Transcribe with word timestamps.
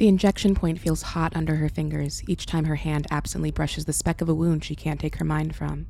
The 0.00 0.08
injection 0.08 0.54
point 0.54 0.80
feels 0.80 1.02
hot 1.02 1.36
under 1.36 1.56
her 1.56 1.68
fingers 1.68 2.22
each 2.26 2.46
time 2.46 2.64
her 2.64 2.76
hand 2.76 3.06
absently 3.10 3.50
brushes 3.50 3.84
the 3.84 3.92
speck 3.92 4.22
of 4.22 4.30
a 4.30 4.34
wound 4.34 4.64
she 4.64 4.74
can't 4.74 4.98
take 4.98 5.16
her 5.16 5.26
mind 5.26 5.54
from. 5.54 5.88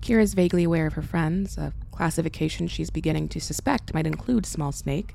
Kira 0.00 0.22
is 0.22 0.32
vaguely 0.32 0.64
aware 0.64 0.86
of 0.86 0.94
her 0.94 1.02
friends, 1.02 1.58
a 1.58 1.74
classification 1.90 2.68
she's 2.68 2.88
beginning 2.88 3.28
to 3.28 3.38
suspect 3.38 3.92
might 3.92 4.06
include 4.06 4.46
Small 4.46 4.72
Snake, 4.72 5.14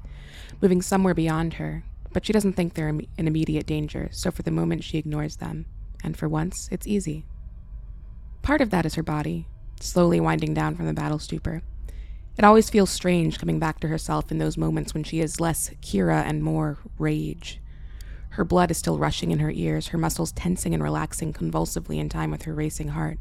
moving 0.62 0.80
somewhere 0.80 1.16
beyond 1.16 1.56
her, 1.56 1.86
but 2.14 2.24
she 2.24 2.32
doesn't 2.32 2.54
think 2.54 2.76
they're 2.76 2.88
in 2.88 3.08
immediate 3.18 3.66
danger, 3.66 4.10
so 4.12 4.30
for 4.30 4.44
the 4.44 4.52
moment 4.52 4.84
she 4.84 5.00
ignores 5.00 5.38
them, 5.38 5.66
and 6.04 6.16
for 6.16 6.30
once, 6.30 6.70
it's 6.72 6.86
easy. 6.86 7.26
Part 8.44 8.62
of 8.62 8.70
that 8.70 8.86
is 8.86 8.94
her 8.94 9.02
body, 9.02 9.48
slowly 9.80 10.20
winding 10.20 10.54
down 10.54 10.76
from 10.76 10.86
the 10.86 10.94
battle 10.94 11.18
stupor. 11.18 11.64
It 12.38 12.46
always 12.46 12.70
feels 12.70 12.92
strange 12.92 13.40
coming 13.40 13.58
back 13.58 13.80
to 13.80 13.88
herself 13.88 14.30
in 14.30 14.38
those 14.38 14.56
moments 14.56 14.94
when 14.94 15.04
she 15.04 15.20
is 15.20 15.40
less 15.40 15.72
Kira 15.82 16.24
and 16.24 16.44
more 16.44 16.78
rage. 17.00 17.60
Her 18.38 18.46
blood 18.46 18.70
is 18.70 18.78
still 18.78 19.00
rushing 19.00 19.32
in 19.32 19.40
her 19.40 19.50
ears, 19.50 19.88
her 19.88 19.98
muscles 19.98 20.32
tensing 20.32 20.76
and 20.76 20.84
relaxing 20.84 21.34
convulsively 21.34 21.98
in 21.98 22.08
time 22.08 22.30
with 22.30 22.44
her 22.44 22.54
racing 22.54 22.90
heart. 22.90 23.18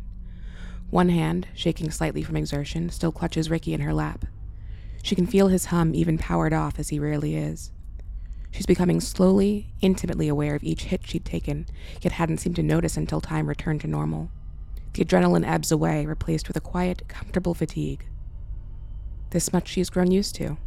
One 0.90 1.08
hand, 1.08 1.48
shaking 1.54 1.90
slightly 1.90 2.22
from 2.22 2.36
exertion, 2.36 2.90
still 2.90 3.12
clutches 3.12 3.48
Ricky 3.48 3.72
in 3.72 3.80
her 3.80 3.94
lap. 3.94 4.26
She 5.02 5.14
can 5.14 5.26
feel 5.26 5.48
his 5.48 5.64
hum 5.64 5.94
even 5.94 6.18
powered 6.18 6.52
off 6.52 6.78
as 6.78 6.90
he 6.90 6.98
rarely 6.98 7.34
is. 7.34 7.72
She's 8.50 8.66
becoming 8.66 9.00
slowly, 9.00 9.72
intimately 9.80 10.28
aware 10.28 10.54
of 10.54 10.62
each 10.62 10.84
hit 10.84 11.06
she'd 11.06 11.24
taken, 11.24 11.64
yet 12.02 12.12
hadn't 12.12 12.36
seemed 12.36 12.56
to 12.56 12.62
notice 12.62 12.98
until 12.98 13.22
time 13.22 13.46
returned 13.46 13.80
to 13.80 13.86
normal. 13.86 14.30
The 14.92 15.02
adrenaline 15.02 15.48
ebbs 15.48 15.72
away, 15.72 16.04
replaced 16.04 16.46
with 16.46 16.58
a 16.58 16.60
quiet, 16.60 17.08
comfortable 17.08 17.54
fatigue. 17.54 18.04
This 19.30 19.50
much 19.50 19.68
she's 19.68 19.88
grown 19.88 20.10
used 20.10 20.34
to. 20.34 20.58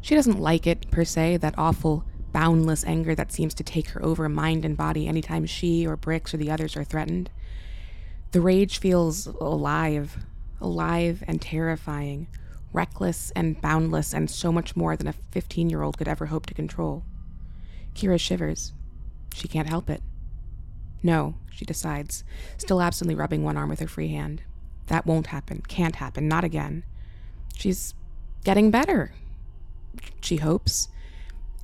She 0.00 0.16
doesn't 0.16 0.40
like 0.40 0.66
it, 0.66 0.90
per 0.90 1.04
se, 1.04 1.36
that 1.36 1.54
awful, 1.56 2.04
boundless 2.34 2.84
anger 2.84 3.14
that 3.14 3.32
seems 3.32 3.54
to 3.54 3.62
take 3.62 3.88
her 3.90 4.04
over 4.04 4.28
mind 4.28 4.64
and 4.64 4.76
body 4.76 5.06
anytime 5.06 5.46
she 5.46 5.86
or 5.86 5.96
Bricks 5.96 6.34
or 6.34 6.36
the 6.36 6.50
others 6.50 6.76
are 6.76 6.84
threatened. 6.84 7.30
The 8.32 8.40
rage 8.40 8.78
feels 8.78 9.26
alive, 9.26 10.18
alive 10.60 11.22
and 11.28 11.40
terrifying, 11.40 12.26
reckless 12.72 13.30
and 13.36 13.60
boundless, 13.62 14.12
and 14.12 14.28
so 14.28 14.50
much 14.50 14.74
more 14.74 14.96
than 14.96 15.06
a 15.06 15.14
15 15.30 15.70
year 15.70 15.82
old 15.82 15.96
could 15.96 16.08
ever 16.08 16.26
hope 16.26 16.46
to 16.46 16.54
control. 16.54 17.04
Kira 17.94 18.18
shivers. 18.18 18.72
She 19.32 19.46
can't 19.46 19.68
help 19.68 19.88
it. 19.88 20.02
No, 21.04 21.36
she 21.52 21.64
decides, 21.64 22.24
still 22.58 22.82
absently 22.82 23.14
rubbing 23.14 23.44
one 23.44 23.56
arm 23.56 23.68
with 23.68 23.78
her 23.78 23.86
free 23.86 24.08
hand. 24.08 24.42
That 24.88 25.06
won't 25.06 25.28
happen, 25.28 25.62
can't 25.68 25.96
happen, 25.96 26.26
not 26.26 26.42
again. 26.42 26.82
She's 27.54 27.94
getting 28.42 28.72
better, 28.72 29.12
she 30.20 30.36
hopes. 30.36 30.88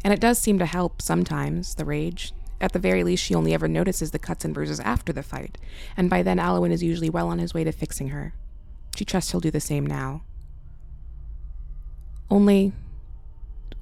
And 0.03 0.13
it 0.13 0.21
does 0.21 0.39
seem 0.39 0.59
to 0.59 0.67
help 0.67 1.03
sometimes, 1.03 1.75
the 1.75 1.85
rage. 1.85 2.33
At 2.61 2.73
the 2.73 2.79
very 2.79 3.05
least, 3.05 3.25
she 3.25 3.35
only 3.35 3.55
ever 3.55 3.69
notices 3.69 4.11
the 4.11 4.19
cuts 4.19 4.45
and 4.45 4.53
bruises 4.53 4.81
after 4.81 5.13
the 5.13 5.23
fight, 5.23 5.57
and 5.97 6.11
by 6.11 6.23
then 6.23 6.39
Alwyn 6.39 6.73
is 6.73 6.83
usually 6.83 7.11
well 7.11 7.29
on 7.29 7.39
his 7.39 7.55
way 7.55 7.65
to 7.65 7.73
fixing 7.73 8.09
her. 8.09 8.35
She 8.97 9.05
trusts 9.05 9.31
he'll 9.31 9.41
do 9.41 9.51
the 9.51 9.61
same 9.61 9.87
now. 9.87 10.23
Only. 12.31 12.73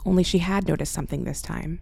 only 0.06 0.22
she 0.22 0.38
had 0.38 0.68
noticed 0.68 0.92
something 0.92 1.24
this 1.24 1.42
time. 1.42 1.80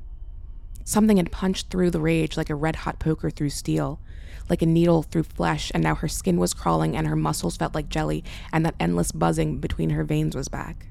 Something 0.85 1.17
had 1.17 1.33
punched 1.33 1.69
through 1.71 1.91
the 1.91 2.01
rage 2.01 2.37
like 2.37 2.51
a 2.51 2.55
red 2.55 2.77
hot 2.77 2.99
poker 2.99 3.29
through 3.29 3.51
steel, 3.51 4.01
like 4.49 4.63
a 4.63 4.67
needle 4.67 5.03
through 5.03 5.25
flesh, 5.25 5.71
and 5.75 5.83
now 5.83 5.95
her 5.97 6.09
skin 6.09 6.39
was 6.39 6.55
crawling 6.55 6.97
and 6.97 7.07
her 7.07 7.17
muscles 7.17 7.57
felt 7.57 7.75
like 7.75 7.89
jelly, 7.89 8.25
and 8.53 8.65
that 8.65 8.75
endless 8.81 9.13
buzzing 9.13 9.59
between 9.59 9.91
her 9.91 10.05
veins 10.05 10.35
was 10.35 10.49
back. 10.49 10.87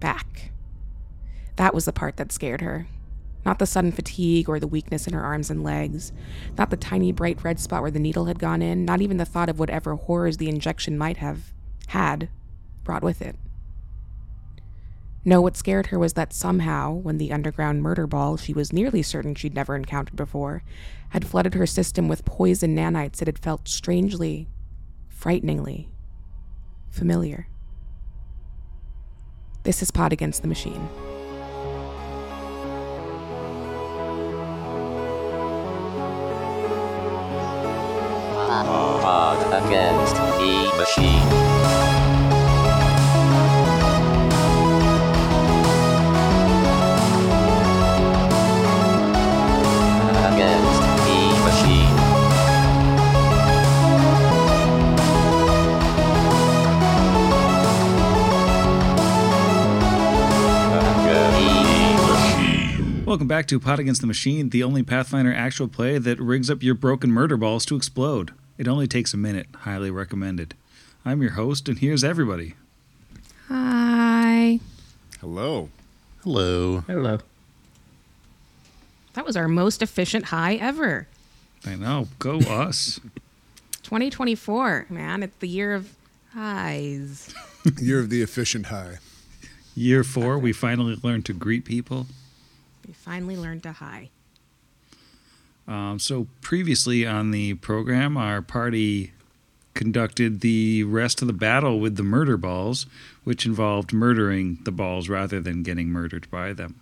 Back. 0.00 0.50
That 1.56 1.74
was 1.74 1.84
the 1.84 1.92
part 1.92 2.16
that 2.16 2.32
scared 2.32 2.60
her. 2.60 2.86
Not 3.44 3.58
the 3.58 3.66
sudden 3.66 3.92
fatigue 3.92 4.48
or 4.48 4.58
the 4.58 4.66
weakness 4.66 5.06
in 5.06 5.12
her 5.12 5.22
arms 5.22 5.50
and 5.50 5.62
legs, 5.62 6.12
not 6.56 6.70
the 6.70 6.76
tiny 6.76 7.12
bright 7.12 7.44
red 7.44 7.60
spot 7.60 7.82
where 7.82 7.90
the 7.90 7.98
needle 7.98 8.24
had 8.24 8.38
gone 8.38 8.62
in, 8.62 8.84
not 8.84 9.02
even 9.02 9.18
the 9.18 9.26
thought 9.26 9.50
of 9.50 9.58
whatever 9.58 9.94
horrors 9.94 10.38
the 10.38 10.48
injection 10.48 10.96
might 10.96 11.18
have 11.18 11.52
had 11.88 12.30
brought 12.84 13.02
with 13.02 13.20
it. 13.20 13.36
No, 15.26 15.40
what 15.40 15.56
scared 15.56 15.86
her 15.86 15.98
was 15.98 16.14
that 16.14 16.32
somehow, 16.34 16.92
when 16.92 17.18
the 17.18 17.32
underground 17.32 17.82
murder 17.82 18.06
ball 18.06 18.36
she 18.36 18.52
was 18.52 18.72
nearly 18.72 19.02
certain 19.02 19.34
she'd 19.34 19.54
never 19.54 19.74
encountered 19.74 20.16
before 20.16 20.62
had 21.10 21.26
flooded 21.26 21.54
her 21.54 21.66
system 21.66 22.08
with 22.08 22.24
poison 22.24 22.76
nanites, 22.76 23.22
it 23.22 23.28
had 23.28 23.38
felt 23.38 23.68
strangely, 23.68 24.48
frighteningly 25.08 25.88
familiar. 26.90 27.48
This 29.62 29.82
is 29.82 29.90
Pod 29.90 30.12
Against 30.12 30.42
the 30.42 30.48
Machine. 30.48 30.88
Pod 38.62 39.38
Against 39.66 40.14
the 40.14 40.22
Machine. 40.78 41.26
Against 50.30 50.82
the 51.04 51.20
Machine. 51.44 51.94
Welcome 63.04 63.26
back 63.26 63.46
to 63.48 63.58
Pod 63.58 63.80
Against 63.80 64.00
the 64.00 64.06
Machine, 64.06 64.50
the 64.50 64.62
only 64.62 64.84
Pathfinder 64.84 65.34
actual 65.34 65.66
play 65.66 65.98
that 65.98 66.20
rigs 66.20 66.48
up 66.48 66.62
your 66.62 66.76
broken 66.76 67.10
murder 67.10 67.36
balls 67.36 67.66
to 67.66 67.74
explode. 67.74 68.32
It 68.56 68.68
only 68.68 68.86
takes 68.86 69.12
a 69.14 69.16
minute. 69.16 69.46
Highly 69.60 69.90
recommended. 69.90 70.54
I'm 71.04 71.20
your 71.22 71.32
host, 71.32 71.68
and 71.68 71.78
here's 71.78 72.04
everybody. 72.04 72.54
Hi. 73.48 74.60
Hello. 75.20 75.70
Hello. 76.22 76.80
Hello. 76.86 77.18
That 79.14 79.24
was 79.26 79.36
our 79.36 79.48
most 79.48 79.82
efficient 79.82 80.26
high 80.26 80.54
ever. 80.54 81.06
I 81.66 81.76
know, 81.76 82.08
go 82.18 82.38
us. 82.38 83.00
2024, 83.82 84.86
man. 84.88 85.22
It's 85.22 85.36
the 85.38 85.48
year 85.48 85.74
of 85.74 85.94
highs. 86.32 87.32
Year 87.80 87.98
of 88.00 88.10
the 88.10 88.22
efficient 88.22 88.66
high. 88.66 88.98
Year 89.74 90.04
four, 90.04 90.38
we 90.38 90.52
finally 90.52 90.98
learned 91.02 91.24
to 91.26 91.32
greet 91.32 91.64
people. 91.64 92.06
We 92.86 92.92
finally 92.92 93.36
learned 93.36 93.62
to 93.62 93.72
high. 93.72 94.10
Um, 95.66 95.98
so 95.98 96.26
previously 96.40 97.06
on 97.06 97.30
the 97.30 97.54
program, 97.54 98.16
our 98.16 98.42
party 98.42 99.12
conducted 99.74 100.40
the 100.40 100.84
rest 100.84 101.20
of 101.20 101.26
the 101.26 101.34
battle 101.34 101.80
with 101.80 101.96
the 101.96 102.02
murder 102.02 102.36
balls, 102.36 102.86
which 103.24 103.44
involved 103.44 103.92
murdering 103.92 104.58
the 104.64 104.72
balls 104.72 105.08
rather 105.08 105.40
than 105.40 105.62
getting 105.62 105.88
murdered 105.88 106.30
by 106.30 106.52
them. 106.52 106.80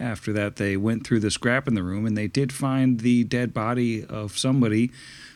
After 0.00 0.32
that, 0.32 0.56
they 0.56 0.76
went 0.76 1.06
through 1.06 1.20
the 1.20 1.30
scrap 1.30 1.68
in 1.68 1.74
the 1.74 1.82
room 1.82 2.06
and 2.06 2.16
they 2.16 2.26
did 2.26 2.52
find 2.52 3.00
the 3.00 3.24
dead 3.24 3.54
body 3.54 4.04
of 4.04 4.36
somebody 4.36 4.90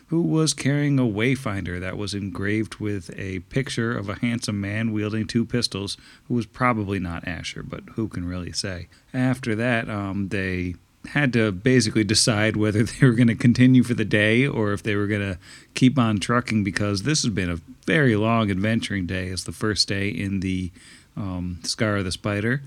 who 0.08 0.22
was 0.22 0.54
carrying 0.54 0.98
a 0.98 1.02
wayfinder 1.02 1.78
that 1.78 1.98
was 1.98 2.14
engraved 2.14 2.76
with 2.76 3.10
a 3.16 3.40
picture 3.40 3.96
of 3.96 4.08
a 4.08 4.18
handsome 4.18 4.60
man 4.60 4.90
wielding 4.90 5.26
two 5.26 5.44
pistols 5.44 5.96
who 6.26 6.34
was 6.34 6.46
probably 6.46 6.98
not 6.98 7.28
Asher, 7.28 7.62
but 7.62 7.82
who 7.94 8.08
can 8.08 8.24
really 8.24 8.52
say? 8.52 8.88
After 9.12 9.54
that, 9.54 9.88
um, 9.90 10.28
they 10.28 10.74
had 11.12 11.32
to 11.32 11.52
basically 11.52 12.04
decide 12.04 12.56
whether 12.56 12.82
they 12.84 13.06
were 13.06 13.14
going 13.14 13.28
to 13.28 13.34
continue 13.34 13.82
for 13.82 13.94
the 13.94 14.04
day 14.04 14.46
or 14.46 14.72
if 14.72 14.82
they 14.82 14.94
were 14.94 15.06
going 15.06 15.20
to 15.20 15.38
keep 15.74 15.98
on 15.98 16.18
trucking 16.18 16.64
because 16.64 17.02
this 17.02 17.22
has 17.22 17.32
been 17.32 17.50
a 17.50 17.60
very 17.86 18.16
long 18.16 18.50
adventuring 18.50 19.06
day. 19.06 19.28
It's 19.28 19.44
the 19.44 19.52
first 19.52 19.88
day 19.88 20.08
in 20.08 20.40
the 20.40 20.70
um, 21.16 21.60
Scar 21.62 21.96
of 21.96 22.04
the 22.04 22.12
Spider. 22.12 22.62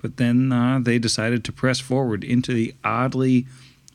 But 0.00 0.18
then 0.18 0.52
uh, 0.52 0.78
they 0.80 0.98
decided 0.98 1.44
to 1.44 1.52
press 1.52 1.80
forward 1.80 2.22
into 2.22 2.52
the 2.52 2.74
oddly 2.84 3.46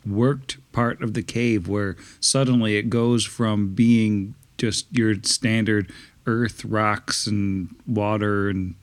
worked 0.05 0.57
part 0.71 1.01
of 1.01 1.13
the 1.13 1.21
cave 1.21 1.67
where 1.67 1.95
suddenly 2.19 2.77
it 2.77 2.89
goes 2.89 3.25
from 3.25 3.73
being 3.73 4.33
just 4.57 4.87
your 4.91 5.15
standard 5.23 5.91
earth, 6.25 6.65
rocks, 6.65 7.27
and 7.27 7.75
water 7.87 8.49
and 8.49 8.75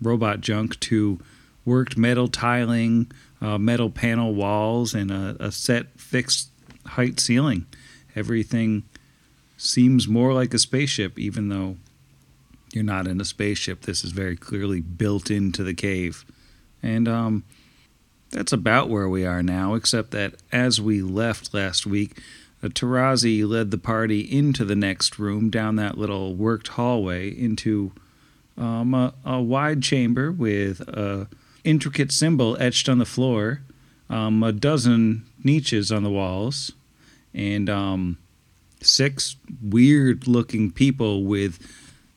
robot 0.00 0.40
junk 0.40 0.78
to 0.80 1.18
worked 1.64 1.96
metal 1.96 2.28
tiling, 2.28 3.10
uh, 3.40 3.58
metal 3.58 3.90
panel 3.90 4.34
walls, 4.34 4.94
and 4.94 5.10
a, 5.10 5.36
a 5.40 5.52
set 5.52 5.86
fixed 5.98 6.50
height 6.86 7.20
ceiling. 7.20 7.66
Everything 8.14 8.84
seems 9.56 10.08
more 10.08 10.32
like 10.32 10.54
a 10.54 10.58
spaceship, 10.58 11.18
even 11.18 11.48
though 11.48 11.76
you're 12.72 12.84
not 12.84 13.06
in 13.06 13.20
a 13.20 13.24
spaceship. 13.24 13.82
This 13.82 14.04
is 14.04 14.12
very 14.12 14.36
clearly 14.36 14.80
built 14.80 15.30
into 15.30 15.62
the 15.62 15.74
cave. 15.74 16.24
And 16.82 17.08
um, 17.08 17.44
that's 18.30 18.52
about 18.52 18.88
where 18.88 19.08
we 19.08 19.24
are 19.24 19.42
now, 19.42 19.74
except 19.74 20.10
that 20.12 20.34
as 20.52 20.80
we 20.80 21.00
left 21.02 21.54
last 21.54 21.86
week, 21.86 22.18
uh, 22.62 22.68
Tarazi 22.68 23.46
led 23.48 23.70
the 23.70 23.78
party 23.78 24.20
into 24.20 24.64
the 24.64 24.76
next 24.76 25.18
room, 25.18 25.50
down 25.50 25.76
that 25.76 25.98
little 25.98 26.34
worked 26.34 26.68
hallway, 26.68 27.28
into 27.28 27.92
um, 28.58 28.94
a, 28.94 29.14
a 29.24 29.40
wide 29.40 29.82
chamber 29.82 30.32
with 30.32 30.80
a 30.80 31.28
intricate 31.66 32.12
symbol 32.12 32.56
etched 32.60 32.88
on 32.88 32.98
the 32.98 33.04
floor 33.04 33.60
um, 34.08 34.42
a 34.42 34.52
dozen 34.52 35.24
niches 35.42 35.90
on 35.90 36.02
the 36.02 36.10
walls, 36.10 36.72
and 37.34 37.68
um, 37.68 38.18
six 38.80 39.36
weird 39.62 40.26
looking 40.26 40.70
people 40.70 41.24
with 41.24 41.58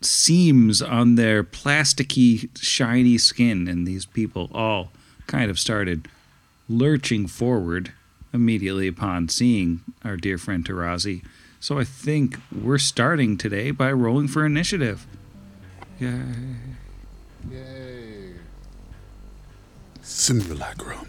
seams 0.01 0.81
on 0.81 1.15
their 1.15 1.43
plasticky, 1.43 2.49
shiny 2.57 3.17
skin. 3.17 3.67
And 3.67 3.85
these 3.87 4.05
people 4.05 4.49
all 4.53 4.91
kind 5.27 5.49
of 5.49 5.59
started 5.59 6.07
lurching 6.67 7.27
forward 7.27 7.91
immediately 8.31 8.87
upon 8.87 9.27
seeing 9.29 9.81
our 10.03 10.15
dear 10.15 10.37
friend 10.37 10.63
Tarazi. 10.63 11.23
So 11.59 11.79
I 11.79 11.83
think 11.83 12.37
we're 12.51 12.77
starting 12.77 13.37
today 13.37 13.71
by 13.71 13.91
rolling 13.91 14.27
for 14.27 14.45
initiative. 14.45 15.05
Yay. 15.99 16.23
Yay. 17.51 17.98
Simulacrum. 20.01 21.07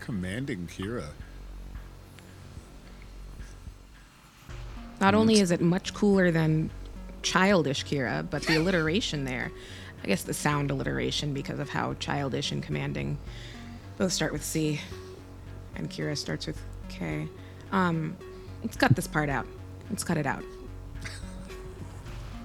Commanding 0.00 0.66
Kira. 0.66 1.06
Not 5.00 5.14
only 5.14 5.40
is 5.40 5.50
it 5.50 5.60
much 5.60 5.94
cooler 5.94 6.30
than 6.30 6.70
childish 7.22 7.84
Kira, 7.84 8.28
but 8.28 8.42
the 8.42 8.56
alliteration 8.56 9.24
there. 9.24 9.50
I 10.02 10.06
guess 10.06 10.22
the 10.22 10.34
sound 10.34 10.70
alliteration 10.70 11.32
because 11.32 11.58
of 11.58 11.68
how 11.68 11.94
childish 11.94 12.52
and 12.52 12.62
commanding 12.62 13.18
both 13.98 14.12
start 14.12 14.32
with 14.32 14.42
C, 14.42 14.80
and 15.76 15.90
Kira 15.90 16.16
starts 16.16 16.46
with 16.46 16.58
K. 16.88 17.28
Um, 17.70 18.16
let's 18.62 18.76
cut 18.76 18.96
this 18.96 19.06
part 19.06 19.28
out. 19.28 19.46
Let's 19.90 20.04
cut 20.04 20.16
it 20.16 20.26
out. 20.26 20.42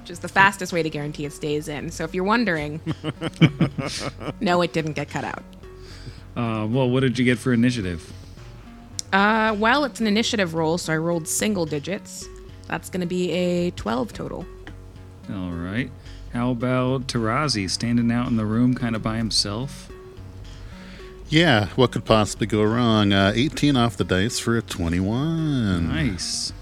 Which 0.06 0.12
is 0.12 0.19
the 0.19 0.28
fastest 0.28 0.72
way 0.72 0.84
to 0.84 0.90
guarantee 0.92 1.25
it 1.25 1.34
stays 1.34 1.68
in. 1.68 1.90
So 1.90 2.04
if 2.04 2.13
you're 2.13 2.25
wondering, 2.25 2.80
no, 4.40 4.62
it 4.62 4.72
didn't 4.72 4.94
get 4.94 5.10
cut 5.10 5.24
out. 5.24 5.42
Uh, 6.38 6.68
well, 6.69 6.88
what 6.88 7.00
did 7.00 7.18
you 7.18 7.25
get 7.25 7.40
for 7.40 7.54
initiative? 7.54 8.13
Uh, 9.12 9.56
well, 9.57 9.84
it's 9.84 10.00
an 10.00 10.06
initiative 10.06 10.54
roll, 10.54 10.78
so 10.78 10.94
I 10.94 10.98
rolled 10.98 11.28
single 11.28 11.66
digits. 11.66 12.28
That's 12.68 12.88
going 12.92 13.02
to 13.02 13.07
be 13.07 13.31
a 13.31 13.72
12 13.72 14.13
total. 14.13 14.46
All 15.31 15.50
right. 15.50 15.90
How 16.34 16.52
about 16.52 17.07
Tarazi 17.07 17.68
standing 17.68 18.12
out 18.12 18.28
in 18.28 18.36
the 18.36 18.46
room 18.46 18.75
kind 18.75 18.96
of 18.96 19.02
by 19.02 19.18
himself? 19.18 19.90
Yeah, 21.30 21.69
what 21.69 21.92
could 21.92 22.06
possibly 22.06 22.46
go 22.46 22.62
wrong? 22.62 23.12
Uh, 23.12 23.31
18 23.34 23.75
off 23.75 23.98
the 23.98 24.04
dice 24.04 24.38
for 24.38 24.56
a 24.56 24.62
21. 24.62 25.88
Nice. 25.88 26.54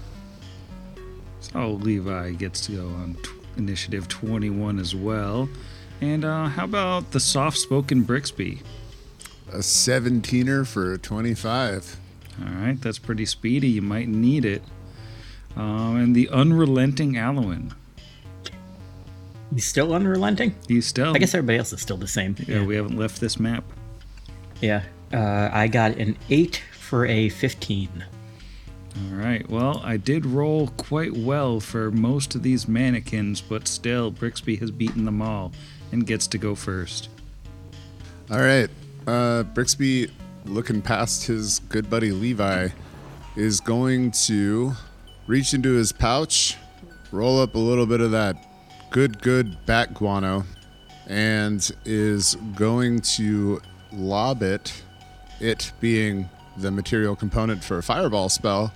So 1.54 1.70
Levi 1.70 2.32
gets 2.32 2.66
to 2.66 2.72
go 2.72 2.86
on 2.88 3.14
t- 3.22 3.30
initiative 3.56 4.08
21 4.08 4.78
as 4.78 4.94
well. 4.94 5.48
And 6.00 6.24
uh, 6.24 6.46
how 6.46 6.64
about 6.64 7.12
the 7.12 7.20
soft 7.20 7.58
spoken 7.58 8.02
Brixby? 8.02 8.62
A 9.52 9.58
17er 9.58 10.66
for 10.66 10.92
a 10.92 10.98
25. 10.98 11.96
All 12.40 12.52
right, 12.52 12.80
that's 12.80 12.98
pretty 12.98 13.26
speedy. 13.26 13.68
You 13.68 13.82
might 13.82 14.08
need 14.08 14.44
it. 14.44 14.62
Um, 15.56 15.96
and 15.96 16.16
the 16.16 16.28
unrelenting 16.30 17.16
Alwyn. 17.16 17.72
He's 19.54 19.66
still 19.66 19.94
unrelenting. 19.94 20.56
He's 20.66 20.86
still. 20.86 21.14
I 21.14 21.18
guess 21.18 21.34
everybody 21.34 21.58
else 21.58 21.72
is 21.72 21.80
still 21.80 21.96
the 21.96 22.08
same. 22.08 22.34
Yeah, 22.48 22.64
we 22.64 22.74
haven't 22.74 22.98
left 22.98 23.20
this 23.20 23.38
map. 23.38 23.62
Yeah. 24.60 24.82
Uh, 25.12 25.48
I 25.52 25.68
got 25.68 25.92
an 25.92 26.16
eight 26.28 26.60
for 26.72 27.06
a 27.06 27.28
fifteen. 27.28 28.04
All 28.96 29.16
right. 29.18 29.48
Well, 29.48 29.80
I 29.84 29.96
did 29.96 30.24
roll 30.24 30.68
quite 30.68 31.12
well 31.12 31.58
for 31.60 31.90
most 31.90 32.34
of 32.34 32.42
these 32.42 32.68
mannequins, 32.68 33.40
but 33.40 33.66
still, 33.66 34.10
Brixby 34.10 34.56
has 34.60 34.70
beaten 34.70 35.04
them 35.04 35.20
all 35.20 35.52
and 35.92 36.06
gets 36.06 36.26
to 36.28 36.38
go 36.38 36.54
first. 36.54 37.08
All 38.30 38.38
right. 38.38 38.70
Uh, 39.06 39.42
Brixby, 39.42 40.10
looking 40.44 40.80
past 40.80 41.26
his 41.26 41.58
good 41.68 41.90
buddy 41.90 42.12
Levi, 42.12 42.68
is 43.36 43.60
going 43.60 44.12
to 44.12 44.72
reach 45.26 45.54
into 45.54 45.72
his 45.72 45.92
pouch, 45.92 46.56
roll 47.10 47.40
up 47.40 47.54
a 47.54 47.58
little 47.58 47.86
bit 47.86 48.00
of 48.00 48.12
that 48.12 48.36
good, 48.90 49.20
good 49.20 49.56
bat 49.66 49.92
guano, 49.92 50.44
and 51.08 51.70
is 51.84 52.36
going 52.54 53.00
to 53.00 53.60
lob 53.92 54.42
it, 54.42 54.82
it 55.40 55.72
being 55.80 56.28
the 56.56 56.70
material 56.70 57.16
component 57.16 57.62
for 57.62 57.78
a 57.78 57.82
fireball 57.82 58.28
spell, 58.28 58.72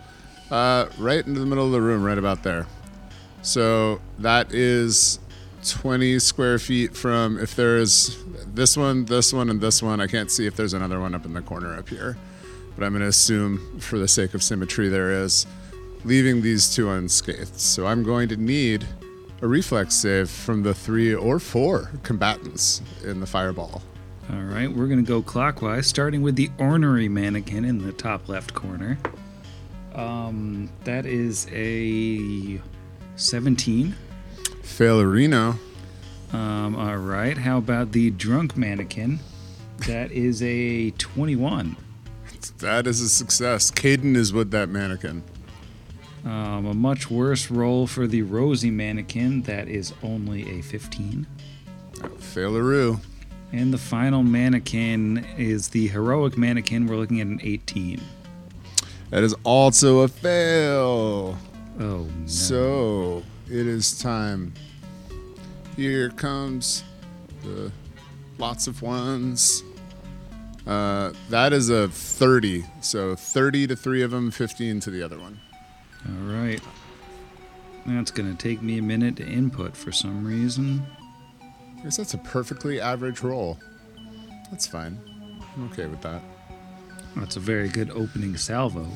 uh, 0.50 0.86
right 0.98 1.26
into 1.26 1.40
the 1.40 1.46
middle 1.46 1.66
of 1.66 1.72
the 1.72 1.80
room, 1.80 2.02
right 2.02 2.18
about 2.18 2.42
there. 2.42 2.66
So 3.42 4.00
that 4.18 4.52
is 4.52 5.20
20 5.66 6.18
square 6.18 6.58
feet 6.58 6.96
from 6.96 7.38
if 7.38 7.54
there's 7.54 8.16
this 8.46 8.76
one, 8.76 9.04
this 9.04 9.32
one, 9.32 9.50
and 9.50 9.60
this 9.60 9.82
one. 9.82 10.00
I 10.00 10.06
can't 10.06 10.30
see 10.30 10.46
if 10.46 10.56
there's 10.56 10.72
another 10.72 11.00
one 11.00 11.14
up 11.14 11.24
in 11.24 11.32
the 11.32 11.42
corner 11.42 11.76
up 11.76 11.88
here, 11.88 12.16
but 12.76 12.84
I'm 12.84 12.92
going 12.92 13.02
to 13.02 13.08
assume 13.08 13.80
for 13.80 13.98
the 13.98 14.08
sake 14.08 14.34
of 14.34 14.42
symmetry 14.42 14.88
there 14.88 15.10
is, 15.10 15.46
leaving 16.04 16.42
these 16.42 16.74
two 16.74 16.90
unscathed. 16.90 17.58
So 17.58 17.86
I'm 17.86 18.02
going 18.02 18.28
to 18.28 18.36
need 18.36 18.86
a 19.40 19.46
reflex 19.46 19.94
save 19.94 20.28
from 20.28 20.62
the 20.62 20.74
three 20.74 21.14
or 21.14 21.38
four 21.38 21.90
combatants 22.02 22.82
in 23.04 23.20
the 23.20 23.26
fireball. 23.26 23.82
All 24.30 24.42
right, 24.42 24.70
we're 24.70 24.88
going 24.88 25.02
to 25.02 25.08
go 25.08 25.22
clockwise, 25.22 25.86
starting 25.86 26.22
with 26.22 26.36
the 26.36 26.50
ornery 26.58 27.08
mannequin 27.08 27.64
in 27.64 27.78
the 27.78 27.92
top 27.92 28.28
left 28.28 28.52
corner. 28.52 28.98
Um, 29.98 30.70
that 30.84 31.06
is 31.06 31.48
a 31.52 32.60
17. 33.16 33.94
Failerino, 34.62 35.58
Um, 36.32 36.76
all 36.76 36.98
right, 36.98 37.36
how 37.36 37.58
about 37.58 37.92
the 37.92 38.10
drunk 38.10 38.56
mannequin? 38.56 39.18
That 39.86 40.12
is 40.12 40.42
a 40.42 40.90
21. 40.92 41.76
that 42.58 42.86
is 42.86 43.00
a 43.00 43.08
success. 43.08 43.70
Caden 43.70 44.14
is 44.14 44.32
with 44.32 44.50
that 44.52 44.68
mannequin. 44.68 45.22
Um, 46.24 46.66
a 46.66 46.74
much 46.74 47.10
worse 47.10 47.50
roll 47.50 47.86
for 47.86 48.06
the 48.06 48.22
rosy 48.22 48.70
mannequin. 48.70 49.42
That 49.42 49.68
is 49.68 49.94
only 50.02 50.58
a 50.58 50.62
15. 50.62 51.26
Faileroo. 52.18 53.00
And 53.52 53.72
the 53.72 53.78
final 53.78 54.22
mannequin 54.22 55.24
is 55.38 55.68
the 55.68 55.88
heroic 55.88 56.36
mannequin. 56.36 56.86
We're 56.86 56.96
looking 56.96 57.20
at 57.20 57.26
an 57.26 57.40
18. 57.42 58.00
That 59.10 59.22
is 59.22 59.34
also 59.44 60.00
a 60.00 60.08
fail. 60.08 61.38
Oh, 61.80 62.06
no. 62.06 62.08
So 62.26 63.22
it 63.46 63.66
is 63.66 63.98
time. 63.98 64.52
Here 65.76 66.10
comes 66.10 66.84
the 67.42 67.72
lots 68.36 68.66
of 68.66 68.82
ones. 68.82 69.62
Uh, 70.66 71.12
that 71.30 71.52
is 71.54 71.70
a 71.70 71.88
30. 71.88 72.64
So 72.80 73.14
30 73.14 73.68
to 73.68 73.76
three 73.76 74.02
of 74.02 74.10
them, 74.10 74.30
15 74.30 74.80
to 74.80 74.90
the 74.90 75.02
other 75.02 75.18
one. 75.18 75.40
All 76.06 76.34
right. 76.34 76.60
That's 77.86 78.10
going 78.10 78.30
to 78.30 78.36
take 78.36 78.60
me 78.60 78.78
a 78.78 78.82
minute 78.82 79.16
to 79.16 79.26
input 79.26 79.74
for 79.74 79.92
some 79.92 80.26
reason. 80.26 80.86
I 81.40 81.84
guess 81.84 81.96
that's 81.96 82.12
a 82.12 82.18
perfectly 82.18 82.80
average 82.80 83.22
roll. 83.22 83.58
That's 84.50 84.66
fine. 84.66 85.00
I'm 85.56 85.70
okay 85.72 85.86
with 85.86 86.02
that. 86.02 86.22
That's 87.16 87.36
a 87.36 87.40
very 87.40 87.68
good 87.68 87.90
opening 87.90 88.36
salvo. 88.36 88.86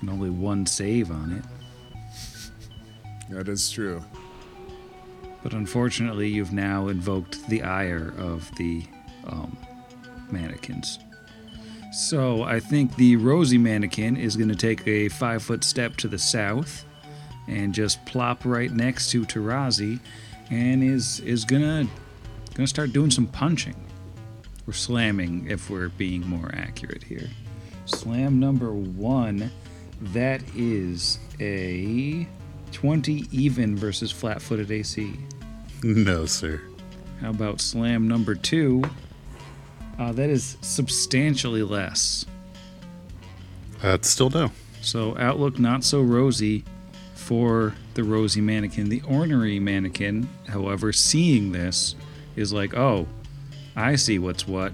And 0.00 0.10
only 0.10 0.30
one 0.30 0.66
save 0.66 1.10
on 1.10 1.32
it. 1.32 1.44
That 3.30 3.48
is 3.48 3.70
true. 3.70 4.02
But 5.42 5.52
unfortunately, 5.52 6.28
you've 6.28 6.52
now 6.52 6.88
invoked 6.88 7.46
the 7.48 7.62
ire 7.62 8.14
of 8.18 8.50
the 8.56 8.84
um, 9.26 9.56
mannequins. 10.30 10.98
So 11.92 12.42
I 12.42 12.58
think 12.60 12.96
the 12.96 13.16
rosy 13.16 13.58
mannequin 13.58 14.16
is 14.16 14.36
going 14.36 14.48
to 14.48 14.56
take 14.56 14.86
a 14.86 15.08
five 15.10 15.42
foot 15.42 15.62
step 15.62 15.96
to 15.98 16.08
the 16.08 16.18
south 16.18 16.84
and 17.46 17.74
just 17.74 18.04
plop 18.04 18.44
right 18.44 18.72
next 18.72 19.10
to 19.10 19.22
Tarazi 19.24 20.00
and 20.50 20.82
is 20.82 21.20
is 21.20 21.44
gonna 21.44 21.86
gonna 22.54 22.66
start 22.66 22.92
doing 22.92 23.10
some 23.10 23.26
punching 23.26 23.76
or 24.66 24.72
slamming 24.72 25.46
if 25.48 25.70
we're 25.70 25.88
being 25.90 26.26
more 26.26 26.50
accurate 26.54 27.02
here. 27.02 27.28
Slam 27.86 28.40
number 28.40 28.72
one, 28.72 29.50
that 30.00 30.42
is 30.54 31.18
a 31.40 32.26
20 32.72 33.26
even 33.30 33.76
versus 33.76 34.10
flat 34.10 34.40
footed 34.40 34.70
AC. 34.70 35.14
No, 35.82 36.26
sir. 36.26 36.62
How 37.20 37.30
about 37.30 37.60
slam 37.60 38.08
number 38.08 38.34
two? 38.34 38.82
Uh, 39.98 40.12
that 40.12 40.30
is 40.30 40.56
substantially 40.60 41.62
less. 41.62 42.26
That's 43.80 44.08
still 44.08 44.30
no. 44.30 44.50
So 44.80 45.16
outlook 45.18 45.58
not 45.58 45.84
so 45.84 46.00
rosy 46.00 46.64
for 47.14 47.74
the 47.94 48.02
rosy 48.02 48.40
mannequin. 48.40 48.88
The 48.88 49.02
ornery 49.02 49.58
mannequin, 49.58 50.28
however, 50.48 50.92
seeing 50.92 51.52
this 51.52 51.94
is 52.36 52.52
like, 52.52 52.74
oh, 52.74 53.06
I 53.76 53.96
see 53.96 54.18
what's 54.18 54.46
what. 54.46 54.72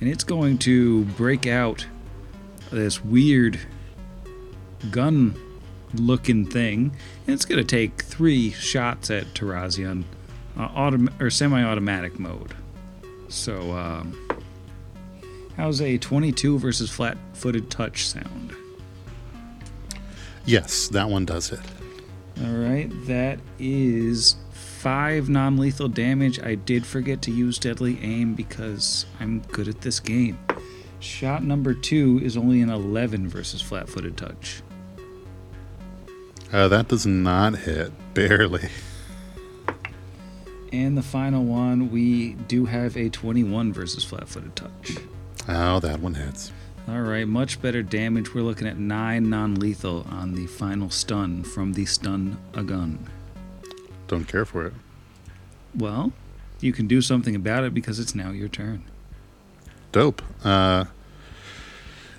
And 0.00 0.10
it's 0.10 0.24
going 0.24 0.58
to 0.58 1.04
break 1.04 1.46
out 1.46 1.86
this 2.70 3.04
weird 3.04 3.58
gun 4.90 5.34
looking 5.94 6.44
thing. 6.46 6.94
And 7.26 7.34
it's 7.34 7.44
going 7.44 7.64
to 7.64 7.64
take 7.64 8.02
three 8.02 8.50
shots 8.50 9.10
at 9.10 9.24
Tarazi 9.34 9.88
on 9.88 10.04
uh, 10.56 10.68
autom- 10.68 11.20
or 11.20 11.30
semi-automatic 11.30 12.18
mode. 12.18 12.54
So, 13.28 13.72
um, 13.72 14.18
how's 15.56 15.80
a 15.80 15.98
22 15.98 16.58
versus 16.58 16.90
flat-footed 16.90 17.70
touch 17.70 18.06
sound? 18.06 18.54
Yes, 20.44 20.88
that 20.88 21.08
one 21.08 21.24
does 21.24 21.50
it. 21.50 21.60
All 22.42 22.52
right, 22.52 22.90
that 23.06 23.38
is 23.58 24.36
five 24.84 25.30
non-lethal 25.30 25.88
damage. 25.88 26.38
I 26.42 26.56
did 26.56 26.84
forget 26.84 27.22
to 27.22 27.30
use 27.30 27.58
deadly 27.58 27.98
aim 28.02 28.34
because 28.34 29.06
I'm 29.18 29.40
good 29.50 29.66
at 29.66 29.80
this 29.80 29.98
game. 29.98 30.38
Shot 31.00 31.42
number 31.42 31.72
two 31.72 32.20
is 32.22 32.36
only 32.36 32.60
an 32.60 32.68
11 32.68 33.26
versus 33.30 33.62
flat-footed 33.62 34.18
touch. 34.18 34.62
Uh, 36.52 36.68
that 36.68 36.88
does 36.88 37.06
not 37.06 37.56
hit. 37.60 37.92
Barely. 38.12 38.68
And 40.70 40.98
the 40.98 41.02
final 41.02 41.44
one, 41.44 41.90
we 41.90 42.34
do 42.34 42.66
have 42.66 42.94
a 42.98 43.08
21 43.08 43.72
versus 43.72 44.04
flat-footed 44.04 44.54
touch. 44.54 44.98
Oh, 45.48 45.80
that 45.80 46.00
one 46.00 46.12
hits. 46.12 46.52
All 46.88 47.00
right, 47.00 47.26
much 47.26 47.62
better 47.62 47.82
damage. 47.82 48.34
We're 48.34 48.42
looking 48.42 48.68
at 48.68 48.76
nine 48.76 49.30
non-lethal 49.30 50.06
on 50.10 50.34
the 50.34 50.46
final 50.46 50.90
stun 50.90 51.42
from 51.42 51.72
the 51.72 51.86
stun 51.86 52.36
a 52.52 52.62
gun. 52.62 53.08
Don't 54.08 54.26
care 54.26 54.44
for 54.44 54.66
it. 54.66 54.74
Well, 55.74 56.12
you 56.60 56.72
can 56.72 56.86
do 56.86 57.00
something 57.00 57.34
about 57.34 57.64
it 57.64 57.74
because 57.74 57.98
it's 57.98 58.14
now 58.14 58.30
your 58.30 58.48
turn. 58.48 58.84
Dope. 59.92 60.22
Uh, 60.44 60.86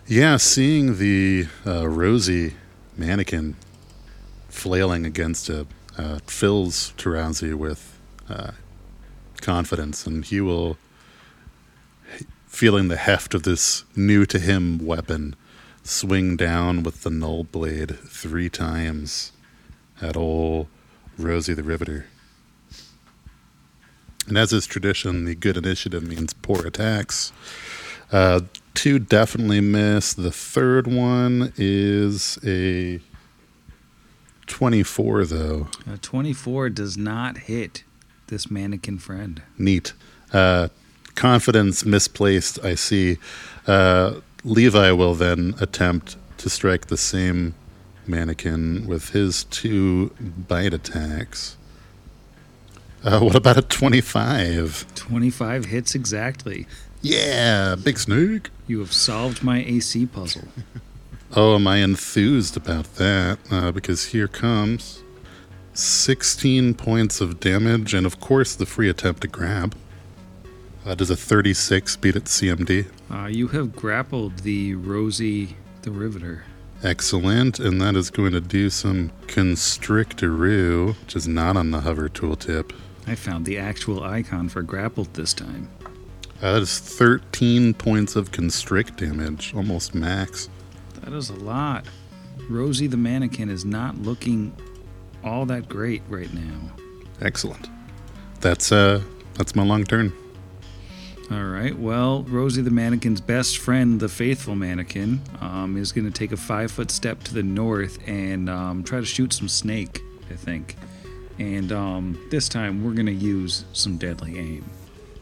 yeah, 0.08 0.38
seeing 0.38 0.98
the 0.98 1.48
uh, 1.66 1.88
Rosie 1.88 2.54
mannequin 2.98 3.56
flailing 4.50 5.06
against 5.06 5.50
it 5.50 5.68
uh, 5.98 6.20
fills 6.28 6.94
Tarazi 6.98 7.54
with 7.54 8.00
uh, 8.30 8.52
confidence, 9.42 10.06
and 10.06 10.26
he 10.26 10.42
will, 10.42 10.78
feeling 12.48 12.88
the 12.88 12.98
heft 12.98 13.34
of 13.34 13.44
this 13.44 13.84
new 13.96 14.26
to 14.26 14.40
him 14.40 14.78
weapon, 14.78 15.36
swing 15.84 16.36
down 16.36 16.84
with 16.84 17.04
the 17.04 17.10
null 17.10 17.44
blade 17.44 17.98
three 18.00 18.50
times 18.50 19.32
at 20.02 20.18
old 20.18 20.68
Rosie 21.18 21.54
the 21.54 21.64
Riveter. 21.64 22.08
And 24.28 24.38
as 24.38 24.52
is 24.52 24.66
tradition, 24.66 25.26
the 25.26 25.36
good 25.36 25.56
initiative 25.58 26.04
means 26.04 26.34
poor 26.34 26.66
attacks. 26.66 27.32
Uh, 28.12 28.42
two 28.74 29.00
definitely 29.00 29.62
miss. 29.62 30.14
The 30.14 30.32
third 30.32 30.88
one 30.88 31.54
is 31.58 32.40
a 32.44 33.00
24, 34.48 35.26
though. 35.26 35.68
A 35.92 35.98
24 35.98 36.70
does 36.70 36.98
not 36.98 37.38
hit 37.40 37.84
this 38.28 38.50
mannequin 38.50 38.98
friend. 38.98 39.42
Neat. 39.58 39.94
Uh, 40.34 40.70
confidence 41.14 41.86
misplaced, 41.86 42.64
I 42.64 42.76
see. 42.76 43.18
Uh, 43.68 44.22
Levi 44.44 44.92
will 44.92 45.16
then 45.16 45.56
attempt 45.60 46.18
to 46.38 46.50
strike 46.50 46.88
the 46.88 46.98
same 46.98 47.54
mannequin 48.08 48.86
with 48.88 49.10
his 49.10 49.44
two 49.46 50.12
bite 50.20 50.74
attacks. 50.74 51.58
Uh, 53.04 53.20
what 53.20 53.36
about 53.36 53.58
a 53.58 53.62
25? 53.62 54.96
25 54.96 55.66
hits 55.66 55.94
exactly. 55.94 56.66
Yeah, 57.02 57.76
big 57.76 58.00
snake. 58.00 58.50
You 58.68 58.80
have 58.80 58.92
solved 58.94 59.44
my 59.44 59.60
AC 59.60 60.06
puzzle. 60.08 60.48
Oh, 61.38 61.56
am 61.56 61.68
I 61.68 61.78
enthused 61.78 62.56
about 62.56 62.96
that? 62.96 63.40
Uh, 63.52 63.70
because 63.72 64.06
here 64.06 64.28
comes 64.28 65.04
16 65.74 66.76
points 66.76 67.20
of 67.20 67.42
damage, 67.42 67.94
and 67.94 68.06
of 68.06 68.22
course, 68.22 68.56
the 68.56 68.66
free 68.66 68.90
attempt 68.90 69.22
to 69.22 69.28
grab. 69.28 69.76
Uh, 70.86 70.96
does 70.96 71.10
a 71.10 71.16
36 71.16 71.98
beat 71.98 72.16
its 72.16 72.40
CMD? 72.40 72.86
Uh, 73.12 73.26
you 73.26 73.50
have 73.50 73.76
grappled 73.76 74.40
the 74.40 74.76
Rosie 74.76 75.58
the 75.82 75.92
Riveter. 75.92 76.46
Excellent, 76.86 77.60
and 77.60 77.82
that 77.82 77.96
is 77.96 78.12
going 78.12 78.32
to 78.34 78.40
do 78.40 78.70
some 78.70 79.12
constrictoroo, 79.26 80.96
which 81.02 81.16
is 81.16 81.28
not 81.28 81.58
on 81.58 81.72
the 81.72 81.82
hover 81.82 82.08
tooltip. 82.10 82.76
I 83.08 83.16
found 83.16 83.48
the 83.48 83.58
actual 83.58 84.04
icon 84.04 84.50
for 84.50 84.62
grappled 84.62 85.12
this 85.16 85.34
time. 85.34 85.68
Uh, 86.44 86.54
that 86.54 86.62
is 86.62 86.78
13 86.78 87.74
points 87.74 88.16
of 88.16 88.32
constrict 88.32 88.98
damage, 88.98 89.52
almost 89.56 89.96
max. 89.96 90.48
That 91.02 91.12
is 91.14 91.32
a 91.32 91.36
lot. 91.36 91.88
Rosie 92.52 92.86
the 92.86 92.98
mannequin 92.98 93.50
is 93.50 93.66
not 93.66 93.98
looking 93.98 94.56
all 95.24 95.48
that 95.48 95.68
great 95.68 96.04
right 96.08 96.32
now. 96.36 96.70
Excellent. 97.20 97.68
That's 98.42 98.72
uh, 98.72 99.02
that's 99.34 99.56
my 99.56 99.64
long 99.64 99.86
turn. 99.86 100.14
All 101.32 101.44
right. 101.46 101.78
Well, 101.78 102.24
Rosie 102.24 102.62
the 102.62 102.70
mannequin's 102.70 103.20
best 103.20 103.58
friend, 103.58 104.00
the 104.00 104.10
faithful 104.10 104.56
mannequin, 104.56 105.22
um, 105.42 105.76
is 105.76 105.92
going 105.92 106.06
to 106.06 106.12
take 106.12 106.32
a 106.32 106.38
five 106.38 106.72
foot 106.72 106.92
step 106.92 107.24
to 107.24 107.34
the 107.34 107.42
north 107.44 107.98
and 108.08 108.48
um, 108.50 108.84
try 108.84 109.00
to 109.00 109.06
shoot 109.06 109.34
some 109.34 109.50
snake. 109.50 110.02
I 110.30 110.36
think. 110.36 110.76
And 111.40 111.72
um, 111.72 112.18
this 112.32 112.48
time 112.48 112.84
we're 112.84 112.94
going 112.94 113.06
to 113.08 113.12
use 113.12 113.66
some 113.74 113.98
deadly 113.98 114.38
aim. 114.40 114.66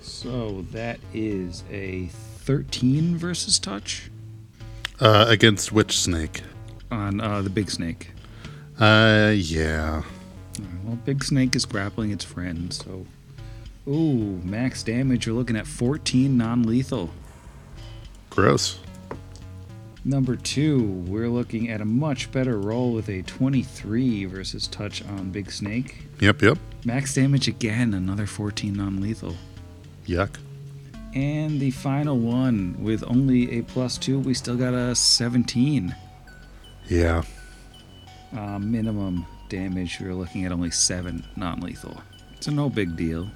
So 0.02 0.66
that 0.72 1.00
is 1.14 1.64
a 1.72 2.08
13 2.08 3.18
versus 3.18 3.58
touch 3.58 4.12
Uh, 5.00 5.26
against 5.30 5.72
which 5.72 5.98
snake? 5.98 6.42
on 6.92 7.20
uh, 7.22 7.42
the 7.42 7.50
big 7.50 7.72
snake. 7.72 8.12
Uh, 8.80 9.34
yeah. 9.36 10.04
Well, 10.84 10.96
Big 11.06 11.24
Snake 11.24 11.56
is 11.56 11.66
grappling 11.66 12.12
its 12.12 12.24
friend, 12.24 12.72
so. 12.72 13.06
Ooh, 13.88 14.40
max 14.44 14.84
damage. 14.84 15.26
You're 15.26 15.36
looking 15.36 15.56
at 15.56 15.68
14 15.68 16.38
non 16.38 16.64
lethal. 16.64 17.10
Gross. 18.30 18.80
Number 20.06 20.36
two, 20.36 20.84
we're 21.08 21.30
looking 21.30 21.70
at 21.70 21.80
a 21.80 21.86
much 21.86 22.32
better 22.32 22.60
roll 22.60 22.92
with 22.92 23.08
a 23.10 23.22
23 23.22 24.26
versus 24.26 24.68
touch 24.68 25.04
on 25.06 25.32
Big 25.32 25.50
Snake. 25.50 26.04
Yep, 26.20 26.42
yep. 26.42 26.58
Max 26.86 27.14
damage 27.14 27.48
again, 27.48 27.94
another 27.94 28.26
14 28.26 28.74
non 28.74 29.02
lethal. 29.02 29.36
Yuck. 30.06 30.38
And 31.14 31.60
the 31.60 31.72
final 31.72 32.18
one, 32.18 32.76
with 32.80 33.04
only 33.08 33.60
a 33.60 33.62
plus 33.64 33.98
two, 33.98 34.20
we 34.20 34.34
still 34.34 34.58
got 34.58 34.74
a 34.74 34.96
17. 34.96 35.96
Yeah. 36.90 37.24
Uh, 38.36 38.60
minimum 38.60 39.26
damage, 39.48 40.00
we're 40.02 40.16
looking 40.16 40.46
at 40.46 40.52
only 40.52 40.72
seven 40.72 41.26
non 41.36 41.60
lethal. 41.60 42.02
It's 42.36 42.48
a 42.48 42.52
no 42.52 42.70
big 42.70 42.98
deal. 42.98 43.30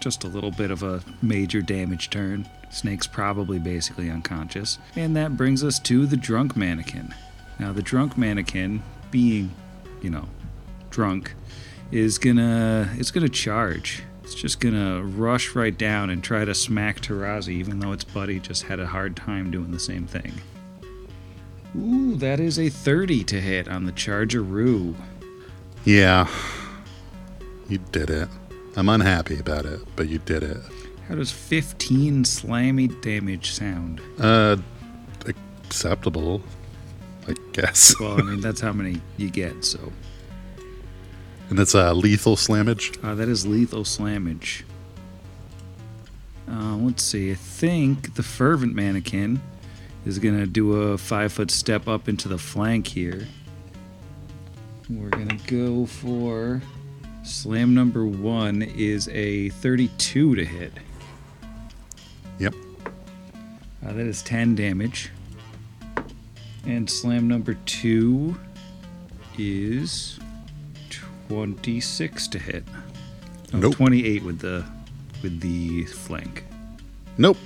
Just 0.00 0.24
a 0.24 0.28
little 0.28 0.50
bit 0.50 0.70
of 0.70 0.82
a 0.82 1.02
major 1.22 1.60
damage 1.60 2.10
turn. 2.10 2.48
Snake's 2.70 3.06
probably 3.06 3.58
basically 3.58 4.10
unconscious. 4.10 4.78
And 4.96 5.14
that 5.16 5.36
brings 5.36 5.62
us 5.62 5.78
to 5.80 6.06
the 6.06 6.16
drunk 6.16 6.56
mannequin. 6.56 7.14
Now, 7.58 7.72
the 7.72 7.82
drunk 7.82 8.16
mannequin, 8.16 8.82
being, 9.10 9.52
you 10.00 10.08
know, 10.08 10.26
drunk, 10.88 11.34
is 11.92 12.18
gonna 12.18 12.88
it's 12.96 13.10
gonna 13.10 13.28
charge. 13.28 14.02
It's 14.22 14.34
just 14.34 14.60
gonna 14.60 15.02
rush 15.02 15.54
right 15.54 15.76
down 15.76 16.08
and 16.08 16.24
try 16.24 16.44
to 16.44 16.54
smack 16.54 17.00
Tarazi, 17.00 17.54
even 17.54 17.80
though 17.80 17.92
its 17.92 18.04
buddy 18.04 18.40
just 18.40 18.62
had 18.62 18.80
a 18.80 18.86
hard 18.86 19.16
time 19.16 19.50
doing 19.50 19.72
the 19.72 19.80
same 19.80 20.06
thing. 20.06 20.32
Ooh, 21.76 22.16
that 22.16 22.40
is 22.40 22.58
a 22.58 22.68
30 22.68 23.24
to 23.24 23.40
hit 23.40 23.68
on 23.68 23.84
the 23.84 23.92
Chargeroo. 23.92 24.94
Yeah. 25.84 26.28
You 27.68 27.78
did 27.92 28.10
it. 28.10 28.28
I'm 28.80 28.88
unhappy 28.88 29.38
about 29.38 29.66
it, 29.66 29.78
but 29.94 30.08
you 30.08 30.20
did 30.20 30.42
it. 30.42 30.56
How 31.06 31.14
does 31.14 31.30
15 31.30 32.24
slammy 32.24 32.98
damage 33.02 33.52
sound? 33.52 34.00
Uh, 34.18 34.56
acceptable, 35.26 36.40
I 37.28 37.34
guess. 37.52 37.94
Well, 38.00 38.18
I 38.18 38.22
mean, 38.22 38.40
that's 38.40 38.62
how 38.62 38.72
many 38.72 39.02
you 39.18 39.28
get, 39.28 39.66
so. 39.66 39.92
And 41.50 41.58
it's 41.58 41.74
uh, 41.74 41.92
lethal 41.92 42.36
slammage. 42.36 42.98
Uh, 43.04 43.14
that 43.16 43.28
is 43.28 43.46
lethal 43.46 43.84
slammage. 43.84 44.62
Uh, 46.50 46.76
let's 46.76 47.02
see. 47.02 47.32
I 47.32 47.34
think 47.34 48.14
the 48.14 48.22
fervent 48.22 48.74
mannequin 48.74 49.42
is 50.06 50.18
going 50.18 50.38
to 50.38 50.46
do 50.46 50.72
a 50.72 50.96
five 50.96 51.34
foot 51.34 51.50
step 51.50 51.86
up 51.86 52.08
into 52.08 52.28
the 52.28 52.38
flank 52.38 52.86
here. 52.86 53.28
We're 54.88 55.10
going 55.10 55.28
to 55.28 55.54
go 55.54 55.84
for 55.84 56.62
slam 57.22 57.74
number 57.74 58.04
one 58.06 58.62
is 58.62 59.08
a 59.08 59.48
32 59.50 60.34
to 60.36 60.44
hit. 60.44 60.72
Yep. 62.38 62.54
Uh, 63.86 63.92
that 63.92 64.06
is 64.06 64.22
10 64.22 64.54
damage. 64.54 65.10
And 66.66 66.88
slam 66.90 67.26
number 67.28 67.54
two 67.66 68.36
is 69.38 70.18
26 71.30 72.28
to 72.28 72.38
hit. 72.38 72.64
Oh, 73.54 73.58
Nope. 73.58 73.74
28 73.76 74.22
with 74.24 74.38
the 74.40 74.64
with 75.22 75.40
the 75.40 75.84
flank. 75.84 76.44
Nope. 77.18 77.36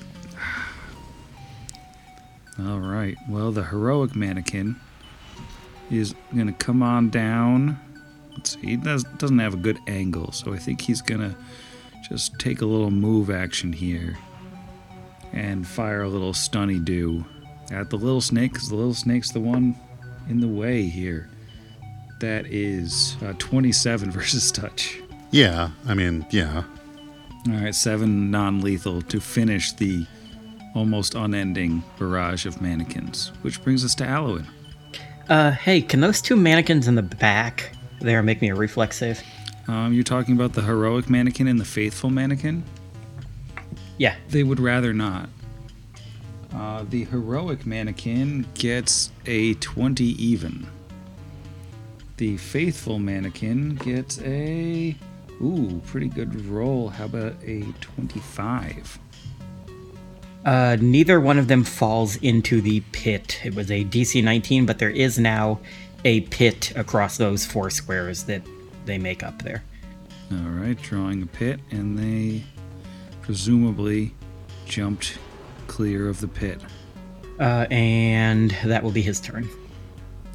All 2.59 2.79
right. 2.79 3.17
Well, 3.29 3.51
the 3.51 3.65
heroic 3.65 4.15
mannequin 4.15 4.77
is 5.91 6.15
going 6.33 6.47
to 6.47 6.53
come 6.53 6.83
on 6.83 7.11
down 7.11 7.81
Let's 8.37 8.55
see. 8.55 8.67
He 8.67 8.77
does, 8.77 9.05
doesn't 9.19 9.39
have 9.39 9.55
a 9.55 9.59
good 9.59 9.79
angle, 9.87 10.33
so 10.33 10.53
I 10.53 10.59
think 10.59 10.81
he's 10.81 11.03
gonna 11.03 11.37
just 12.09 12.39
take 12.39 12.61
a 12.61 12.67
little 12.67 12.91
move 12.91 13.31
action 13.31 13.73
here 13.73 14.19
and 15.33 15.67
fire 15.67 16.03
a 16.03 16.09
little 16.09 16.33
stunny 16.33 16.85
do 16.85 17.25
at 17.73 17.91
the 17.91 17.97
little 17.97 18.21
snake, 18.21 18.53
because 18.53 18.69
the 18.69 18.77
little 18.77 18.95
snake's 18.95 19.31
the 19.31 19.41
one 19.41 19.77
in 20.29 20.41
the 20.41 20.49
way 20.49 20.83
here. 20.85 21.29
That 22.21 22.47
is 22.47 23.17
uh, 23.25 23.35
27 23.39 24.11
versus 24.13 24.53
touch. 24.53 25.01
Yeah, 25.31 25.71
I 25.87 25.95
mean, 25.95 26.25
yeah. 26.31 26.63
All 27.49 27.55
right, 27.55 27.75
seven 27.75 28.31
non 28.31 28.61
lethal 28.61 29.03
to 29.03 29.21
finish 29.21 29.73
the 29.73 30.07
almost 30.75 31.15
unending 31.15 31.83
barrage 31.99 32.47
of 32.47 32.61
mannequins, 32.61 33.33
which 33.43 33.63
brings 33.63 33.85
us 33.85 33.95
to 33.97 34.07
Alwyn. 34.07 34.47
Uh, 35.29 35.53
hey, 35.53 35.81
can 35.81 36.01
those 36.01 36.21
two 36.21 36.37
mannequins 36.37 36.87
in 36.87 36.95
the 36.95 37.03
back 37.03 37.74
there 38.01 38.23
make 38.23 38.41
me 38.41 38.51
a 38.51 38.55
reflex 38.55 38.99
save? 38.99 39.23
Um, 39.69 39.93
you're 39.93 40.05
talking 40.05 40.35
about 40.35 40.53
the 40.53 40.63
heroic 40.63 41.09
mannequin 41.09 41.49
and 41.49 41.59
the 41.59 41.65
faithful 41.65 42.11
mannequin? 42.11 42.65
Yeah. 43.99 44.17
They 44.29 44.43
would 44.43 44.61
rather 44.61 44.93
not. 44.93 45.29
Uh, 46.55 46.85
the 46.89 47.05
heroic 47.05 47.67
mannequin 47.67 48.47
gets 48.55 49.11
a 49.27 49.55
20 49.55 50.05
even. 50.05 50.67
The 52.17 52.37
faithful 52.37 52.99
mannequin 52.99 53.75
gets 53.77 54.21
a. 54.23 54.97
Ooh, 55.43 55.83
pretty 55.87 56.09
good 56.09 56.47
roll. 56.47 56.89
How 56.91 57.07
about 57.07 57.35
a 57.43 57.63
25? 57.81 59.01
Uh, 60.45 60.77
neither 60.81 61.21
one 61.21 61.39
of 61.39 61.49
them 61.49 61.65
falls 61.65 62.17
into 62.17 62.61
the 62.61 62.81
pit. 62.93 63.41
It 63.45 63.55
was 63.55 63.71
a 63.71 63.85
DC 63.85 64.23
19, 64.23 64.67
but 64.67 64.79
there 64.79 64.91
is 64.91 65.19
now 65.19 65.59
a 66.05 66.23
pit 66.23 66.73
across 66.77 67.17
those 67.17 67.47
four 67.47 67.71
squares 67.71 68.25
that 68.25 68.43
they 68.85 68.99
make 68.99 69.23
up 69.23 69.43
there. 69.43 69.65
All 70.33 70.39
right, 70.39 70.81
drawing 70.81 71.23
a 71.23 71.27
pit, 71.27 71.61
and 71.71 71.99
they 71.99 72.45
presumably 73.23 74.15
jumped 74.67 75.19
clear 75.67 76.09
of 76.09 76.21
the 76.21 76.29
pit. 76.29 76.61
Uh, 77.41 77.67
and 77.71 78.51
that 78.65 78.83
will 78.83 78.91
be 78.91 79.03
his 79.03 79.21
turn. 79.21 79.49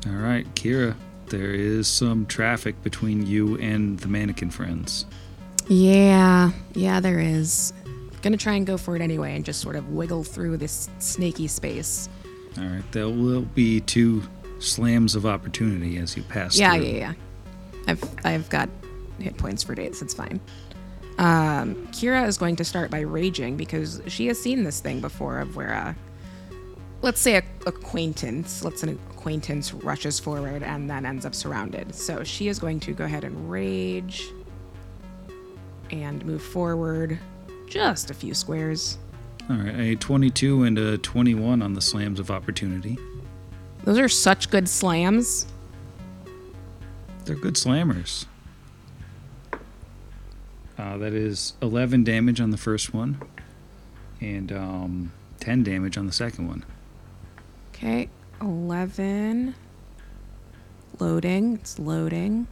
All 0.07 0.13
right, 0.13 0.45
Kira, 0.55 0.95
there 1.27 1.51
is 1.51 1.87
some 1.87 2.25
traffic 2.25 2.81
between 2.83 3.25
you 3.25 3.57
and 3.57 3.99
the 3.99 4.07
mannequin 4.07 4.49
friends. 4.49 5.05
Yeah, 5.67 6.51
yeah, 6.73 6.99
there 6.99 7.19
is. 7.19 7.73
Gonna 8.21 8.37
try 8.37 8.55
and 8.55 8.65
go 8.65 8.77
for 8.77 8.95
it 8.95 9.01
anyway 9.01 9.35
and 9.35 9.45
just 9.45 9.61
sort 9.61 9.75
of 9.75 9.89
wiggle 9.91 10.23
through 10.23 10.57
this 10.57 10.89
snaky 10.99 11.47
space. 11.47 12.09
All 12.57 12.65
right, 12.65 12.91
there 12.91 13.07
will 13.07 13.43
be 13.43 13.79
two 13.81 14.23
slams 14.59 15.15
of 15.15 15.25
opportunity 15.25 15.97
as 15.97 16.15
you 16.17 16.23
pass 16.23 16.57
Yeah, 16.57 16.75
through. 16.75 16.85
yeah, 16.85 16.97
yeah. 16.97 17.13
I've 17.87 18.03
I've 18.25 18.49
got 18.49 18.69
hit 19.19 19.37
points 19.37 19.63
for 19.63 19.75
days. 19.75 20.01
It's 20.01 20.13
fine. 20.13 20.39
Um, 21.17 21.75
Kira 21.91 22.25
is 22.27 22.37
going 22.37 22.55
to 22.57 22.63
start 22.63 22.89
by 22.91 23.01
raging 23.01 23.57
because 23.57 24.01
she 24.07 24.27
has 24.27 24.39
seen 24.41 24.63
this 24.63 24.79
thing 24.79 25.01
before 25.01 25.39
of 25.39 25.55
where, 25.57 25.73
uh, 25.73 25.93
let's 27.01 27.19
say, 27.19 27.35
a 27.35 27.43
acquaintance, 27.65 28.63
let's 28.63 28.83
an 28.83 28.97
acquaintance 29.11 29.73
rushes 29.73 30.17
forward 30.19 30.63
and 30.63 30.89
then 30.89 31.05
ends 31.05 31.25
up 31.25 31.35
surrounded. 31.35 31.93
So 31.93 32.23
she 32.23 32.47
is 32.47 32.57
going 32.57 32.79
to 32.81 32.93
go 32.93 33.03
ahead 33.03 33.25
and 33.25 33.49
rage 33.51 34.27
and 35.91 36.23
move 36.25 36.41
forward 36.41 37.19
just 37.67 38.11
a 38.11 38.13
few 38.13 38.33
squares. 38.33 38.97
All 39.49 39.57
right, 39.57 39.75
a 39.77 39.95
22 39.95 40.63
and 40.63 40.77
a 40.77 40.97
21 40.99 41.61
on 41.61 41.73
the 41.73 41.81
slams 41.81 42.19
of 42.19 42.31
opportunity. 42.31 42.97
Those 43.89 43.97
are 43.97 44.07
such 44.07 44.51
good 44.51 44.69
slams. 44.69 45.47
They're 47.25 47.35
good 47.35 47.55
slammers. 47.55 48.27
Uh, 50.77 50.97
that 50.99 51.13
is 51.13 51.53
11 51.63 52.03
damage 52.03 52.39
on 52.39 52.51
the 52.51 52.57
first 52.57 52.93
one, 52.93 53.19
and 54.21 54.51
um, 54.51 55.11
10 55.39 55.63
damage 55.63 55.97
on 55.97 56.05
the 56.05 56.13
second 56.13 56.47
one. 56.47 56.65
Okay, 57.73 58.09
11. 58.41 59.55
Loading. 60.99 61.55
It's 61.55 61.79
loading. 61.79 62.45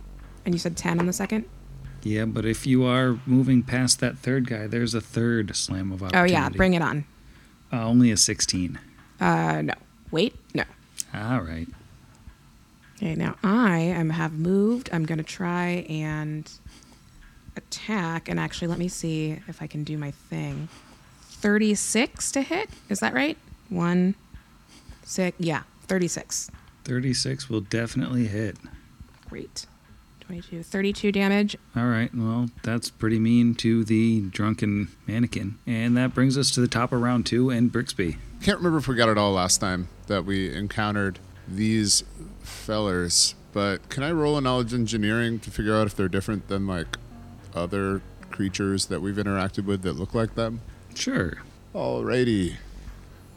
And 0.44 0.56
you 0.56 0.60
said 0.60 0.76
10 0.76 1.00
on 1.00 1.06
the 1.06 1.14
second? 1.14 1.46
Yeah, 2.02 2.26
but 2.26 2.46
if 2.46 2.66
you 2.66 2.84
are 2.84 3.20
moving 3.28 3.62
past 3.62 4.00
that 4.00 4.18
third 4.18 4.48
guy, 4.48 4.66
there's 4.66 4.96
a 4.96 5.02
third 5.02 5.56
slam 5.56 5.92
of 5.92 6.02
opportunity. 6.02 6.34
Oh, 6.34 6.36
yeah, 6.36 6.50
bring 6.50 6.74
it 6.74 6.82
on. 6.82 7.06
Uh, 7.72 7.86
only 7.86 8.10
a 8.10 8.18
16. 8.18 8.80
Uh, 9.22 9.62
no. 9.62 9.76
Wait, 10.10 10.34
no. 10.56 10.64
All 11.14 11.42
right. 11.42 11.68
Okay, 12.98 13.16
now 13.16 13.36
I 13.44 13.78
am 13.78 14.10
have 14.10 14.34
moved. 14.34 14.90
I'm 14.92 15.06
gonna 15.06 15.24
try 15.24 15.86
and 15.90 16.50
attack. 17.56 18.30
And 18.30 18.40
actually, 18.40 18.68
let 18.68 18.80
me 18.80 18.88
see 18.88 19.40
if 19.48 19.62
I 19.62 19.68
can 19.68 19.84
do 19.84 19.98
my 19.98 20.12
thing. 20.12 20.68
36 21.22 22.32
to 22.32 22.42
hit. 22.42 22.70
Is 22.90 23.00
that 23.00 23.14
right? 23.14 23.38
One, 23.70 24.16
six. 25.04 25.38
Yeah, 25.40 25.64
36. 25.84 26.50
36 26.86 27.50
will 27.50 27.62
definitely 27.62 28.28
hit. 28.28 28.58
Great. 29.30 29.68
22. 30.22 30.64
32 30.64 31.12
damage. 31.12 31.56
All 31.76 31.86
right, 31.86 32.14
well, 32.14 32.50
that's 32.62 32.90
pretty 32.90 33.18
mean 33.18 33.56
to 33.56 33.86
the 33.86 34.22
drunken 34.30 34.90
mannequin. 35.06 35.58
And 35.66 35.96
that 35.96 36.14
brings 36.14 36.38
us 36.38 36.52
to 36.52 36.62
the 36.62 36.68
top 36.68 36.92
of 36.92 37.02
round 37.02 37.26
two 37.26 37.50
and 37.50 37.72
Brixby. 37.72 38.18
Can't 38.42 38.58
remember 38.58 38.80
if 38.80 38.88
we 38.88 38.96
got 38.96 39.08
it 39.08 39.18
all 39.18 39.32
last 39.32 39.60
time 39.60 39.88
that 40.08 40.26
we 40.26 40.54
encountered 40.54 41.20
these 41.48 42.04
fellers, 42.42 43.36
but 43.54 43.90
can 43.90 44.04
I 44.04 44.12
roll 44.12 44.38
a 44.38 44.42
knowledge 44.42 44.74
engineering 44.74 45.40
to 45.40 45.52
figure 45.52 45.76
out 45.76 45.88
if 45.88 45.96
they're 45.96 46.10
different 46.10 46.48
than 46.48 46.68
like 46.68 46.98
other 47.56 48.02
creatures 48.30 48.88
that 48.88 49.02
we've 49.02 49.16
interacted 49.16 49.66
with 49.66 49.82
that 49.84 49.94
look 49.94 50.14
like 50.14 50.36
them? 50.36 50.62
Sure. 50.94 51.42
Alrighty. 51.74 52.56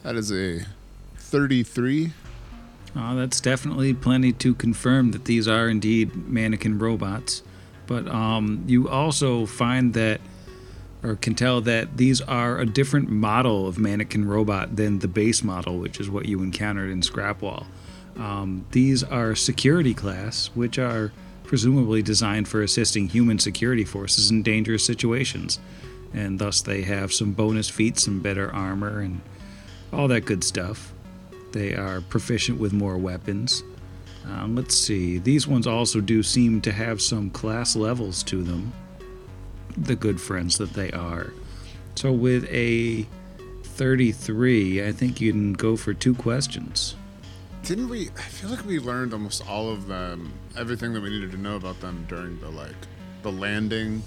That 0.03 0.17
is 0.17 0.33
a 0.33 0.67
33. 1.17 2.13
Uh, 2.97 3.15
that's 3.15 3.41
definitely 3.41 3.95
plenty 3.95 4.33
to 4.33 4.55
confirm 4.55 5.13
that 5.13 5.27
these 5.27 5.47
are 5.47 5.69
indeed 5.69 6.15
mannequin 6.29 6.79
robots. 6.79 7.43
But 7.87 8.09
um, 8.09 8.65
you 8.67 8.89
also 8.89 9.47
find 9.47 9.95
that, 9.95 10.21
or 11.03 11.17
can 11.17 11.35
tell 11.35 11.61
that 11.63 11.97
these 11.97 12.21
are 12.21 12.59
a 12.59 12.67
different 12.67 13.09
model 13.09 13.67
of 13.67 13.79
mannequin 13.79 14.27
robot 14.27 14.77
than 14.77 14.99
the 14.99 15.09
base 15.09 15.43
model, 15.43 15.79
which 15.79 15.99
is 15.99 16.11
what 16.11 16.27
you 16.27 16.43
encountered 16.43 16.91
in 16.91 17.01
Scrapwall. 17.01 17.67
Um, 18.17 18.67
these 18.73 19.03
are 19.03 19.35
security 19.35 19.95
class, 19.95 20.51
which 20.55 20.79
are 20.79 21.13
presumably 21.45 22.03
designed 22.03 22.49
for 22.49 22.63
assisting 22.63 23.09
human 23.09 23.39
security 23.39 23.85
forces 23.85 24.31
in 24.31 24.43
dangerous 24.43 24.85
situations. 24.85 25.59
And 26.13 26.39
thus, 26.39 26.61
they 26.61 26.83
have 26.83 27.13
some 27.13 27.33
bonus 27.33 27.69
feats, 27.69 28.05
some 28.05 28.21
better 28.21 28.53
armor, 28.53 29.01
and 29.01 29.21
all 29.93 30.09
that 30.09 30.25
good 30.25 30.45
stuff. 30.45 30.93
They 31.53 31.75
are 31.75 32.01
proficient 32.03 32.61
with 32.61 32.73
more 32.73 32.99
weapons. 32.99 33.63
Um, 34.27 34.55
let's 34.55 34.77
see. 34.77 35.19
These 35.19 35.49
ones 35.49 35.67
also 35.67 36.01
do 36.01 36.23
seem 36.23 36.61
to 36.63 36.73
have 36.73 37.01
some 37.01 37.31
class 37.31 37.75
levels 37.75 38.23
to 38.25 38.43
them. 38.43 38.73
The 39.77 39.97
good 39.97 40.21
friends 40.21 40.59
that 40.59 40.73
they 40.75 40.91
are. 40.93 41.33
So 41.95 42.13
with 42.13 42.47
a 42.51 43.07
33, 43.65 44.87
I 44.87 44.93
think 44.93 45.21
you 45.21 45.33
can 45.33 45.53
go 45.53 45.77
for 45.77 45.95
two 45.95 46.15
questions. 46.15 46.97
Didn't 47.63 47.89
we? 47.89 48.09
I 48.09 48.23
feel 48.23 48.51
like 48.51 48.65
we 48.65 48.79
learned 48.79 49.13
almost 49.13 49.47
all 49.49 49.69
of 49.71 49.87
them, 49.87 50.33
everything 50.57 50.93
that 50.95 51.03
we 51.03 51.11
needed 51.11 51.31
to 51.33 51.37
know 51.37 51.57
about 51.57 51.81
them 51.81 52.07
during 52.09 52.41
the 52.41 52.49
like 52.49 52.75
the 53.23 53.31
landing 53.31 54.03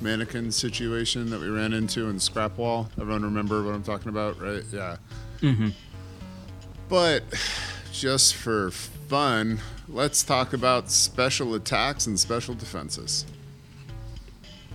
mannequin 0.00 0.52
situation 0.52 1.30
that 1.30 1.40
we 1.40 1.48
ran 1.48 1.72
into 1.72 2.08
in 2.08 2.16
Scrapwall. 2.16 2.88
Everyone 3.00 3.22
remember 3.22 3.62
what 3.62 3.74
I'm 3.74 3.82
talking 3.82 4.08
about, 4.08 4.40
right? 4.40 4.62
Yeah. 4.72 4.96
Mm-hmm. 5.40 5.70
But 6.88 7.24
just 7.92 8.34
for 8.34 8.70
fun, 8.70 9.60
let's 9.88 10.22
talk 10.22 10.52
about 10.52 10.90
special 10.90 11.54
attacks 11.54 12.06
and 12.06 12.18
special 12.18 12.54
defenses. 12.54 13.26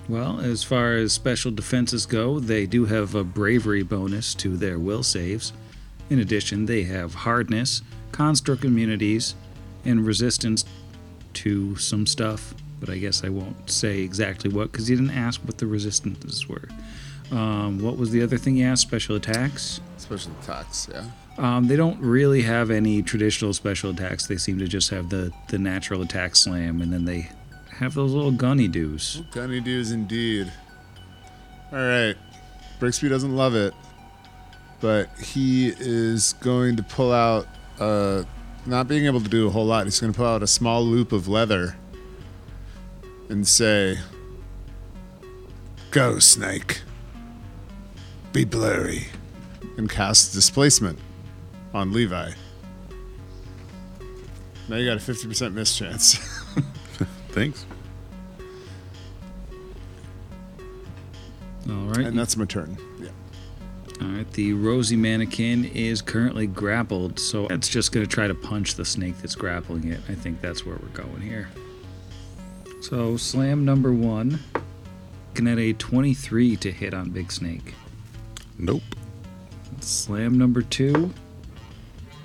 Well, 0.10 0.40
as 0.42 0.64
far 0.64 0.94
as 0.94 1.14
special 1.14 1.52
defenses 1.52 2.06
go, 2.06 2.40
they 2.40 2.66
do 2.66 2.86
have 2.86 3.16
a 3.16 3.24
bravery 3.24 3.84
bonus 3.84 4.34
to 4.36 4.58
their 4.58 4.78
will 4.78 5.04
saves. 5.04 5.54
In 6.10 6.20
addition, 6.20 6.66
they 6.66 6.84
have 6.84 7.14
hardness, 7.14 7.82
construct 8.12 8.66
immunities, 8.66 9.36
and 9.86 10.06
resistance 10.06 10.66
to 11.34 11.76
some 11.78 12.06
stuff. 12.06 12.54
But 12.80 12.90
I 12.90 12.98
guess 12.98 13.24
I 13.24 13.30
won't 13.30 13.70
say 13.70 14.00
exactly 14.00 14.52
what 14.52 14.72
because 14.72 14.90
you 14.90 14.96
didn't 14.96 15.18
ask 15.18 15.40
what 15.42 15.60
the 15.60 15.68
resistances 15.68 16.50
were. 16.50 16.68
Um, 17.32 17.80
what 17.80 17.98
was 17.98 18.12
the 18.12 18.22
other 18.24 18.38
thing 18.38 18.58
you 18.58 18.66
asked? 18.66 18.82
Special 18.82 19.16
attacks? 19.16 19.80
Special 19.98 20.32
attacks, 20.42 20.90
yeah. 20.92 21.06
Um, 21.38 21.68
they 21.68 21.78
don't 21.78 22.00
really 22.02 22.42
have 22.42 22.70
any 22.70 23.02
traditional 23.02 23.54
special 23.54 23.92
attacks. 23.92 24.28
They 24.28 24.36
seem 24.36 24.60
to 24.60 24.68
just 24.68 24.90
have 24.90 25.10
the, 25.10 25.32
the 25.48 25.58
natural 25.58 26.02
attack 26.02 26.36
slam, 26.36 26.82
and 26.82 26.92
then 26.92 27.06
they 27.06 27.30
have 27.82 27.96
those 27.96 28.14
little 28.14 28.32
gunny 28.32 28.68
doos. 28.68 29.24
Gunny 29.32 29.60
dudes 29.60 29.92
indeed. 29.92 30.52
All 31.72 31.80
right. 31.80 32.16
Brixby 32.80 33.10
doesn't 33.10 33.36
love 33.36 33.56
it, 33.56 33.74
but 34.80 35.10
he 35.20 35.74
is 35.80 36.34
going 36.34 36.76
to 36.76 36.84
pull 36.84 37.12
out, 37.12 37.48
uh, 37.80 38.24
not 38.68 38.88
being 38.88 39.08
able 39.08 39.20
to 39.20 39.30
do 39.30 39.48
a 39.48 39.50
whole 39.50 39.66
lot, 39.66 39.86
he's 39.86 40.00
going 40.00 40.14
to 40.14 40.18
pull 40.18 40.28
out 40.28 40.44
a 40.44 40.48
small 40.48 40.84
loop 40.84 41.12
of 41.12 41.28
leather 41.28 41.76
and 43.30 43.48
say, 43.48 43.98
Go, 45.90 46.20
snake. 46.20 46.82
Be 48.32 48.46
blurry. 48.46 49.08
And 49.78 49.90
cast 49.90 50.34
displacement 50.34 51.00
on 51.74 51.92
Levi. 51.92 52.32
Now 54.70 54.76
you 54.76 54.88
got 54.88 54.98
a 54.98 55.12
50% 55.12 55.54
miss 55.54 55.76
chance. 55.78 56.16
Thanks. 57.30 57.66
All 61.72 61.88
right. 61.88 62.06
and 62.06 62.18
that's 62.18 62.36
my 62.36 62.46
turn. 62.46 62.78
Yeah. 63.00 63.10
All 64.02 64.08
right. 64.08 64.32
The 64.34 64.54
rosy 64.54 64.96
mannequin 64.96 65.66
is 65.66 66.02
currently 66.02 66.48
grappled, 66.48 67.20
so 67.20 67.48
it's 67.48 67.70
just 67.70 67.92
going 67.92 68.06
to 68.06 68.12
try 68.12 68.28
to 68.28 68.36
punch 68.36 68.76
the 68.76 68.86
snake 68.86 69.18
that's 69.20 69.36
grappling 69.36 69.88
it. 69.88 70.02
I 70.10 70.16
think 70.16 70.42
that's 70.42 70.66
where 70.66 70.76
we're 70.76 70.90
going 70.90 71.22
here. 71.22 71.50
So, 72.82 73.16
slam 73.16 73.64
number 73.64 73.94
one. 73.94 74.40
Looking 75.30 75.48
at 75.48 75.60
a 75.60 75.74
23 75.74 76.58
to 76.58 76.72
hit 76.72 76.94
on 76.94 77.10
Big 77.12 77.32
Snake. 77.32 77.74
Nope. 78.58 78.84
Slam 79.80 80.38
number 80.38 80.62
two 80.62 81.14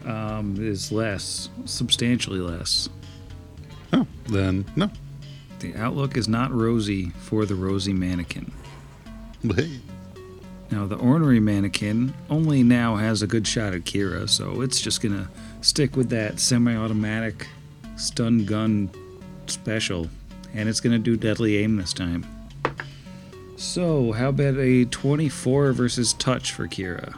um, 0.04 0.56
is 0.58 0.90
less, 0.90 1.48
substantially 1.66 2.40
less. 2.40 2.88
Oh, 3.92 4.06
then 4.26 4.64
no. 4.74 4.90
The 5.60 5.74
outlook 5.76 6.16
is 6.16 6.28
not 6.28 6.52
rosy 6.52 7.10
for 7.10 7.46
the 7.46 7.54
rosy 7.54 7.92
mannequin. 7.92 8.52
Hey. 9.54 9.80
Now, 10.70 10.86
the 10.86 10.96
ornery 10.96 11.38
mannequin 11.40 12.12
only 12.28 12.62
now 12.62 12.96
has 12.96 13.22
a 13.22 13.26
good 13.26 13.46
shot 13.46 13.72
at 13.72 13.82
Kira, 13.82 14.28
so 14.28 14.62
it's 14.62 14.80
just 14.80 15.00
gonna 15.00 15.28
stick 15.60 15.96
with 15.96 16.08
that 16.10 16.40
semi 16.40 16.74
automatic 16.76 17.46
stun 17.96 18.44
gun 18.44 18.90
special, 19.46 20.08
and 20.54 20.68
it's 20.68 20.80
gonna 20.80 20.98
do 20.98 21.16
deadly 21.16 21.58
aim 21.58 21.76
this 21.76 21.92
time. 21.92 22.26
So, 23.56 24.12
how 24.12 24.30
about 24.30 24.56
a 24.58 24.84
24 24.86 25.72
versus 25.72 26.12
touch 26.14 26.52
for 26.52 26.66
Kira? 26.66 27.14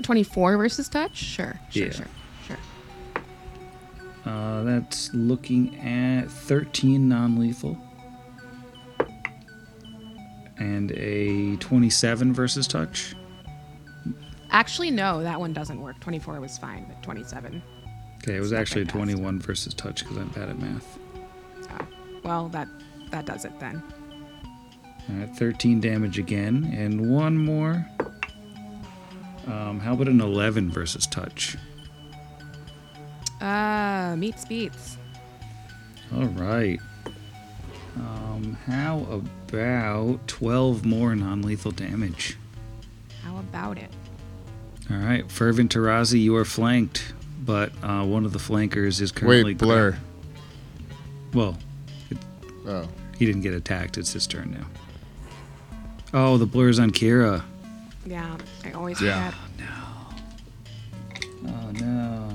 24 0.00 0.56
versus 0.56 0.88
touch? 0.88 1.16
Sure, 1.16 1.58
sure, 1.70 1.86
Yeah. 1.86 1.92
sure, 1.92 2.06
sure. 2.46 2.56
Uh, 4.32 4.62
that's 4.62 5.12
looking 5.12 5.76
at 5.80 6.30
13 6.30 7.08
non 7.08 7.38
lethal. 7.38 7.76
And 10.60 10.92
a 10.92 11.56
27 11.56 12.32
versus 12.32 12.68
touch. 12.68 13.16
Actually, 14.50 14.90
no, 14.90 15.22
that 15.22 15.40
one 15.40 15.52
doesn't 15.52 15.80
work. 15.80 15.98
24 16.00 16.40
was 16.40 16.58
fine, 16.58 16.84
but 16.86 17.02
27. 17.02 17.62
Okay, 18.18 18.36
it 18.36 18.40
was 18.40 18.52
actually 18.52 18.82
a 18.82 18.84
right 18.84 18.92
past. 18.92 18.98
21 18.98 19.40
versus 19.40 19.74
touch 19.74 20.00
because 20.00 20.16
I'm 20.18 20.28
bad 20.28 20.50
at 20.50 20.58
math. 20.58 20.98
Oh, 21.70 21.86
well, 22.22 22.48
that 22.50 22.68
that 23.10 23.24
does 23.24 23.44
it 23.44 23.58
then. 23.58 23.82
Alright, 25.10 25.34
13 25.36 25.80
damage 25.80 26.18
again, 26.18 26.72
and 26.76 27.10
one 27.10 27.36
more. 27.36 27.84
Um, 29.46 29.80
how 29.80 29.94
about 29.94 30.08
an 30.08 30.20
11 30.20 30.70
versus 30.70 31.06
touch? 31.06 31.56
Uh, 33.40 34.14
meets 34.18 34.44
beats. 34.44 34.98
Alright. 36.14 36.80
Um, 37.96 38.56
how 38.66 39.06
about 39.10 40.26
12 40.28 40.84
more 40.84 41.14
non 41.16 41.42
lethal 41.42 41.70
damage? 41.72 42.36
How 43.22 43.36
about 43.38 43.78
it? 43.78 43.90
Alright, 44.90 45.30
Fervent 45.30 45.72
Tarazi, 45.74 46.20
you 46.20 46.34
are 46.36 46.44
flanked, 46.44 47.12
but 47.44 47.72
uh, 47.82 48.04
one 48.04 48.24
of 48.24 48.32
the 48.32 48.38
flankers 48.38 49.00
is 49.00 49.12
currently. 49.12 49.44
Wait, 49.52 49.58
blur. 49.58 49.96
well, 51.34 51.56
Oh. 52.66 52.88
he 53.18 53.24
didn't 53.26 53.42
get 53.42 53.54
attacked, 53.54 53.98
it's 53.98 54.12
his 54.12 54.26
turn 54.26 54.50
now. 54.52 54.66
Oh, 56.12 56.36
the 56.38 56.46
blur's 56.46 56.78
on 56.78 56.90
Kira. 56.90 57.42
Yeah, 58.04 58.36
I 58.64 58.72
always 58.72 59.00
Yeah. 59.00 59.30
forget. 59.30 59.40
Oh 61.46 61.70
no. 61.72 62.28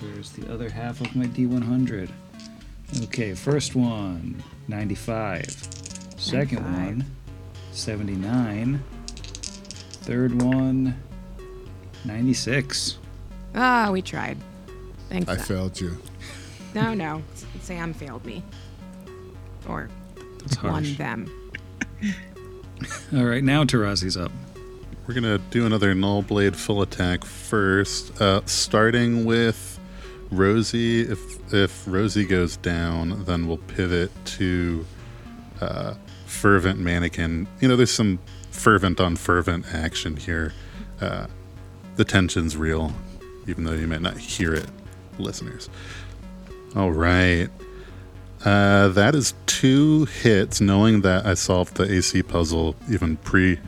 Where's 0.00 0.30
the 0.32 0.52
other 0.52 0.68
half 0.68 1.00
of 1.00 1.14
my 1.14 1.26
D100? 1.26 2.10
Okay, 3.04 3.34
first 3.34 3.74
one, 3.74 4.42
95. 4.68 5.44
Second 6.16 6.62
95. 6.62 6.74
one, 6.86 7.04
79. 7.72 8.82
Third 10.02 10.42
one, 10.42 10.94
96. 12.04 12.98
Ah, 13.54 13.90
we 13.90 14.02
tried. 14.02 14.38
Thanks. 15.08 15.28
I 15.28 15.36
Sam. 15.36 15.44
failed 15.46 15.80
you. 15.80 15.98
No, 16.74 16.94
no. 16.94 17.22
Sam 17.60 17.92
failed 17.94 18.24
me. 18.24 18.42
Or 19.68 19.88
That's 20.40 20.62
won 20.62 20.72
harsh. 20.84 20.96
them. 20.96 21.50
All 23.14 23.24
right, 23.24 23.44
now 23.44 23.64
Tarazi's 23.64 24.16
up. 24.16 24.32
We're 25.06 25.14
gonna 25.14 25.38
do 25.38 25.66
another 25.66 25.94
null 25.94 26.22
blade 26.22 26.56
full 26.56 26.82
attack 26.82 27.24
first, 27.24 28.20
uh, 28.20 28.40
starting 28.46 29.24
with 29.24 29.71
Rosie. 30.32 31.02
If 31.02 31.52
if 31.52 31.84
Rosie 31.86 32.24
goes 32.24 32.56
down, 32.56 33.24
then 33.24 33.46
we'll 33.46 33.58
pivot 33.58 34.10
to 34.36 34.84
uh, 35.60 35.94
fervent 36.26 36.80
mannequin. 36.80 37.46
You 37.60 37.68
know, 37.68 37.76
there's 37.76 37.92
some 37.92 38.18
fervent 38.50 39.00
on 39.00 39.16
fervent 39.16 39.66
action 39.72 40.16
here. 40.16 40.52
Uh, 41.00 41.26
the 41.96 42.04
tension's 42.04 42.56
real, 42.56 42.92
even 43.46 43.64
though 43.64 43.72
you 43.72 43.86
might 43.86 44.00
not 44.00 44.16
hear 44.16 44.54
it, 44.54 44.66
listeners. 45.18 45.68
All 46.74 46.90
right. 46.90 47.48
Uh, 48.44 48.88
that 48.88 49.14
is 49.14 49.34
two 49.46 50.06
hits, 50.06 50.60
knowing 50.60 51.02
that 51.02 51.26
I 51.26 51.34
solved 51.34 51.76
the 51.76 51.84
AC 51.84 52.22
puzzle 52.24 52.74
even 52.90 53.16
pre 53.18 53.58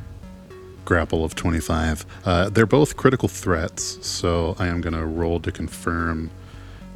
grapple 0.84 1.24
of 1.24 1.34
25. 1.34 2.04
Uh, 2.24 2.48
they're 2.50 2.66
both 2.66 2.96
critical 2.96 3.28
threats, 3.28 4.04
so 4.06 4.56
I 4.58 4.66
am 4.66 4.80
going 4.80 4.94
to 4.94 5.04
roll 5.04 5.40
to 5.40 5.52
confirm 5.52 6.30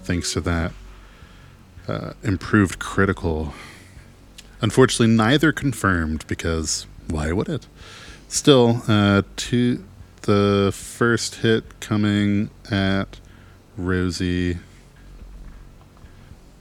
thanks 0.09 0.33
to 0.33 0.41
that 0.41 0.73
uh, 1.87 2.15
improved 2.23 2.79
critical. 2.79 3.53
Unfortunately, 4.63 5.15
neither 5.15 5.53
confirmed 5.53 6.27
because 6.27 6.87
why 7.09 7.31
would 7.31 7.47
it? 7.47 7.67
Still, 8.27 8.83
uh, 8.89 9.21
to 9.37 9.85
the 10.23 10.71
first 10.75 11.37
hit 11.37 11.79
coming 11.81 12.49
at 12.71 13.21
Rosie. 13.77 14.57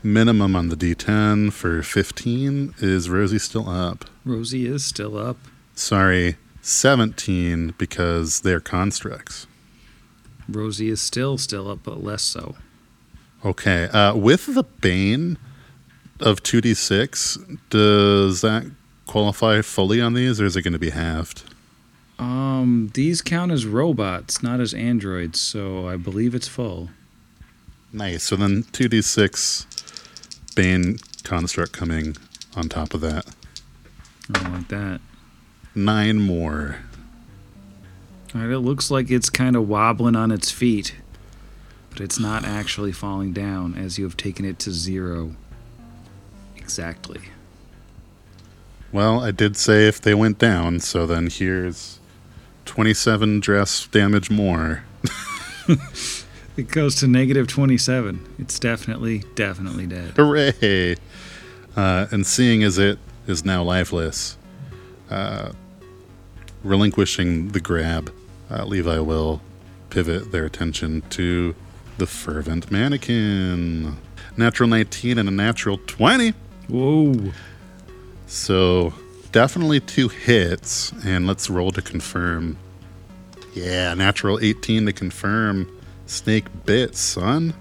Minimum 0.04 0.54
on 0.54 0.68
the 0.68 0.76
D10 0.76 1.54
for 1.54 1.82
15. 1.82 2.76
Is 2.80 3.10
Rosie 3.10 3.40
still 3.40 3.70
up? 3.70 4.04
Rosie 4.26 4.68
is 4.68 4.84
still 4.84 5.18
up. 5.18 5.38
Sorry, 5.74 6.36
17 6.62 7.76
because 7.78 8.42
they're 8.42 8.60
constructs. 8.60 9.48
Rosie 10.50 10.90
is 10.90 11.02
still 11.02 11.38
still 11.38 11.72
up, 11.72 11.80
but 11.84 12.04
less 12.04 12.24
so. 12.24 12.56
Okay, 13.46 13.86
uh, 13.86 14.16
with 14.16 14.54
the 14.54 14.64
Bane 14.64 15.38
of 16.20 16.42
2d6, 16.44 17.60
does 17.70 18.42
that 18.42 18.66
qualify 19.06 19.62
fully 19.62 20.02
on 20.02 20.14
these 20.14 20.42
or 20.42 20.46
is 20.46 20.56
it 20.56 20.64
going 20.64 20.74
to 20.74 20.80
be 20.80 20.90
halved? 20.90 21.44
Um, 22.20 22.92
these 22.94 23.22
count 23.22 23.52
as 23.52 23.66
robots, 23.66 24.42
not 24.42 24.60
as 24.60 24.74
androids, 24.74 25.40
so 25.40 25.88
I 25.88 25.98
believe 25.98 26.34
it's 26.34 26.48
full. 26.48 26.90
Nice. 27.94 28.24
So 28.24 28.36
then 28.36 28.64
2d6 28.64 30.56
Bane 30.56 30.98
construct 31.24 31.74
coming 31.74 32.18
on 32.56 32.70
top 32.70 32.94
of 32.94 33.02
that. 33.02 33.28
I 34.30 34.40
don't 34.40 34.54
like 34.54 34.68
that. 34.70 35.02
Nine 35.76 36.18
more. 36.18 36.78
All 38.34 38.42
right, 38.42 38.50
it 38.50 38.60
looks 38.60 38.92
like 38.92 39.10
it's 39.10 39.30
kind 39.30 39.56
of 39.56 39.70
wobbling 39.70 40.16
on 40.16 40.32
its 40.32 40.52
feet, 40.52 40.96
but 41.98 42.04
it's 42.04 42.20
not 42.20 42.46
actually 42.46 42.92
falling 42.92 43.34
down 43.34 43.74
as 43.74 43.98
you 43.98 44.04
have 44.04 44.16
taken 44.16 44.46
it 44.46 44.60
to 44.60 44.72
zero. 44.72 45.36
Exactly. 46.56 47.20
Well, 48.92 49.22
I 49.22 49.32
did 49.32 49.58
say 49.58 49.88
if 49.88 50.00
they 50.00 50.14
went 50.14 50.38
down, 50.38 50.80
so 50.80 51.08
then 51.08 51.28
here's 51.28 52.00
27 52.66 53.40
dress 53.40 53.88
damage 53.88 54.30
more. 54.30 54.84
It 56.56 56.70
goes 56.70 56.96
to 56.96 57.08
negative 57.08 57.46
27. 57.46 58.34
It's 58.40 58.58
definitely, 58.58 59.24
definitely 59.36 59.86
dead. 59.86 60.14
Hooray! 60.16 60.96
Uh, 61.76 62.08
and 62.10 62.26
seeing 62.26 62.64
as 62.64 62.80
it 62.80 62.98
is 63.28 63.46
now 63.46 63.62
lifeless, 63.62 64.38
uh, 65.12 65.52
relinquishing 66.64 67.50
the 67.50 67.60
grab, 67.60 68.12
uh, 68.50 68.66
Levi 68.66 68.98
will 68.98 69.40
pivot 69.92 70.32
their 70.32 70.46
attention 70.46 71.04
to 71.12 71.54
the 71.98 72.08
fervent 72.08 72.72
mannequin. 72.72 73.98
Natural 74.36 74.70
19 74.70 75.18
and 75.18 75.28
a 75.28 75.32
natural 75.32 75.80
20. 75.88 76.34
Whoa. 76.68 77.32
So 78.28 78.94
definitely 79.32 79.80
two 79.80 80.10
hits, 80.10 80.92
and 81.06 81.26
let's 81.28 81.50
roll 81.50 81.72
to 81.72 81.82
confirm. 81.82 82.58
Yeah, 83.54 83.94
natural 83.94 84.40
18 84.40 84.86
to 84.86 84.94
confirm. 84.94 85.68
Snake 86.06 86.46
bit, 86.66 86.96
son. 86.96 87.54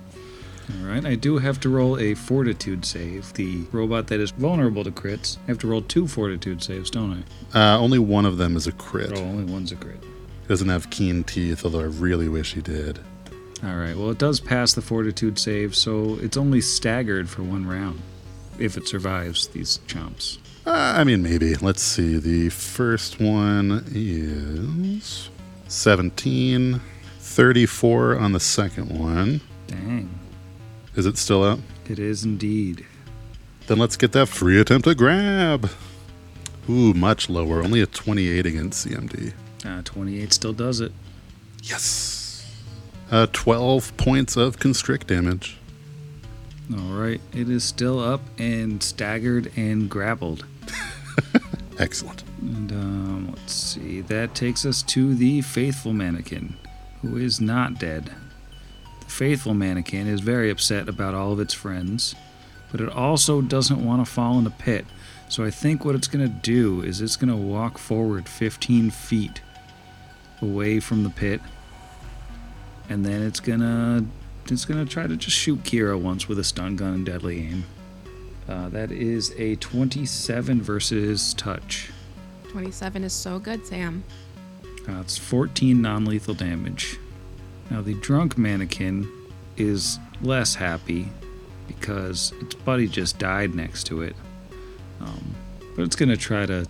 All 0.69 0.89
right, 0.89 1.05
I 1.05 1.15
do 1.15 1.39
have 1.39 1.61
to 1.61 1.69
roll 1.69 1.97
a 1.99 2.15
fortitude 2.15 2.85
save. 2.85 3.33
The 3.35 3.63
robot 3.71 4.09
that 4.09 4.19
is 4.19 4.33
vulnerable 4.33 4.83
to 4.83 4.91
crits, 4.91 5.39
I 5.45 5.47
have 5.49 5.59
to 5.59 5.69
roll 5.69 5.83
two 5.83 6.09
fortitude 6.09 6.63
saves, 6.63 6.91
don't 6.91 7.25
I? 7.55 7.75
Uh, 7.75 7.79
only 7.79 8.01
one 8.01 8.27
of 8.27 8.37
them 8.37 8.57
is 8.57 8.67
a 8.67 8.73
crit. 8.73 9.13
Oh, 9.17 9.23
only 9.23 9.51
one's 9.51 9.71
a 9.71 9.77
crit. 9.77 10.03
He 10.03 10.49
doesn't 10.49 10.69
have 10.69 10.91
keen 10.91 11.23
teeth, 11.23 11.65
although 11.65 11.81
I 11.81 11.85
really 11.85 12.29
wish 12.29 12.55
he 12.55 12.61
did. 12.61 12.99
All 13.67 13.75
right, 13.77 13.97
well, 13.97 14.11
it 14.11 14.19
does 14.19 14.39
pass 14.39 14.75
the 14.75 14.81
fortitude 14.83 15.39
save, 15.41 15.75
so 15.75 16.19
it's 16.23 16.37
only 16.37 16.61
staggered 16.61 17.29
for 17.29 17.43
one 17.43 17.67
round 17.67 18.01
if 18.61 18.77
it 18.77 18.87
survives 18.87 19.49
these 19.49 19.81
chomps. 19.89 20.39
Uh, 20.65 20.71
I 20.97 21.03
mean, 21.05 21.23
maybe. 21.23 21.55
Let's 21.57 21.83
see. 21.83 22.19
The 22.19 22.49
first 22.49 23.21
one 23.21 23.85
is 23.93 25.31
17, 25.69 26.81
34 27.19 28.19
on 28.19 28.33
the 28.33 28.41
second 28.41 28.97
one. 28.99 29.41
Dang, 29.67 30.17
Is 30.95 31.07
it 31.07 31.19
still 31.19 31.45
out? 31.45 31.59
it 31.89 31.99
is 31.99 32.25
indeed. 32.25 32.85
Then 33.67 33.79
let's 33.79 33.97
get 33.97 34.13
that 34.13 34.29
free 34.29 34.61
attempt 34.61 34.87
to 34.87 34.95
grab. 34.95 35.71
Ooh, 36.71 36.95
much 36.95 37.29
lower. 37.29 37.63
Only 37.63 37.81
a 37.81 37.87
28 37.87 38.47
against 38.47 38.87
CMD. 38.87 39.33
Uh, 39.65 39.83
28 39.85 40.33
still 40.33 40.53
does 40.53 40.81
it. 40.81 40.93
Yes. 41.63 42.26
Uh, 43.11 43.27
12 43.33 43.97
points 43.97 44.37
of 44.37 44.59
constrict 44.59 45.07
damage. 45.07 45.59
All 46.73 46.95
right, 46.95 47.21
it 47.33 47.49
is 47.49 47.63
still 47.63 48.01
up 48.01 48.21
and 48.39 48.83
staggered 48.83 49.53
and 49.57 49.89
grappled. 49.89 50.45
Excellent. 51.79 52.25
And 52.41 52.73
um, 52.73 53.35
let's 53.37 53.53
see, 53.53 54.01
that 54.03 54.35
takes 54.35 54.67
us 54.67 54.83
to 54.85 55.15
the 55.15 55.43
faithful 55.43 55.93
mannequin, 55.93 56.57
who 57.03 57.17
is 57.17 57.41
not 57.41 57.79
dead. 57.79 58.11
The 59.01 59.07
faithful 59.07 59.55
mannequin 59.55 60.09
is 60.09 60.21
very 60.21 60.51
upset 60.51 60.89
about 60.89 61.15
all 61.15 61.33
of 61.33 61.39
its 61.39 61.55
friends, 61.55 62.17
but 62.73 62.81
it 62.81 62.89
also 62.89 63.41
doesn't 63.41 63.85
want 63.85 64.05
to 64.05 64.11
fall 64.11 64.37
in 64.39 64.45
the 64.45 64.51
pit. 64.51 64.85
So 65.29 65.45
I 65.45 65.51
think 65.51 65.85
what 65.85 65.95
it's 65.95 66.09
going 66.09 66.27
to 66.27 66.33
do 66.33 66.83
is 66.83 67.01
it's 67.01 67.17
going 67.17 67.31
to 67.31 67.37
walk 67.37 67.79
forward 67.79 68.29
15 68.29 68.91
feet 68.91 69.41
away 70.43 70.81
from 70.81 71.05
the 71.05 71.11
pit, 71.11 71.41
and 72.89 73.05
then 73.05 73.23
it's 73.23 73.41
gonna 73.41 74.05
it's 74.49 74.65
gonna 74.65 74.85
try 74.85 75.07
to 75.07 75.17
just 75.17 75.37
shoot 75.37 75.63
Kira 75.65 76.01
once 76.01 76.29
with 76.29 76.39
a 76.39 76.45
stun 76.45 76.77
gun 76.77 76.95
and 76.95 77.07
deadly 77.07 77.49
aim. 77.49 77.65
Uh, 78.49 78.69
that 78.69 78.93
is 78.93 79.35
a 79.39 79.57
27 79.57 80.63
versus 80.63 81.35
touch. 81.35 81.91
27 82.51 83.03
is 83.05 83.13
so 83.13 83.39
good, 83.39 83.67
Sam. 83.67 84.05
Uh, 84.89 85.01
it's 85.01 85.19
14 85.19 85.81
non 85.83 86.05
lethal 86.05 86.35
damage. 86.35 86.99
Now, 87.71 87.83
the 87.83 87.95
drunk 87.95 88.39
mannequin 88.39 89.11
is 89.57 89.99
less 90.23 90.55
happy 90.55 91.09
because 91.67 92.33
its 92.41 92.55
buddy 92.55 92.87
just 92.87 93.19
died 93.19 93.55
next 93.55 93.85
to 93.89 94.03
it. 94.03 94.15
Um, 95.01 95.35
but 95.75 95.83
it's 95.83 95.97
to 96.09 96.17
try 96.17 96.47
to 96.47 96.67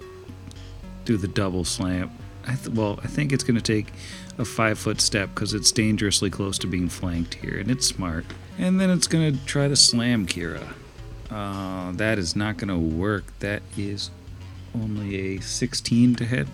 do 1.05 1.16
the 1.18 1.29
double 1.29 1.64
slam. 1.64 2.11
I 2.46 2.55
th- 2.55 2.70
well, 2.70 2.98
I 3.02 3.07
think 3.07 3.33
it's 3.33 3.44
to 3.57 3.62
take 3.62 3.92
a 4.38 4.44
five 4.44 4.79
foot 4.79 5.01
step 5.01 5.31
because 5.35 5.55
it's 5.55 5.72
dangerously 5.72 6.31
close 6.31 6.59
to 6.59 6.66
being 6.66 6.88
flanked 6.88 7.35
here, 7.35 7.59
and 7.59 7.70
it's 7.70 7.87
smart. 7.87 8.25
And 8.59 8.81
then 8.81 8.90
it's 8.90 9.07
going 9.07 9.37
to 9.37 9.44
try 9.46 9.68
to 9.68 9.77
slam 9.77 10.27
Kira. 10.27 10.66
Uh, 11.31 11.92
that 11.92 12.18
is 12.18 12.37
not 12.37 12.57
going 12.57 12.68
to 12.68 12.77
work. 12.96 13.25
That 13.40 13.62
is 13.77 14.11
only 14.75 15.37
a 15.37 15.40
16 15.40 16.14
to 16.16 16.25
hit. 16.25 16.46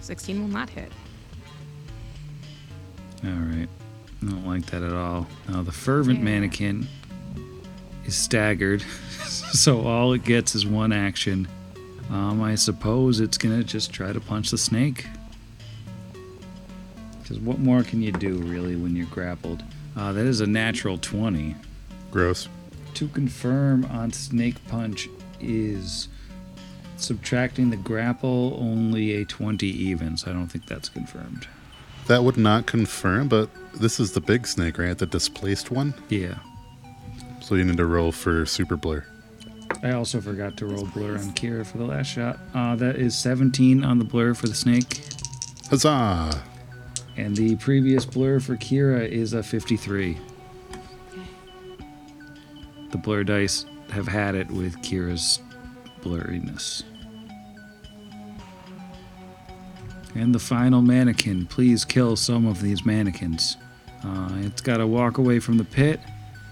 16 0.00 0.40
will 0.40 0.48
not 0.48 0.70
hit. 0.70 0.90
All 3.24 3.30
right. 3.30 3.68
I 4.22 4.26
don't 4.26 4.46
like 4.46 4.66
that 4.66 4.82
at 4.82 4.92
all. 4.92 5.26
Now, 5.48 5.62
the 5.62 5.72
fervent 5.72 6.18
Yeah. 6.18 6.24
mannequin 6.24 6.88
is 8.04 8.16
staggered, 8.16 8.82
so 9.26 9.82
all 9.86 10.12
it 10.12 10.24
gets 10.24 10.54
is 10.54 10.66
one 10.66 10.92
action. 10.92 11.46
Um, 12.10 12.42
I 12.42 12.54
suppose 12.54 13.20
it's 13.20 13.36
gonna 13.38 13.62
just 13.62 13.92
try 13.92 14.12
to 14.12 14.20
punch 14.20 14.50
the 14.50 14.58
snake. 14.58 15.06
Because 17.28 17.42
what 17.42 17.58
more 17.58 17.82
can 17.82 18.00
you 18.00 18.10
do, 18.10 18.38
really, 18.38 18.74
when 18.74 18.96
you're 18.96 19.06
grappled? 19.06 19.62
Uh, 19.94 20.12
that 20.14 20.24
is 20.24 20.40
a 20.40 20.46
natural 20.46 20.96
20. 20.96 21.54
Gross. 22.10 22.48
To 22.94 23.08
confirm 23.08 23.84
on 23.84 24.12
snake 24.12 24.56
punch 24.68 25.10
is 25.38 26.08
subtracting 26.96 27.68
the 27.68 27.76
grapple 27.76 28.56
only 28.58 29.12
a 29.16 29.26
20 29.26 29.66
even, 29.66 30.16
so 30.16 30.30
I 30.30 30.32
don't 30.32 30.48
think 30.48 30.66
that's 30.66 30.88
confirmed. 30.88 31.46
That 32.06 32.24
would 32.24 32.38
not 32.38 32.64
confirm, 32.64 33.28
but 33.28 33.50
this 33.74 34.00
is 34.00 34.12
the 34.12 34.22
big 34.22 34.46
snake, 34.46 34.78
right? 34.78 34.96
The 34.96 35.04
displaced 35.04 35.70
one. 35.70 35.92
Yeah. 36.08 36.38
So 37.42 37.56
you 37.56 37.64
need 37.64 37.76
to 37.76 37.84
roll 37.84 38.10
for 38.10 38.46
super 38.46 38.76
blur. 38.76 39.04
I 39.82 39.92
also 39.92 40.22
forgot 40.22 40.56
to 40.56 40.66
roll 40.66 40.86
blur 40.86 41.18
on 41.18 41.32
Kira 41.34 41.66
for 41.66 41.76
the 41.76 41.84
last 41.84 42.06
shot. 42.06 42.38
Uh, 42.54 42.74
that 42.76 42.96
is 42.96 43.14
17 43.18 43.84
on 43.84 43.98
the 43.98 44.04
blur 44.06 44.32
for 44.32 44.46
the 44.46 44.54
snake, 44.54 45.02
Huzzah! 45.68 46.42
And 47.18 47.36
the 47.36 47.56
previous 47.56 48.06
blur 48.06 48.38
for 48.38 48.56
Kira 48.56 49.06
is 49.06 49.32
a 49.32 49.42
53. 49.42 50.16
The 52.92 52.98
blur 52.98 53.24
dice 53.24 53.66
have 53.90 54.06
had 54.06 54.36
it 54.36 54.48
with 54.48 54.76
Kira's 54.78 55.40
blurriness. 56.00 56.84
And 60.14 60.32
the 60.32 60.38
final 60.38 60.80
mannequin. 60.80 61.46
Please 61.46 61.84
kill 61.84 62.14
some 62.14 62.46
of 62.46 62.62
these 62.62 62.86
mannequins. 62.86 63.56
Uh, 64.04 64.30
it's 64.42 64.62
got 64.62 64.76
to 64.76 64.86
walk 64.86 65.18
away 65.18 65.40
from 65.40 65.58
the 65.58 65.64
pit, 65.64 65.98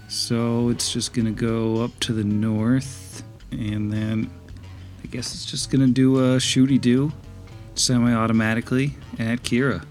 so 0.09 0.67
it's 0.67 0.91
just 0.91 1.13
going 1.13 1.25
to 1.25 1.31
go 1.31 1.81
up 1.81 1.97
to 2.01 2.11
the 2.11 2.25
north, 2.25 3.23
and 3.51 3.91
then 3.91 4.29
I 5.01 5.07
guess 5.07 5.33
it's 5.33 5.45
just 5.45 5.71
going 5.71 5.87
to 5.87 5.93
do 5.93 6.17
a 6.17 6.37
shooty 6.37 6.79
do 6.79 7.13
semi 7.75 8.13
automatically 8.13 8.95
at 9.17 9.43
Kira. 9.43 9.85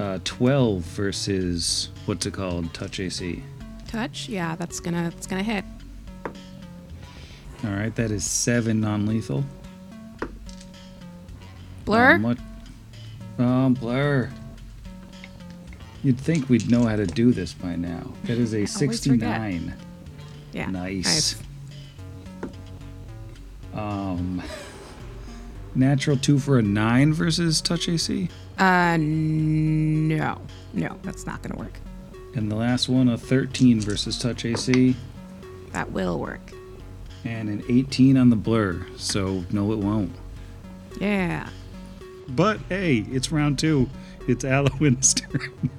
Uh, 0.00 0.18
12 0.24 0.80
versus 0.80 1.90
what's 2.06 2.24
it 2.24 2.32
called? 2.32 2.72
Touch 2.72 2.98
AC. 3.00 3.42
Touch? 3.86 4.30
Yeah, 4.30 4.56
that's 4.56 4.80
gonna 4.80 5.10
that's 5.10 5.26
gonna 5.26 5.42
hit. 5.42 5.62
All 7.62 7.70
right, 7.72 7.94
that 7.96 8.10
is 8.10 8.24
seven 8.24 8.80
non-lethal. 8.80 9.44
Blur? 11.84 12.14
Uh, 12.14 12.18
much- 12.18 12.38
um, 13.38 13.74
blur. 13.74 14.30
You'd 16.02 16.18
think 16.18 16.48
we'd 16.48 16.70
know 16.70 16.84
how 16.86 16.96
to 16.96 17.04
do 17.04 17.30
this 17.32 17.52
by 17.52 17.76
now. 17.76 18.10
That 18.24 18.38
is 18.38 18.54
a 18.54 18.64
69. 18.66 19.74
yeah. 20.52 20.70
Nice. 20.70 21.36
Um, 23.72 24.42
natural 25.76 26.16
two 26.16 26.38
for 26.40 26.58
a 26.58 26.62
nine 26.62 27.12
versus 27.12 27.60
touch 27.60 27.88
AC, 27.88 28.28
Uh, 28.60 28.96
no, 29.00 30.38
no, 30.74 30.96
that's 31.02 31.26
not 31.26 31.42
gonna 31.42 31.56
work. 31.58 31.72
and 32.36 32.50
the 32.50 32.54
last 32.56 32.88
one 32.88 33.08
a 33.08 33.18
13 33.18 33.80
versus 33.80 34.18
touch 34.18 34.44
AC, 34.44 34.94
That 35.72 35.90
will 35.90 36.18
work. 36.20 36.52
and 37.24 37.48
an 37.48 37.62
18 37.68 38.16
on 38.16 38.30
the 38.30 38.36
blur. 38.36 38.86
So 38.96 39.44
no, 39.50 39.72
it 39.72 39.78
won't. 39.78 40.12
Yeah. 41.00 41.48
But 42.28 42.60
hey, 42.68 42.98
it's 43.10 43.32
round 43.32 43.58
two. 43.58 43.88
It's 44.28 44.44
Alwyn's 44.44 45.14
turn. 45.14 45.40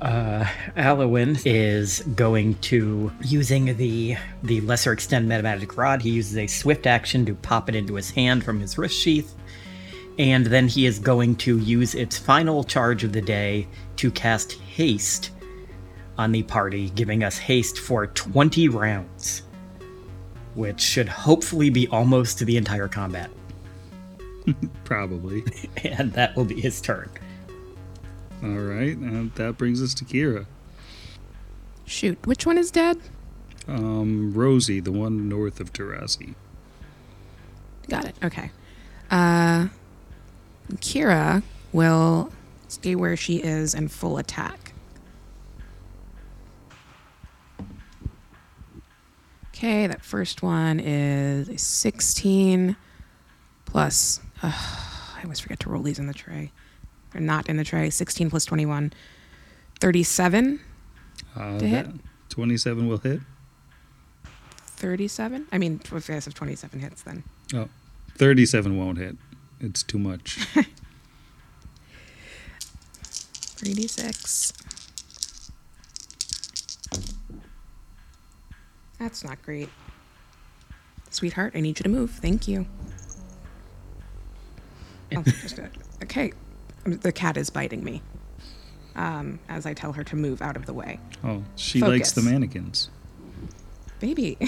Uh, 0.00 0.46
Alwyn 0.76 1.38
is 1.44 2.00
going 2.14 2.54
to 2.56 3.10
using 3.24 3.76
the 3.76 4.16
the 4.44 4.60
lesser 4.60 4.92
extend 4.92 5.28
metamagic 5.28 5.76
rod. 5.76 6.02
He 6.02 6.10
uses 6.10 6.36
a 6.36 6.46
swift 6.46 6.86
action 6.86 7.26
to 7.26 7.34
pop 7.34 7.68
it 7.68 7.74
into 7.74 7.94
his 7.94 8.10
hand 8.10 8.44
from 8.44 8.60
his 8.60 8.78
wrist 8.78 8.96
sheath, 8.96 9.34
and 10.18 10.46
then 10.46 10.68
he 10.68 10.86
is 10.86 10.98
going 10.98 11.36
to 11.36 11.58
use 11.58 11.94
its 11.94 12.18
final 12.18 12.64
charge 12.64 13.04
of 13.04 13.12
the 13.12 13.20
day 13.20 13.66
to 13.96 14.10
cast 14.10 14.52
haste 14.52 15.30
on 16.18 16.32
the 16.32 16.42
party, 16.42 16.90
giving 16.90 17.22
us 17.22 17.36
haste 17.36 17.78
for 17.78 18.06
20 18.06 18.68
rounds, 18.68 19.42
which 20.54 20.80
should 20.80 21.08
hopefully 21.08 21.68
be 21.68 21.86
almost 21.88 22.38
to 22.38 22.44
the 22.44 22.56
entire 22.56 22.88
combat, 22.88 23.30
Probably. 24.84 25.44
and 25.84 26.12
that 26.12 26.36
will 26.36 26.44
be 26.44 26.60
his 26.60 26.80
turn. 26.80 27.10
All 28.42 28.50
right, 28.50 28.96
and 28.96 29.32
that 29.34 29.56
brings 29.56 29.82
us 29.82 29.94
to 29.94 30.04
Kira. 30.04 30.46
Shoot, 31.84 32.26
which 32.26 32.46
one 32.46 32.58
is 32.58 32.70
dead? 32.70 32.98
Um, 33.68 34.32
Rosie, 34.34 34.80
the 34.80 34.92
one 34.92 35.28
north 35.28 35.60
of 35.60 35.72
Tarazi. 35.72 36.34
Got 37.88 38.04
it. 38.04 38.16
Okay. 38.22 38.50
Uh, 39.10 39.68
Kira 40.74 41.42
will 41.72 42.32
stay 42.68 42.94
where 42.94 43.16
she 43.16 43.36
is 43.36 43.74
and 43.74 43.90
full 43.90 44.18
attack. 44.18 44.72
Okay, 49.54 49.86
that 49.86 50.02
first 50.04 50.42
one 50.42 50.80
is 50.80 51.48
a 51.48 51.56
16 51.56 52.76
plus. 53.64 54.20
Uh, 54.42 54.52
I 55.16 55.20
always 55.24 55.40
forget 55.40 55.60
to 55.60 55.70
roll 55.70 55.82
these 55.82 55.98
in 55.98 56.06
the 56.06 56.12
tray. 56.14 56.52
They're 57.12 57.22
not 57.22 57.48
in 57.48 57.56
the 57.56 57.64
tray. 57.64 57.88
16 57.88 58.28
plus 58.28 58.44
21. 58.44 58.92
37. 59.80 60.60
Uh, 61.34 61.58
To 61.58 61.66
hit? 61.66 61.86
27 62.28 62.86
will 62.86 62.98
hit. 62.98 63.20
37? 64.76 65.46
I 65.50 65.56
mean, 65.58 65.80
if 65.82 66.10
I 66.10 66.12
have 66.12 66.34
27 66.34 66.80
hits 66.80 67.02
then. 67.02 67.24
Oh, 67.54 67.68
37 68.18 68.76
won't 68.76 68.98
hit. 68.98 69.16
It's 69.60 69.82
too 69.82 69.98
much. 69.98 70.38
3d6. 73.56 74.52
That's 78.98 79.24
not 79.24 79.40
great. 79.42 79.68
Sweetheart, 81.10 81.52
I 81.54 81.60
need 81.60 81.78
you 81.78 81.82
to 81.84 81.88
move. 81.88 82.10
Thank 82.10 82.48
you. 82.48 82.66
Oh, 85.14 85.22
just 85.22 85.58
a, 85.58 85.70
okay. 86.02 86.32
The 86.84 87.12
cat 87.12 87.36
is 87.36 87.50
biting 87.50 87.82
me 87.82 88.02
um, 88.96 89.38
as 89.48 89.66
I 89.66 89.74
tell 89.74 89.92
her 89.92 90.04
to 90.04 90.16
move 90.16 90.42
out 90.42 90.56
of 90.56 90.66
the 90.66 90.72
way. 90.72 90.98
Oh, 91.22 91.42
she 91.56 91.80
likes 91.80 92.12
the 92.12 92.22
mannequins. 92.22 92.90
Baby. 94.00 94.38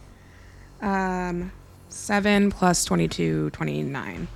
um, 0.82 1.52
7 1.96 2.50
plus 2.50 2.84
22, 2.84 3.50
29 3.50 4.28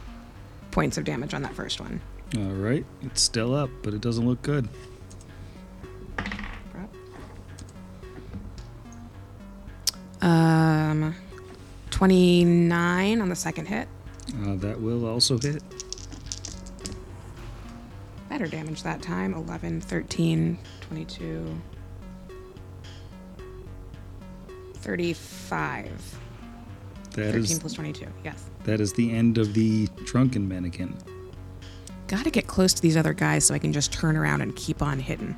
points 0.70 0.96
of 0.98 1.04
damage 1.04 1.34
on 1.34 1.42
that 1.42 1.54
first 1.54 1.80
one. 1.80 2.00
All 2.36 2.42
right. 2.44 2.84
It's 3.02 3.20
still 3.20 3.54
up, 3.54 3.70
but 3.82 3.92
it 3.92 4.00
doesn't 4.00 4.26
look 4.26 4.40
good. 4.42 4.68
Um, 10.22 11.14
29 11.90 13.20
on 13.20 13.28
the 13.28 13.36
second 13.36 13.66
hit. 13.66 13.88
Uh, 14.42 14.54
that 14.56 14.80
will 14.80 15.06
also 15.06 15.38
hit. 15.38 15.62
Better 18.28 18.46
damage 18.46 18.82
that 18.82 19.02
time. 19.02 19.34
11, 19.34 19.80
13, 19.80 20.58
22, 20.82 21.60
35. 24.74 26.20
That 27.12 27.32
13 27.32 27.40
is 27.42 27.58
plus 27.58 27.72
22. 27.74 28.06
Yes. 28.24 28.44
that 28.64 28.80
is 28.80 28.92
the 28.92 29.12
end 29.12 29.38
of 29.38 29.54
the 29.54 29.88
drunken 30.04 30.48
mannequin. 30.48 30.96
Gotta 32.06 32.30
get 32.30 32.46
close 32.46 32.72
to 32.74 32.82
these 32.82 32.96
other 32.96 33.12
guys 33.12 33.44
so 33.44 33.54
I 33.54 33.58
can 33.58 33.72
just 33.72 33.92
turn 33.92 34.16
around 34.16 34.40
and 34.42 34.54
keep 34.56 34.82
on 34.82 34.98
hitting. 34.98 35.36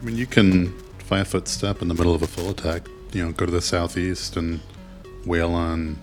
I 0.00 0.04
mean, 0.04 0.16
you 0.16 0.26
can 0.26 0.72
five 0.98 1.28
foot 1.28 1.48
step 1.48 1.82
in 1.82 1.88
the 1.88 1.94
middle 1.94 2.14
of 2.14 2.22
a 2.22 2.26
full 2.26 2.50
attack. 2.50 2.86
You 3.12 3.26
know, 3.26 3.32
go 3.32 3.46
to 3.46 3.52
the 3.52 3.60
southeast 3.62 4.36
and 4.36 4.60
wail 5.26 5.52
on 5.52 5.98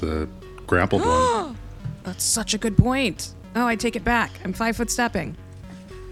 the 0.00 0.28
grappled 0.66 1.02
one. 1.02 1.56
That's 2.04 2.24
such 2.24 2.54
a 2.54 2.58
good 2.58 2.76
point. 2.76 3.34
Oh, 3.56 3.66
I 3.66 3.76
take 3.76 3.96
it 3.96 4.04
back. 4.04 4.30
I'm 4.44 4.52
five 4.52 4.76
foot 4.76 4.90
stepping. 4.90 5.36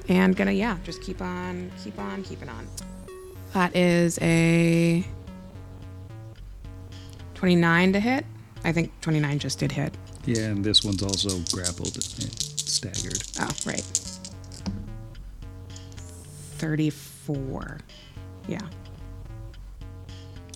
And 0.09 0.37
gonna, 0.37 0.53
yeah, 0.53 0.79
just 0.85 1.03
keep 1.03 1.21
on, 1.21 1.71
keep 1.83 1.99
on, 1.99 2.23
keeping 2.23 2.49
on. 2.49 2.67
That 3.53 3.75
is 3.75 4.19
a 4.21 5.05
29 7.37 7.93
to 7.93 8.01
hit. 8.01 8.27
I 8.65 8.73
think 8.73 8.91
29 9.03 9.39
just 9.39 9.59
did 9.59 9.71
hit. 9.71 9.95
Yeah, 10.25 10.47
and 10.47 10.65
this 10.65 10.83
one's 10.83 11.03
also 11.03 11.39
grappled 11.55 11.95
and 11.95 12.43
staggered. 12.59 13.23
Oh, 13.39 13.51
right. 13.65 13.85
34. 16.57 17.79
Yeah. 18.49 18.59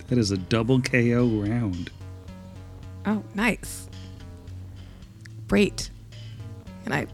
That 0.07 0.17
is 0.17 0.31
a 0.31 0.37
double 0.37 0.81
KO 0.81 1.27
round. 1.27 1.91
Oh, 3.05 3.23
nice. 3.33 3.87
Great. 5.47 5.89
And 6.85 6.93
I. 6.93 7.07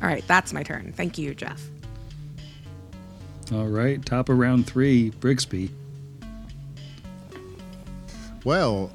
All 0.00 0.08
right, 0.08 0.24
that's 0.28 0.52
my 0.52 0.62
turn. 0.62 0.92
Thank 0.92 1.18
you, 1.18 1.34
Jeff. 1.34 1.60
All 3.52 3.66
right, 3.66 4.04
top 4.04 4.28
of 4.28 4.38
round 4.38 4.66
three, 4.66 5.10
Brixby. 5.10 5.70
Well, 8.44 8.90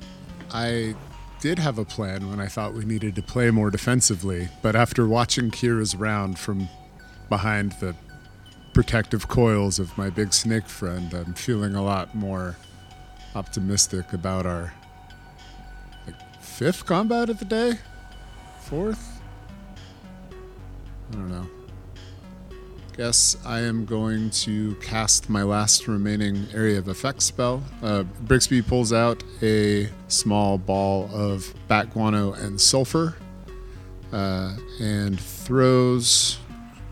I 0.52 0.96
did 1.42 1.60
have 1.60 1.78
a 1.78 1.86
plan 1.86 2.30
when 2.30 2.40
I 2.40 2.48
thought 2.48 2.74
we 2.74 2.86
needed 2.86 3.16
to 3.16 3.22
play 3.22 3.52
more 3.52 3.70
defensively, 3.70 4.48
but 4.62 4.76
after 4.76 5.08
watching 5.08 5.52
Kira's 5.52 5.96
round 5.96 6.40
from 6.40 6.70
behind 7.30 7.74
the 7.74 7.96
protective 8.74 9.28
coils 9.28 9.78
of 9.80 9.96
my 9.98 10.10
big 10.10 10.34
snake 10.34 10.68
friend, 10.68 11.14
I'm 11.14 11.34
feeling 11.34 11.76
a 11.76 11.84
lot 11.84 12.16
more 12.16 12.56
optimistic 13.36 14.14
about 14.14 14.46
our 14.46 14.74
like 16.06 16.16
fifth 16.42 16.86
combat 16.86 17.30
of 17.30 17.40
the 17.40 17.46
day, 17.46 17.74
fourth. 18.62 19.22
I 21.12 21.16
don't 21.16 21.30
know. 21.30 21.63
Guess 22.96 23.38
I 23.44 23.62
am 23.62 23.86
going 23.86 24.30
to 24.30 24.76
cast 24.76 25.28
my 25.28 25.42
last 25.42 25.88
remaining 25.88 26.46
area 26.54 26.78
of 26.78 26.88
effect 26.88 27.24
spell. 27.24 27.64
Uh, 27.82 28.04
Brixby 28.04 28.62
pulls 28.62 28.94
out 28.94 29.24
a 29.42 29.90
small 30.10 30.60
ball 30.60 31.10
of 31.12 31.52
bat 31.68 31.92
guano 31.92 32.34
and 32.34 32.62
sulfur 32.62 33.16
uh, 34.12 34.56
and 34.80 35.20
throws 35.20 36.38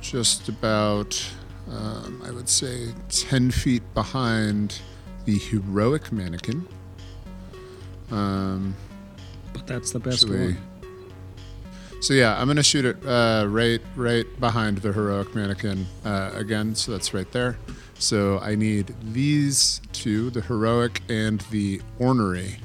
just 0.01 0.49
about, 0.49 1.23
um, 1.69 2.19
I 2.25 2.31
would 2.31 2.49
say, 2.49 2.87
10 3.09 3.51
feet 3.51 3.83
behind 3.93 4.81
the 5.25 5.37
heroic 5.37 6.11
mannequin. 6.11 6.67
Um, 8.09 8.75
But 9.53 9.67
that's 9.67 9.91
the 9.91 9.99
best 9.99 10.27
one. 10.27 10.57
So 12.01 12.13
yeah, 12.13 12.39
I'm 12.39 12.47
gonna 12.47 12.63
shoot 12.63 12.83
it 12.83 13.05
uh, 13.05 13.45
right, 13.47 13.79
right 13.95 14.25
behind 14.39 14.79
the 14.79 14.91
heroic 14.91 15.33
mannequin 15.33 15.85
uh, 16.03 16.31
again. 16.33 16.75
So 16.75 16.91
that's 16.91 17.13
right 17.13 17.31
there. 17.31 17.57
So 17.99 18.39
I 18.39 18.55
need 18.55 18.95
these 19.13 19.79
two, 19.93 20.31
the 20.31 20.41
heroic 20.41 21.01
and 21.07 21.41
the 21.51 21.81
ornery 21.99 22.57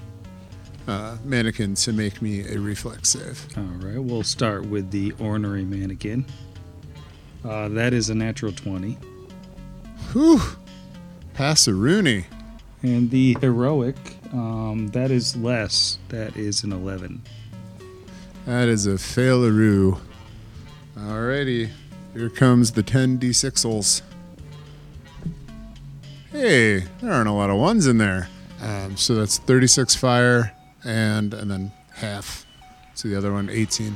uh, 0.89 1.19
mannequin, 1.25 1.75
to 1.75 1.93
make 1.93 2.23
me 2.23 2.49
a 2.49 2.59
reflex 2.59 3.11
save. 3.11 3.47
All 3.57 3.65
right, 3.65 3.99
we'll 3.99 4.23
start 4.23 4.65
with 4.67 4.91
the 4.91 5.13
ornery 5.19 5.65
mannequin. 5.65 6.25
Uh, 7.45 7.69
that 7.69 7.93
is 7.93 8.09
a 8.09 8.15
natural 8.15 8.53
20. 8.53 8.97
Whew, 10.13 10.41
pass 11.35 11.69
a 11.69 11.75
Rooney. 11.75 12.25
And 12.83 13.11
the 13.11 13.37
heroic, 13.41 13.97
um, 14.33 14.89
that 14.89 15.11
is 15.11 15.37
less. 15.37 15.99
That 16.09 16.37
is 16.37 16.65
an 16.65 16.73
11. 16.73 17.23
That 18.47 18.69
is 18.69 18.87
a 18.87 18.91
failaroo. 18.91 19.99
Alrighty, 20.97 21.71
here 22.15 22.31
comes 22.31 22.73
the 22.73 22.83
10 22.83 23.19
d6s. 23.19 24.03
Hey, 26.31 26.81
there 27.01 27.13
aren't 27.13 27.29
a 27.29 27.33
lot 27.33 27.51
of 27.51 27.57
ones 27.57 27.87
in 27.87 27.99
there. 27.99 28.29
Um, 28.63 28.97
so 28.97 29.15
that's 29.15 29.39
36 29.39 29.95
fire 29.97 30.53
and 30.85 31.35
and 31.35 31.51
then 31.51 31.73
half. 31.95 32.47
So 32.95 33.09
the 33.09 33.17
other 33.17 33.33
one 33.33 33.51
18 33.51 33.95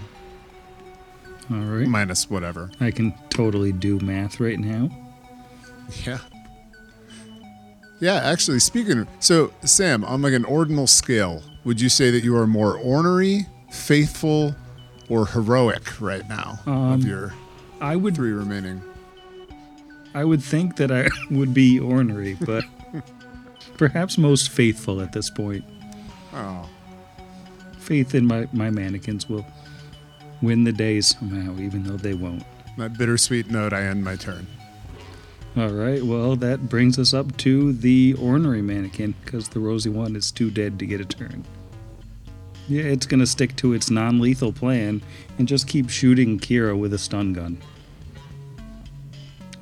All 1.51 1.57
right. 1.57 1.87
minus 1.87 2.29
whatever. 2.29 2.71
I 2.81 2.91
can 2.91 3.15
totally 3.31 3.73
do 3.73 3.99
math 4.01 4.41
right 4.41 4.59
now. 4.59 4.91
Yeah. 6.05 6.19
Yeah, 8.01 8.15
actually 8.15 8.61
speaking 8.61 9.01
of, 9.01 9.09
so 9.21 9.53
Sam, 9.65 10.05
on 10.05 10.23
like 10.23 10.33
an 10.33 10.45
ordinal 10.47 10.87
scale, 10.87 11.43
would 11.65 11.81
you 11.81 11.89
say 11.91 12.11
that 12.11 12.25
you 12.25 12.35
are 12.37 12.47
more 12.47 12.79
ornery, 12.79 13.47
faithful, 13.71 14.55
or 15.09 15.27
heroic 15.27 16.01
right 16.01 16.29
now 16.29 16.59
Um, 16.67 16.93
of 16.93 17.05
your 17.05 17.35
I 17.81 17.97
would 17.97 18.15
three 18.15 18.33
remaining? 18.33 18.83
I 20.15 20.25
would 20.25 20.43
think 20.43 20.77
that 20.77 20.91
I 20.91 21.09
would 21.31 21.55
be 21.55 21.79
ornery, 21.79 22.37
but 22.45 22.65
perhaps 23.77 24.19
most 24.19 24.51
faithful 24.51 25.01
at 25.01 25.13
this 25.13 25.31
point. 25.31 25.65
Oh. 26.35 26.69
Faith 27.79 28.15
in 28.15 28.27
my, 28.27 28.47
my 28.53 28.71
mannequins 28.71 29.29
will 29.29 29.47
win 30.43 30.65
the 30.65 30.73
day 30.73 31.01
somehow, 31.01 31.59
even 31.61 31.85
though 31.85 31.97
they 31.97 32.15
won't. 32.15 32.45
That 32.77 32.97
bittersweet 32.99 33.51
note, 33.51 33.73
I 33.73 33.83
end 33.85 34.05
my 34.05 34.17
turn. 34.17 34.47
All 35.57 35.71
right, 35.71 36.03
well, 36.03 36.37
that 36.37 36.69
brings 36.69 36.99
us 36.99 37.13
up 37.13 37.37
to 37.39 37.73
the 37.73 38.15
ornery 38.15 38.63
mannequin 38.63 39.15
because 39.25 39.49
the 39.49 39.59
rosy 39.59 39.91
one 39.91 40.15
is 40.15 40.31
too 40.31 40.51
dead 40.51 40.79
to 40.79 40.87
get 40.87 41.01
a 41.01 41.05
turn. 41.05 41.45
Yeah, 42.71 42.85
it's 42.85 43.05
going 43.05 43.19
to 43.19 43.27
stick 43.27 43.57
to 43.57 43.73
its 43.73 43.91
non 43.91 44.21
lethal 44.21 44.53
plan 44.53 45.03
and 45.39 45.49
just 45.49 45.67
keep 45.67 45.91
shooting 45.91 46.39
Kira 46.39 46.79
with 46.79 46.95
a 46.95 46.99
stun 46.99 47.33
gun. 47.33 47.61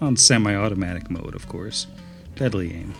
On 0.02 0.14
semi 0.14 0.54
automatic 0.54 1.10
mode, 1.10 1.34
of 1.34 1.48
course. 1.48 1.86
Deadly 2.34 2.70
aim. 2.74 2.94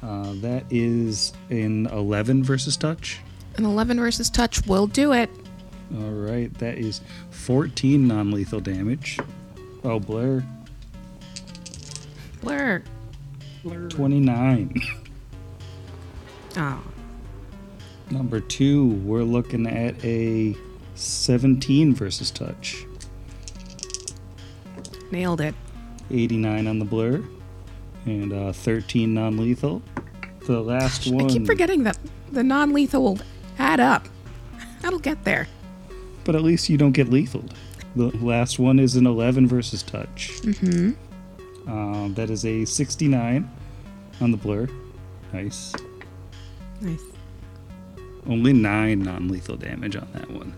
Uh, 0.00 0.34
that 0.36 0.64
is 0.70 1.32
an 1.50 1.86
11 1.86 2.44
versus 2.44 2.76
touch. 2.76 3.18
An 3.56 3.64
11 3.64 3.98
versus 3.98 4.30
touch 4.30 4.64
will 4.68 4.86
do 4.86 5.12
it. 5.12 5.28
All 5.92 6.12
right, 6.12 6.56
that 6.58 6.78
is 6.78 7.00
14 7.30 8.06
non 8.06 8.30
lethal 8.30 8.60
damage. 8.60 9.18
Oh, 9.82 9.98
Blair, 9.98 10.44
Blur. 12.42 12.84
29. 13.64 14.80
Oh, 16.54 16.82
Number 18.10 18.40
two, 18.40 18.86
we're 19.04 19.22
looking 19.22 19.66
at 19.66 20.02
a 20.04 20.56
17 20.94 21.94
versus 21.94 22.30
touch. 22.30 22.84
nailed 25.10 25.40
it. 25.40 25.54
89 26.10 26.66
on 26.66 26.78
the 26.78 26.84
blur, 26.84 27.22
and 28.04 28.32
uh, 28.32 28.52
13 28.52 29.14
non 29.14 29.38
lethal. 29.38 29.82
The 30.46 30.60
last 30.60 31.10
one. 31.10 31.26
I 31.26 31.28
keep 31.28 31.46
forgetting 31.46 31.84
that 31.84 31.96
the 32.30 32.42
non 32.42 32.72
lethal 32.72 33.02
will 33.02 33.18
add 33.58 33.80
up. 33.80 34.08
That'll 34.82 34.98
get 34.98 35.24
there. 35.24 35.48
But 36.24 36.34
at 36.34 36.42
least 36.42 36.68
you 36.68 36.76
don't 36.76 36.92
get 36.92 37.08
lethal. 37.08 37.44
The 37.96 38.08
last 38.18 38.58
one 38.58 38.78
is 38.78 38.96
an 38.96 39.06
11 39.06 39.46
versus 39.46 39.82
touch. 39.82 40.32
Mm-hmm. 40.42 41.70
Um, 41.70 42.14
that 42.14 42.30
is 42.30 42.44
a 42.44 42.64
69 42.64 43.50
on 44.20 44.30
the 44.30 44.36
blur. 44.36 44.68
Nice. 45.32 45.72
Nice. 46.80 47.00
Only 48.26 48.52
nine 48.52 49.00
non 49.00 49.28
lethal 49.28 49.56
damage 49.56 49.96
on 49.96 50.08
that 50.12 50.30
one. 50.30 50.54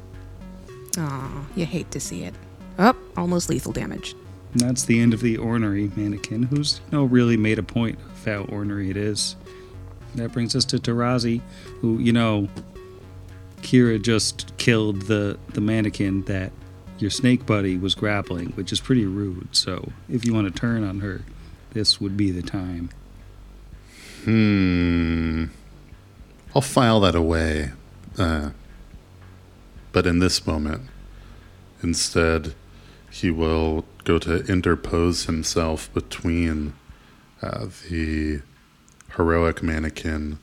Aw, 0.99 1.47
you 1.57 1.67
hate 1.67 1.91
to 1.93 2.01
see 2.01 2.25
it. 2.25 2.35
Oh, 2.79 2.95
almost 3.17 3.49
lethal 3.49 3.73
damage. 3.73 4.15
And 4.53 4.61
that's 4.61 4.85
the 4.85 5.01
end 5.01 5.15
of 5.15 5.21
the 5.21 5.37
ornery 5.37 5.91
mannequin, 5.97 6.45
who's 6.45 6.81
you 6.91 6.99
know, 6.99 7.05
really 7.05 7.37
made 7.37 7.59
a 7.59 7.63
point 7.63 7.99
of 7.99 8.25
how 8.25 8.45
ornery 8.45 8.91
it 8.91 8.97
is. 8.97 9.37
That 10.15 10.33
brings 10.33 10.55
us 10.55 10.65
to 10.67 10.79
Tarazi, 10.79 11.41
who, 11.81 11.99
you 11.99 12.13
know, 12.13 12.49
Kira 13.63 14.01
just 14.01 14.57
killed 14.59 15.03
the, 15.03 15.39
the 15.49 15.61
mannequin 15.61 16.23
that 16.25 16.53
your 16.99 17.11
snake 17.11 17.47
buddy 17.47 17.77
was 17.77 17.95
grappling, 17.95 18.49
which 18.51 18.73
is 18.73 18.81
pretty 18.81 19.07
rude. 19.07 19.49
So 19.57 19.91
if 20.09 20.25
you 20.25 20.33
want 20.33 20.53
to 20.53 20.61
turn 20.61 20.85
on 20.85 21.01
her, 21.01 21.23
this 21.73 22.01
would 22.01 22.17
be 22.17 22.31
the 22.31 22.43
time. 22.43 22.91
Hmm. 24.25 25.47
I'll 26.55 26.63
file 26.63 27.01
that 27.01 27.17
away. 27.17 27.73
Uh, 28.17 28.51
but 29.91 30.07
in 30.07 30.21
this 30.21 30.47
moment, 30.47 30.89
instead, 31.83 32.55
he 33.11 33.31
will 33.31 33.85
go 34.05 34.19
to 34.21 34.45
interpose 34.47 35.25
himself 35.25 35.93
between 35.93 36.75
uh, 37.43 37.67
the 37.89 38.43
heroic 39.17 39.63
mannequin 39.63 40.39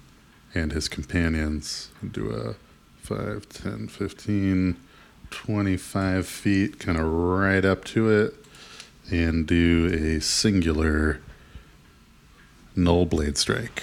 and 0.54 0.74
his 0.74 0.90
companions 0.90 1.92
do 2.12 2.32
a 2.32 2.56
5, 3.02 3.48
10, 3.48 3.88
15, 3.88 4.78
25 5.30 6.28
feet, 6.28 6.80
kind 6.80 6.98
of 6.98 7.06
right 7.06 7.64
up 7.64 7.86
to 7.86 8.10
it, 8.10 8.36
and 9.10 9.48
do 9.48 10.18
a 10.18 10.22
singular 10.22 11.22
null 12.76 13.06
blade 13.06 13.38
strike. 13.38 13.82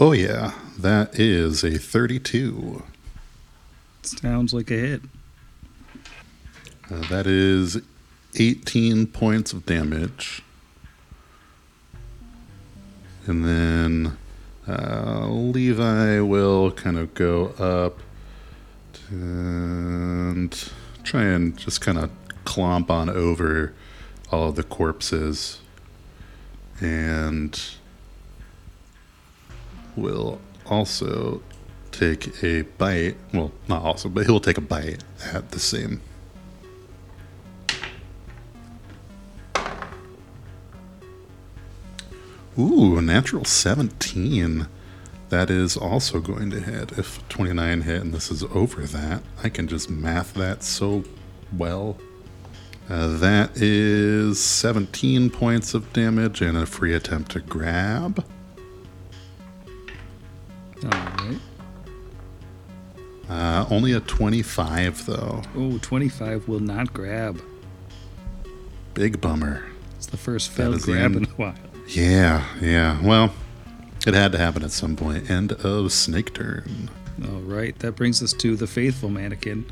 Oh, 0.00 0.12
yeah, 0.12 0.52
that 0.78 1.18
is 1.18 1.62
a 1.62 1.78
32. 1.78 2.82
Sounds 4.02 4.52
like 4.52 4.70
a 4.70 4.74
hit. 4.74 5.02
Uh, 6.90 7.06
that 7.08 7.26
is 7.26 7.80
18 8.36 9.06
points 9.06 9.52
of 9.52 9.64
damage. 9.64 10.42
And 13.26 13.44
then 13.44 14.18
uh, 14.66 15.26
Levi 15.28 16.20
will 16.20 16.72
kind 16.72 16.98
of 16.98 17.14
go 17.14 17.48
up 17.58 18.00
and 19.10 20.70
try 21.04 21.22
and 21.24 21.56
just 21.56 21.80
kind 21.80 21.98
of 21.98 22.10
clomp 22.44 22.90
on 22.90 23.08
over 23.08 23.72
all 24.30 24.48
of 24.48 24.56
the 24.56 24.62
corpses. 24.62 25.60
And 26.80 27.60
will 29.96 30.40
also 30.66 31.42
take 31.90 32.42
a 32.42 32.62
bite. 32.62 33.16
Well, 33.32 33.52
not 33.68 33.82
also, 33.82 34.08
but 34.08 34.26
he'll 34.26 34.40
take 34.40 34.58
a 34.58 34.62
bite 34.62 35.04
at 35.32 35.50
the 35.50 35.60
same 35.60 36.00
Ooh, 42.58 43.00
natural 43.00 43.46
17. 43.46 44.66
That 45.30 45.48
is 45.48 45.74
also 45.76 46.20
going 46.20 46.50
to 46.50 46.60
hit. 46.60 46.92
If 46.98 47.26
29 47.30 47.82
hit 47.82 48.02
and 48.02 48.12
this 48.12 48.30
is 48.30 48.42
over 48.44 48.82
that, 48.82 49.22
I 49.42 49.48
can 49.48 49.68
just 49.68 49.88
math 49.88 50.34
that 50.34 50.62
so 50.62 51.04
well. 51.56 51.96
Uh, 52.90 53.16
that 53.18 53.56
is 53.56 54.42
17 54.42 55.30
points 55.30 55.72
of 55.72 55.90
damage 55.94 56.42
and 56.42 56.58
a 56.58 56.66
free 56.66 56.92
attempt 56.92 57.30
to 57.32 57.40
grab. 57.40 58.22
Only 63.72 63.92
a 63.92 64.00
25, 64.00 65.06
though. 65.06 65.42
Oh, 65.56 65.78
25 65.78 66.48
will 66.48 66.60
not 66.60 66.92
grab. 66.92 67.42
Big 68.94 69.20
bummer. 69.20 69.64
It's 69.96 70.06
the 70.06 70.16
first 70.16 70.50
failed 70.50 70.82
grab 70.82 71.16
in 71.16 71.24
a 71.24 71.28
while. 71.28 71.54
Yeah, 71.88 72.44
yeah. 72.60 73.00
Well, 73.02 73.32
it 74.06 74.14
had 74.14 74.32
to 74.32 74.38
happen 74.38 74.62
at 74.62 74.70
some 74.70 74.96
point. 74.96 75.30
End 75.30 75.52
of 75.52 75.92
snake 75.92 76.34
turn. 76.34 76.90
All 77.24 77.40
right, 77.40 77.78
that 77.80 77.92
brings 77.92 78.22
us 78.22 78.32
to 78.34 78.56
the 78.56 78.66
faithful 78.66 79.08
mannequin, 79.08 79.64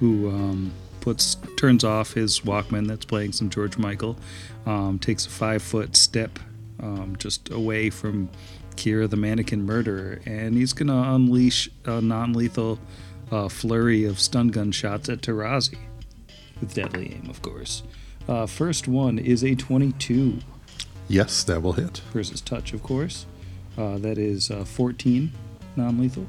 who 0.00 0.28
um, 0.30 0.72
puts 1.00 1.36
turns 1.56 1.84
off 1.84 2.12
his 2.12 2.40
Walkman 2.40 2.86
that's 2.86 3.04
playing 3.04 3.32
some 3.32 3.50
George 3.50 3.78
Michael, 3.78 4.16
um, 4.66 4.98
takes 4.98 5.26
a 5.26 5.30
five 5.30 5.62
foot 5.62 5.96
step 5.96 6.38
um, 6.80 7.16
just 7.18 7.50
away 7.50 7.90
from 7.90 8.28
Kira 8.76 9.08
the 9.08 9.16
mannequin 9.16 9.64
murderer, 9.64 10.20
and 10.26 10.54
he's 10.54 10.72
gonna 10.72 11.14
unleash 11.14 11.68
a 11.84 12.00
non 12.00 12.32
lethal 12.32 12.78
uh, 13.30 13.48
flurry 13.48 14.04
of 14.04 14.18
stun 14.20 14.48
gun 14.48 14.72
shots 14.72 15.08
at 15.08 15.20
Tarazi, 15.20 15.78
with 16.60 16.74
deadly 16.74 17.12
aim, 17.14 17.28
of 17.30 17.42
course. 17.42 17.82
Uh, 18.28 18.46
first 18.46 18.88
one 18.88 19.18
is 19.18 19.42
a 19.44 19.54
22 19.54 20.38
Yes, 21.08 21.42
that 21.44 21.62
will 21.62 21.72
hit. 21.72 21.98
versus 22.12 22.40
touch, 22.42 22.72
of 22.74 22.82
course. 22.82 23.24
Uh, 23.78 23.96
that 23.98 24.18
is 24.18 24.50
uh, 24.50 24.64
14 24.64 25.32
non 25.76 25.98
lethal. 26.00 26.26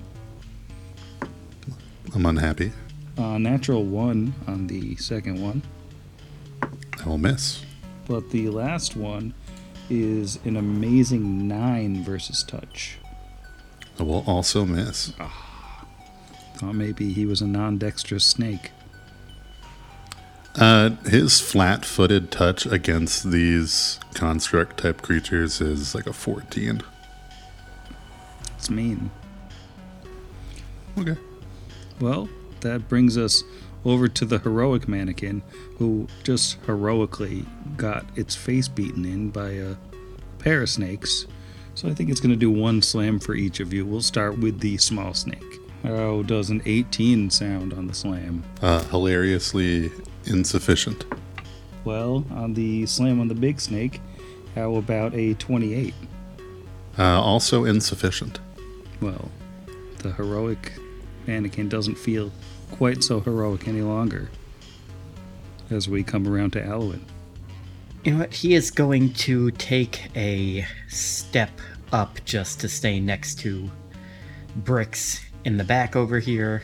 I'm 2.16 2.26
unhappy. 2.26 2.72
Uh, 3.18 3.38
natural 3.38 3.84
one 3.84 4.34
on 4.48 4.68
the 4.68 4.96
second 4.96 5.42
one, 5.42 5.62
I 7.04 7.08
will 7.08 7.18
miss. 7.18 7.64
but 8.08 8.30
the 8.32 8.50
last 8.50 8.96
one 8.96 9.34
is 9.90 10.40
an 10.46 10.56
amazing 10.56 11.48
nine 11.48 12.04
versus 12.04 12.44
touch. 12.44 12.98
I 14.00 14.04
will 14.04 14.24
also 14.26 14.66
miss. 14.66 15.12
Thought 16.60 16.76
maybe 16.76 17.14
he 17.14 17.26
was 17.26 17.40
a 17.40 17.48
non-dexterous 17.48 18.26
snake. 18.26 18.72
Uh, 20.56 20.90
his 21.06 21.40
flat 21.40 21.86
footed 21.86 22.32
touch 22.32 22.66
against 22.66 23.32
these 23.32 23.98
construct 24.14 24.76
type 24.78 25.02
creatures 25.02 25.62
is 25.62 25.96
like 25.96 26.06
a 26.06 26.12
14. 26.12 26.82
It's 28.58 28.70
mean. 28.70 29.10
Okay. 30.98 31.16
Well, 32.02 32.28
that 32.60 32.90
brings 32.90 33.18
us 33.18 33.42
over 33.86 34.10
to 34.10 34.26
the 34.26 34.40
heroic 34.40 34.86
mannequin, 34.90 35.42
who 35.78 36.10
just 36.24 36.58
heroically 36.66 37.46
got 37.78 38.06
its 38.18 38.36
face 38.36 38.68
beaten 38.68 39.06
in 39.06 39.30
by 39.30 39.52
a 39.52 39.76
pair 40.40 40.64
of 40.64 40.70
snakes. 40.70 41.26
So 41.74 41.88
I 41.88 41.94
think 41.94 42.10
it's 42.10 42.20
going 42.20 42.32
to 42.32 42.36
do 42.36 42.52
one 42.52 42.82
slam 42.82 43.22
for 43.22 43.34
each 43.34 43.62
of 43.62 43.72
you. 43.72 43.86
We'll 43.86 44.02
start 44.02 44.38
with 44.40 44.60
the 44.60 44.78
small 44.78 45.14
snake. 45.14 45.49
How 45.84 46.24
does 46.24 46.50
an 46.50 46.62
18 46.66 47.30
sound 47.30 47.74
on 47.74 47.88
the 47.88 47.94
slam? 47.94 48.44
Uh, 48.62 48.84
hilariously 48.86 49.92
insufficient. 50.26 51.06
Well, 51.86 52.26
on 52.32 52.54
the 52.54 52.86
slam 52.86 53.22
on 53.22 53.30
the 53.30 53.36
big 53.36 53.62
snake, 53.62 54.02
how 54.56 54.76
about 54.76 55.14
a 55.14 55.36
28? 55.36 55.94
Uh, 56.98 57.22
also 57.22 57.64
insufficient. 57.64 58.40
Well, 59.00 59.32
the 60.00 60.12
heroic 60.12 60.74
mannequin 61.26 61.70
doesn't 61.70 61.96
feel 61.96 62.32
quite 62.72 63.04
so 63.04 63.22
heroic 63.22 63.68
any 63.68 63.82
longer 63.82 64.30
as 65.70 65.88
we 65.88 66.04
come 66.04 66.28
around 66.28 66.52
to 66.52 66.66
Alwyn. 66.66 67.06
You 68.04 68.14
know 68.14 68.20
what? 68.20 68.34
He 68.34 68.54
is 68.54 68.72
going 68.72 69.14
to 69.14 69.52
take 69.52 70.10
a 70.16 70.66
step 70.90 71.52
up 71.92 72.24
just 72.26 72.60
to 72.62 72.70
stay 72.70 73.00
next 73.00 73.40
to 73.40 73.70
Bricks 74.58 75.29
in 75.46 75.58
the 75.58 75.64
back 75.64 75.96
over 75.96 76.20
here. 76.20 76.64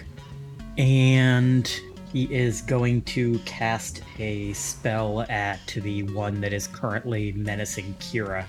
And 0.78 1.68
he 2.12 2.34
is 2.34 2.62
going 2.62 3.02
to 3.04 3.40
cast 3.40 4.02
a 4.20 4.54
spell 4.54 5.22
at 5.30 5.66
the 5.68 6.04
one 6.04 6.42
that 6.42 6.54
is 6.54 6.68
currently 6.68 7.32
menacing 7.34 7.94
Kira. 8.00 8.46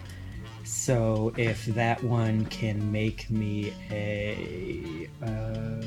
So 0.64 1.32
if 1.36 1.64
that 1.66 2.02
one 2.02 2.46
can 2.46 2.90
make 2.90 3.30
me 3.30 3.72
a. 3.90 5.08
Uh, 5.22 5.84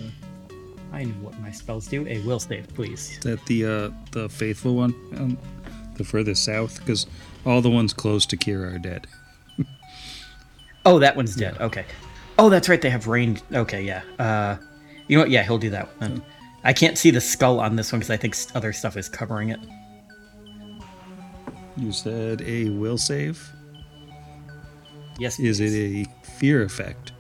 I 0.92 1.04
know 1.04 1.14
what 1.22 1.40
my 1.40 1.52
spells 1.52 1.88
do. 1.88 2.08
A 2.08 2.20
will 2.22 2.40
save, 2.40 2.68
please. 2.70 3.12
Is 3.12 3.20
that 3.20 3.46
the 3.46 3.66
uh, 3.66 3.90
the 4.12 4.28
faithful 4.30 4.76
one, 4.76 4.94
um, 5.18 5.38
the 5.96 6.04
furthest 6.04 6.44
south? 6.44 6.80
Because 6.80 7.06
all 7.46 7.62
the 7.62 7.70
ones 7.70 7.94
close 7.94 8.26
to 8.28 8.38
Kira 8.38 8.76
are 8.76 8.80
dead. 8.80 9.08
Oh, 10.86 10.98
that 11.00 11.16
one's 11.16 11.36
dead. 11.36 11.58
Okay. 11.60 11.86
Oh, 12.40 12.50
that's 12.50 12.70
right. 12.70 12.82
They 12.82 12.90
have 12.90 13.08
rain. 13.08 13.40
Okay, 13.54 13.84
yeah. 13.84 14.02
Uh, 14.18 14.58
you 15.08 15.18
know 15.18 15.24
what? 15.24 15.30
Yeah, 15.30 15.44
he'll 15.44 15.58
do 15.58 15.70
that 15.72 15.88
one. 16.00 16.24
I 16.64 16.74
can't 16.74 16.98
see 16.98 17.12
the 17.12 17.22
skull 17.22 17.60
on 17.60 17.76
this 17.76 17.92
one 17.92 18.00
because 18.00 18.10
I 18.10 18.18
think 18.18 18.36
other 18.56 18.74
stuff 18.74 18.98
is 18.98 19.10
covering 19.10 19.50
it. 19.50 19.60
You 21.78 21.92
said 21.92 22.42
a 22.42 22.70
will 22.70 22.98
save. 22.98 23.52
Yes. 25.18 25.40
Is 25.40 25.60
it 25.60 25.74
a 25.74 26.06
fear 26.24 26.64
effect? 26.64 27.14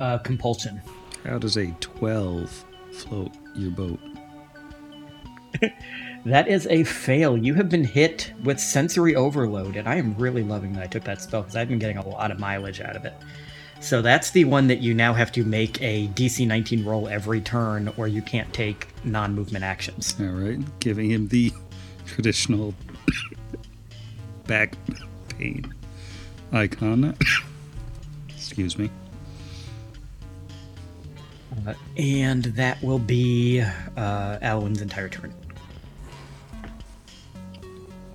uh, 0.00 0.18
compulsion? 0.18 0.80
How 1.24 1.38
does 1.38 1.56
a 1.56 1.66
12 1.80 2.64
float 2.92 3.32
your 3.54 3.70
boat? 3.70 4.00
That 6.24 6.48
is 6.48 6.66
a 6.66 6.82
fail. 6.82 7.36
You 7.38 7.54
have 7.54 7.68
been 7.68 7.84
hit 7.84 8.32
with 8.42 8.58
sensory 8.58 9.14
overload, 9.14 9.76
and 9.76 9.88
I 9.88 9.94
am 9.94 10.16
really 10.16 10.42
loving 10.42 10.72
that 10.72 10.82
I 10.82 10.86
took 10.86 11.04
that 11.04 11.22
spell 11.22 11.42
because 11.42 11.54
I've 11.54 11.68
been 11.68 11.78
getting 11.78 11.96
a 11.96 12.06
lot 12.06 12.32
of 12.32 12.40
mileage 12.40 12.80
out 12.80 12.96
of 12.96 13.04
it. 13.04 13.14
So 13.80 14.02
that's 14.02 14.30
the 14.30 14.44
one 14.44 14.66
that 14.66 14.80
you 14.80 14.92
now 14.92 15.14
have 15.14 15.32
to 15.32 15.44
make 15.44 15.80
a 15.80 16.08
DC 16.08 16.46
19 16.46 16.84
roll 16.84 17.08
every 17.08 17.40
turn, 17.40 17.92
or 17.96 18.08
you 18.08 18.22
can't 18.22 18.52
take 18.52 18.88
non 19.04 19.34
movement 19.34 19.64
actions. 19.64 20.14
All 20.20 20.26
right, 20.26 20.58
giving 20.80 21.10
him 21.10 21.28
the 21.28 21.52
traditional 22.06 22.74
back 24.46 24.74
pain 25.28 25.72
icon. 26.52 27.16
Excuse 28.30 28.78
me. 28.78 28.90
Uh, 31.66 31.74
and 31.96 32.44
that 32.44 32.82
will 32.82 32.98
be 32.98 33.60
uh, 33.96 34.38
Alwyn's 34.42 34.80
entire 34.80 35.08
turn. 35.08 35.32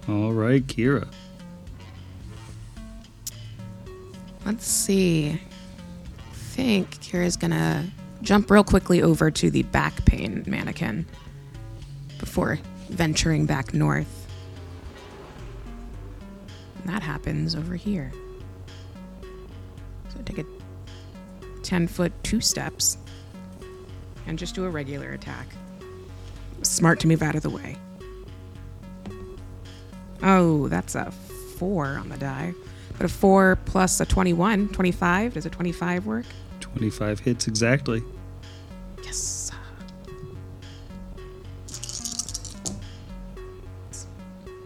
All 0.07 0.34
right, 0.34 0.66
Kira. 0.66 1.07
Let's 4.45 4.68
see. 4.68 5.39
I 6.54 6.56
think 6.56 6.99
Kira's 6.99 7.36
gonna 7.36 7.84
jump 8.22 8.51
real 8.51 8.64
quickly 8.64 9.01
over 9.01 9.32
to 9.32 9.49
the 9.49 9.64
back 9.64 10.06
pain 10.06 10.43
mannequin 10.45 11.08
before 12.20 12.60
venturing 12.89 13.47
back 13.47 13.74
north. 13.74 14.28
And 16.78 16.93
that 16.93 17.01
happens 17.01 17.56
over 17.56 17.76
here. 17.76 18.12
So 20.10 20.20
take 20.26 20.38
a 20.38 20.45
10 21.64 21.88
foot 21.88 22.14
two 22.24 22.39
steps 22.39 22.99
and 24.28 24.38
just 24.38 24.54
do 24.54 24.66
a 24.66 24.70
regular 24.70 25.10
attack. 25.14 25.47
Smart 26.62 26.99
to 26.99 27.08
move 27.08 27.24
out 27.24 27.34
of 27.34 27.41
the 27.41 27.49
way. 27.49 27.78
Oh, 30.22 30.68
that's 30.68 30.93
a 30.93 31.10
four 31.58 31.88
on 31.88 32.10
the 32.10 32.18
die. 32.18 32.54
But 32.95 33.08
a 33.08 33.10
four 33.10 33.58
plus 33.66 33.99
a 33.99 34.06
21, 34.06 34.70
25. 34.70 35.34
Does 35.34 35.47
a 35.47 35.49
25 35.49 36.06
work? 36.06 36.26
25 36.76 37.19
hits 37.19 37.47
exactly. 37.47 38.03
Yes. 39.03 39.51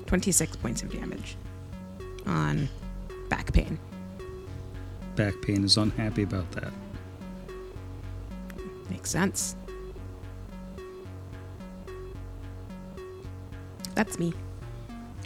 26 0.05 0.55
points 0.57 0.83
of 0.83 0.91
damage 0.91 1.35
on 2.25 2.69
back 3.29 3.51
pain. 3.51 3.77
Back 5.15 5.33
pain 5.41 5.63
is 5.65 5.77
unhappy 5.77 6.23
about 6.23 6.49
that. 6.51 6.71
Makes 8.89 9.09
sense. 9.09 9.55
That's 13.95 14.17
me. 14.17 14.33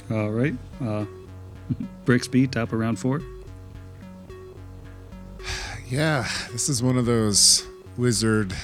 All 0.10 0.32
right. 0.32 0.56
Uh, 0.82 1.06
Brixby, 2.06 2.48
top 2.48 2.74
of 2.74 2.80
round 2.80 2.98
four. 2.98 3.22
Yeah, 5.92 6.26
this 6.54 6.70
is 6.70 6.82
one 6.82 6.98
of 6.98 7.06
those 7.06 7.68
wizard 7.98 8.56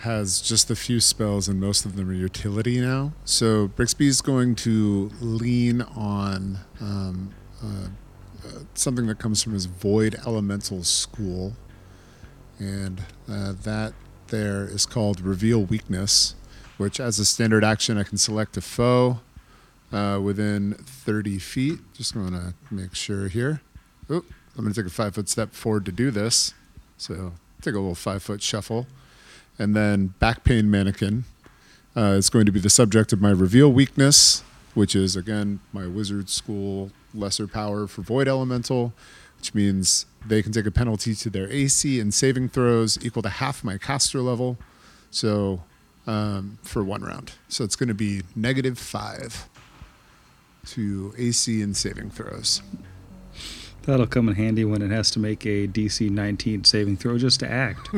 has 0.00 0.42
just 0.42 0.70
a 0.70 0.76
few 0.76 1.00
spells 1.00 1.48
and 1.48 1.58
most 1.58 1.86
of 1.86 1.96
them 1.96 2.10
are 2.10 2.12
utility 2.12 2.78
now. 2.78 3.14
So 3.24 3.68
Brixby's 3.68 4.20
going 4.20 4.54
to 4.56 5.10
lean 5.18 5.80
on 5.80 6.58
um, 6.82 7.34
uh, 7.64 7.86
uh, 8.46 8.58
something 8.74 9.06
that 9.06 9.18
comes 9.18 9.42
from 9.42 9.54
his 9.54 9.64
Void 9.64 10.16
Elemental 10.26 10.84
School, 10.84 11.54
and 12.58 13.00
uh, 13.30 13.54
that 13.62 13.94
there 14.26 14.66
is 14.66 14.84
called 14.84 15.22
Reveal 15.22 15.64
Weakness, 15.64 16.34
which 16.76 17.00
as 17.00 17.18
a 17.18 17.24
standard 17.24 17.64
action 17.64 17.96
I 17.96 18.02
can 18.02 18.18
select 18.18 18.58
a 18.58 18.60
foe 18.60 19.20
uh, 19.90 20.20
within 20.22 20.74
30 20.74 21.38
feet. 21.38 21.78
Just 21.94 22.12
going 22.12 22.32
to 22.32 22.52
make 22.70 22.94
sure 22.94 23.28
here. 23.28 23.62
Oop, 24.10 24.26
I'm 24.54 24.64
going 24.64 24.74
to 24.74 24.82
take 24.82 24.90
a 24.90 24.94
five 24.94 25.14
foot 25.14 25.30
step 25.30 25.54
forward 25.54 25.86
to 25.86 25.92
do 25.92 26.10
this. 26.10 26.52
So 26.96 27.32
take 27.60 27.74
a 27.74 27.78
little 27.78 27.94
five 27.94 28.22
foot 28.22 28.42
shuffle. 28.42 28.86
And 29.58 29.74
then 29.74 30.08
back 30.18 30.44
pain 30.44 30.70
mannequin 30.70 31.24
uh, 31.96 32.16
is 32.18 32.28
going 32.30 32.46
to 32.46 32.52
be 32.52 32.60
the 32.60 32.70
subject 32.70 33.12
of 33.12 33.20
my 33.20 33.30
reveal 33.30 33.72
weakness, 33.72 34.42
which 34.74 34.96
is 34.96 35.16
again 35.16 35.60
my 35.72 35.86
wizard 35.86 36.28
school 36.28 36.90
lesser 37.14 37.46
power 37.46 37.86
for 37.86 38.02
void 38.02 38.26
elemental, 38.26 38.92
which 39.38 39.54
means 39.54 40.06
they 40.26 40.42
can 40.42 40.52
take 40.52 40.66
a 40.66 40.70
penalty 40.70 41.14
to 41.14 41.30
their 41.30 41.50
AC 41.50 42.00
and 42.00 42.12
saving 42.12 42.48
throws 42.48 42.98
equal 43.04 43.22
to 43.22 43.28
half 43.28 43.62
my 43.62 43.78
caster 43.78 44.20
level. 44.20 44.56
So 45.10 45.62
um, 46.06 46.58
for 46.62 46.82
one 46.82 47.02
round. 47.02 47.32
So 47.48 47.64
it's 47.64 47.76
going 47.76 47.88
to 47.88 47.94
be 47.94 48.22
negative 48.34 48.78
five 48.78 49.48
to 50.66 51.14
AC 51.16 51.62
and 51.62 51.76
saving 51.76 52.10
throws. 52.10 52.62
That'll 53.86 54.06
come 54.06 54.28
in 54.28 54.34
handy 54.34 54.64
when 54.64 54.80
it 54.82 54.90
has 54.90 55.10
to 55.12 55.18
make 55.18 55.44
a 55.44 55.66
DC 55.68 56.08
19 56.10 56.64
saving 56.64 56.96
throw 56.96 57.18
just 57.18 57.40
to 57.40 57.50
act. 57.50 57.90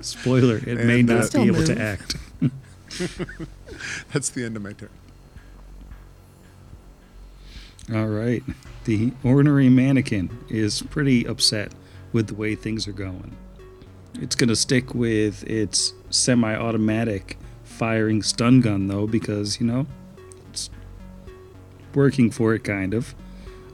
Spoiler, 0.00 0.56
it 0.56 0.84
may 0.86 1.00
And, 1.00 1.10
uh, 1.10 1.20
not 1.20 1.32
be 1.32 1.40
able 1.42 1.56
move. 1.58 1.66
to 1.66 1.80
act. 1.80 2.16
That's 4.12 4.30
the 4.30 4.44
end 4.44 4.56
of 4.56 4.62
my 4.62 4.72
turn. 4.72 4.88
All 7.92 8.06
right. 8.08 8.42
The 8.84 9.12
ornery 9.22 9.68
mannequin 9.68 10.30
is 10.48 10.80
pretty 10.82 11.26
upset 11.26 11.72
with 12.12 12.28
the 12.28 12.34
way 12.34 12.54
things 12.54 12.88
are 12.88 12.92
going. 12.92 13.36
It's 14.14 14.34
going 14.34 14.48
to 14.48 14.56
stick 14.56 14.94
with 14.94 15.44
its 15.44 15.92
semi 16.08 16.54
automatic 16.54 17.36
firing 17.64 18.22
stun 18.22 18.60
gun, 18.60 18.88
though, 18.88 19.06
because, 19.06 19.60
you 19.60 19.66
know, 19.66 19.86
working 21.94 22.30
for 22.30 22.54
it, 22.54 22.64
kind 22.64 22.94
of. 22.94 23.14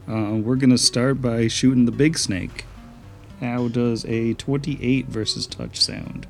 Uh, 0.07 0.35
we're 0.35 0.55
going 0.55 0.69
to 0.69 0.77
start 0.77 1.21
by 1.21 1.47
shooting 1.47 1.85
the 1.85 1.91
big 1.91 2.17
snake. 2.17 2.65
How 3.39 3.67
does 3.67 4.05
a 4.05 4.33
28 4.35 5.07
versus 5.07 5.45
touch 5.45 5.81
sound? 5.81 6.27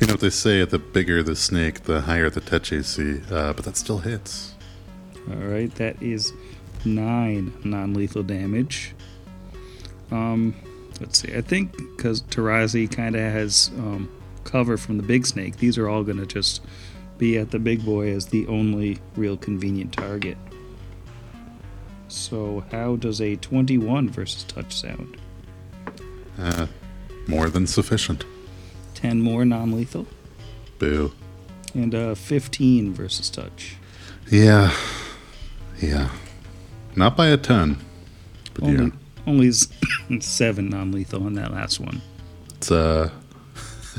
You 0.00 0.06
know 0.06 0.14
what 0.14 0.20
they 0.20 0.30
say: 0.30 0.64
the 0.64 0.78
bigger 0.78 1.22
the 1.22 1.36
snake, 1.36 1.84
the 1.84 2.00
higher 2.00 2.28
the 2.28 2.40
touch 2.40 2.72
AC. 2.72 3.20
Uh, 3.30 3.52
but 3.52 3.64
that 3.64 3.76
still 3.76 3.98
hits. 3.98 4.54
All 5.30 5.36
right, 5.36 5.72
that 5.76 6.02
is 6.02 6.32
nine 6.84 7.52
non-lethal 7.62 8.24
damage. 8.24 8.94
Um, 10.10 10.54
let's 11.00 11.20
see. 11.20 11.34
I 11.36 11.40
think 11.40 11.76
because 11.96 12.22
Tarazi 12.22 12.90
kind 12.90 13.14
of 13.14 13.22
has 13.22 13.70
um, 13.78 14.10
cover 14.42 14.76
from 14.76 14.96
the 14.96 15.04
big 15.04 15.26
snake, 15.26 15.58
these 15.58 15.78
are 15.78 15.88
all 15.88 16.02
gonna 16.02 16.26
just 16.26 16.62
be 17.22 17.38
at 17.38 17.52
the 17.52 17.58
big 17.60 17.84
boy 17.84 18.10
as 18.12 18.26
the 18.26 18.44
only 18.48 18.98
real 19.14 19.36
convenient 19.36 19.92
target. 19.92 20.36
So, 22.08 22.64
how 22.72 22.96
does 22.96 23.20
a 23.20 23.36
21 23.36 24.08
versus 24.10 24.42
touch 24.42 24.74
sound? 24.74 25.16
Uh, 26.36 26.66
more 27.28 27.48
than 27.48 27.68
sufficient. 27.68 28.24
10 28.94 29.20
more 29.20 29.44
non-lethal, 29.44 30.04
Boo. 30.80 31.12
and 31.74 31.94
uh, 31.94 32.16
15 32.16 32.92
versus 32.92 33.30
touch. 33.30 33.76
Yeah. 34.28 34.74
Yeah. 35.80 36.08
Not 36.96 37.16
by 37.16 37.28
a 37.28 37.36
ton. 37.36 37.78
But 38.54 38.64
Only, 38.64 38.84
yeah. 38.86 38.90
only 39.28 39.52
seven 40.20 40.70
non-lethal 40.70 41.24
on 41.24 41.34
that 41.34 41.52
last 41.52 41.78
one. 41.78 42.02
It's 42.56 42.72
uh 42.72 43.10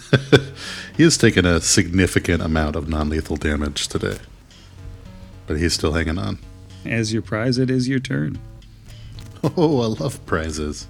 he 0.97 1.03
has 1.03 1.17
taken 1.17 1.45
a 1.45 1.61
significant 1.61 2.41
amount 2.41 2.75
of 2.75 2.87
non-lethal 2.87 3.37
damage 3.37 3.87
today. 3.87 4.17
But 5.47 5.57
he's 5.57 5.73
still 5.73 5.93
hanging 5.93 6.17
on. 6.17 6.39
As 6.85 7.13
your 7.13 7.21
prize, 7.21 7.57
it 7.57 7.69
is 7.69 7.87
your 7.87 7.99
turn. 7.99 8.39
Oh, 9.57 9.81
I 9.81 9.87
love 9.87 10.25
prizes. 10.25 10.87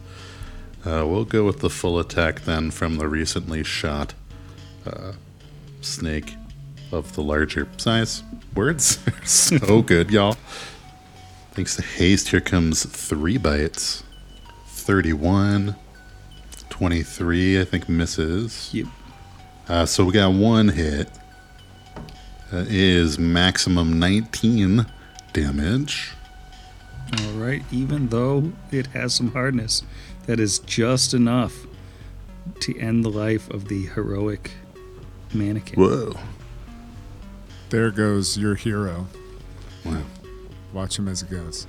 Uh, 0.86 1.04
we'll 1.08 1.26
go 1.26 1.44
with 1.44 1.62
the 1.62 1.72
full 1.72 1.98
attack 1.98 2.42
then 2.42 2.70
from 2.70 2.98
the 2.98 3.08
recently 3.08 3.64
shot 3.64 4.14
uh, 4.86 5.14
snake 5.82 6.36
of 6.92 7.16
the 7.16 7.24
larger 7.24 7.68
size. 7.78 8.22
Words 8.54 9.00
are 9.08 9.26
so 9.26 9.82
good, 9.82 10.12
y'all. 10.12 10.38
Thanks 11.54 11.76
to 11.78 11.82
haste, 11.82 12.28
here 12.30 12.42
comes 12.42 12.86
three 12.86 13.38
bites. 13.38 14.04
31, 14.68 15.76
23, 16.74 17.62
I 17.62 17.66
think 17.66 17.88
misses. 17.88 18.74
Yep. 18.74 18.88
Uh, 19.68 19.86
so 19.86 20.04
we 20.04 20.12
got 20.12 20.34
one 20.34 20.70
hit. 20.70 21.08
That 22.50 22.68
is 22.68 23.20
maximum 23.20 24.00
19 24.00 24.84
damage. 25.34 26.14
All 27.20 27.34
right, 27.34 27.62
even 27.72 28.08
though 28.08 28.52
it 28.72 28.88
has 28.88 29.14
some 29.14 29.32
hardness, 29.34 29.84
that 30.26 30.40
is 30.40 30.58
just 30.60 31.14
enough 31.14 31.54
to 32.62 32.76
end 32.80 33.06
the 33.06 33.12
life 33.12 33.48
of 33.52 33.68
the 33.68 33.86
heroic 33.86 34.50
mannequin. 35.32 35.80
Whoa. 35.80 36.14
There 37.70 37.92
goes 37.92 38.36
your 38.36 38.56
hero. 38.56 39.06
Wow. 39.86 40.02
Watch 40.74 40.98
him 40.98 41.08
as 41.08 41.22
he 41.22 41.28
goes. 41.28 41.68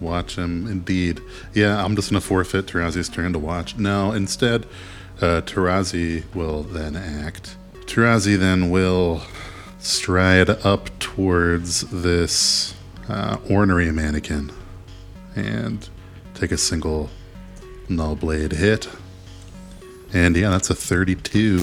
Watch 0.00 0.36
him, 0.36 0.66
indeed. 0.66 1.20
Yeah, 1.54 1.82
I'm 1.82 1.96
just 1.96 2.10
going 2.10 2.20
to 2.20 2.26
forfeit 2.26 2.66
Tarazi's 2.66 3.08
turn 3.08 3.32
to 3.32 3.38
watch. 3.38 3.76
No, 3.76 4.12
instead, 4.12 4.66
uh, 5.20 5.40
Tarazi 5.42 6.24
will 6.34 6.62
then 6.62 6.96
act. 6.96 7.56
Tarazi 7.86 8.38
then 8.38 8.70
will 8.70 9.22
stride 9.78 10.50
up 10.50 10.98
towards 10.98 11.82
this 11.82 12.74
uh, 13.08 13.38
ornery 13.48 13.90
mannequin 13.92 14.52
and 15.34 15.88
take 16.34 16.52
a 16.52 16.58
single 16.58 17.08
null 17.88 18.16
blade 18.16 18.52
hit. 18.52 18.88
And 20.12 20.36
yeah, 20.36 20.50
that's 20.50 20.70
a 20.70 20.74
32. 20.74 21.62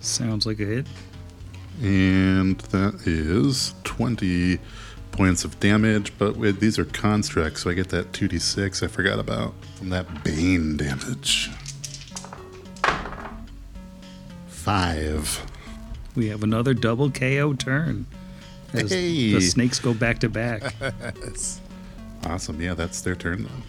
Sounds 0.00 0.46
like 0.46 0.60
a 0.60 0.64
hit. 0.64 0.86
And 1.82 2.58
that 2.58 3.06
is 3.06 3.74
20 3.84 4.58
points 5.16 5.44
of 5.44 5.58
damage, 5.60 6.12
but 6.18 6.36
with, 6.36 6.60
these 6.60 6.78
are 6.78 6.84
constructs, 6.84 7.62
so 7.62 7.70
I 7.70 7.74
get 7.74 7.88
that 7.90 8.12
2d6 8.12 8.82
I 8.82 8.86
forgot 8.88 9.18
about 9.18 9.54
from 9.76 9.88
that 9.90 10.24
bane 10.24 10.76
damage. 10.76 11.50
Five. 14.48 15.44
We 16.14 16.28
have 16.28 16.42
another 16.42 16.74
double 16.74 17.10
KO 17.10 17.54
turn. 17.54 18.06
As 18.72 18.90
Hey. 18.90 19.32
the 19.32 19.40
snakes 19.40 19.78
go 19.78 19.94
back 19.94 20.18
to 20.20 20.28
back. 20.28 20.74
Awesome. 22.24 22.60
Yeah, 22.60 22.74
that's 22.74 23.02
their 23.02 23.14
turn 23.14 23.44
then. 23.44 23.62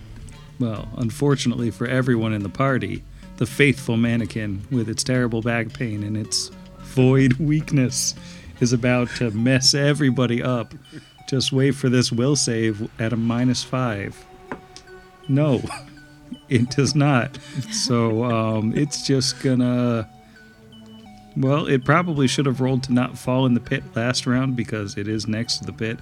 Well, 0.59 0.87
unfortunately 0.97 1.69
for 1.69 1.85
everyone 1.85 2.33
in 2.33 2.41
the 2.41 2.49
party, 2.49 3.03
the 3.35 3.45
faithful 3.45 3.97
mannequin, 3.97 4.65
with 4.71 4.89
its 4.89 5.03
terrible 5.03 5.43
back 5.43 5.73
pain 5.73 6.01
and 6.01 6.17
its 6.17 6.49
void 6.79 7.33
weakness, 7.33 8.15
is 8.59 8.73
about 8.73 9.09
to 9.17 9.29
mess 9.29 9.75
everybody 9.75 10.41
up. 10.41 10.73
Just 11.27 11.51
wait 11.51 11.71
for 11.71 11.89
this 11.89 12.11
will 12.11 12.35
save 12.35 12.89
at 12.99 13.13
a 13.13 13.17
minus 13.17 13.63
five. 13.63 14.25
No, 15.27 15.61
it 16.49 16.69
does 16.69 16.95
not. 16.95 17.37
So 17.71 18.23
um, 18.23 18.73
it's 18.75 19.05
just 19.05 19.41
gonna. 19.41 20.09
Well, 21.35 21.67
it 21.67 21.85
probably 21.85 22.27
should 22.27 22.47
have 22.47 22.61
rolled 22.61 22.83
to 22.83 22.93
not 22.93 23.17
fall 23.17 23.45
in 23.45 23.53
the 23.53 23.59
pit 23.59 23.83
last 23.95 24.25
round 24.25 24.55
because 24.55 24.97
it 24.97 25.07
is 25.07 25.27
next 25.27 25.59
to 25.59 25.65
the 25.65 25.73
pit. 25.73 25.99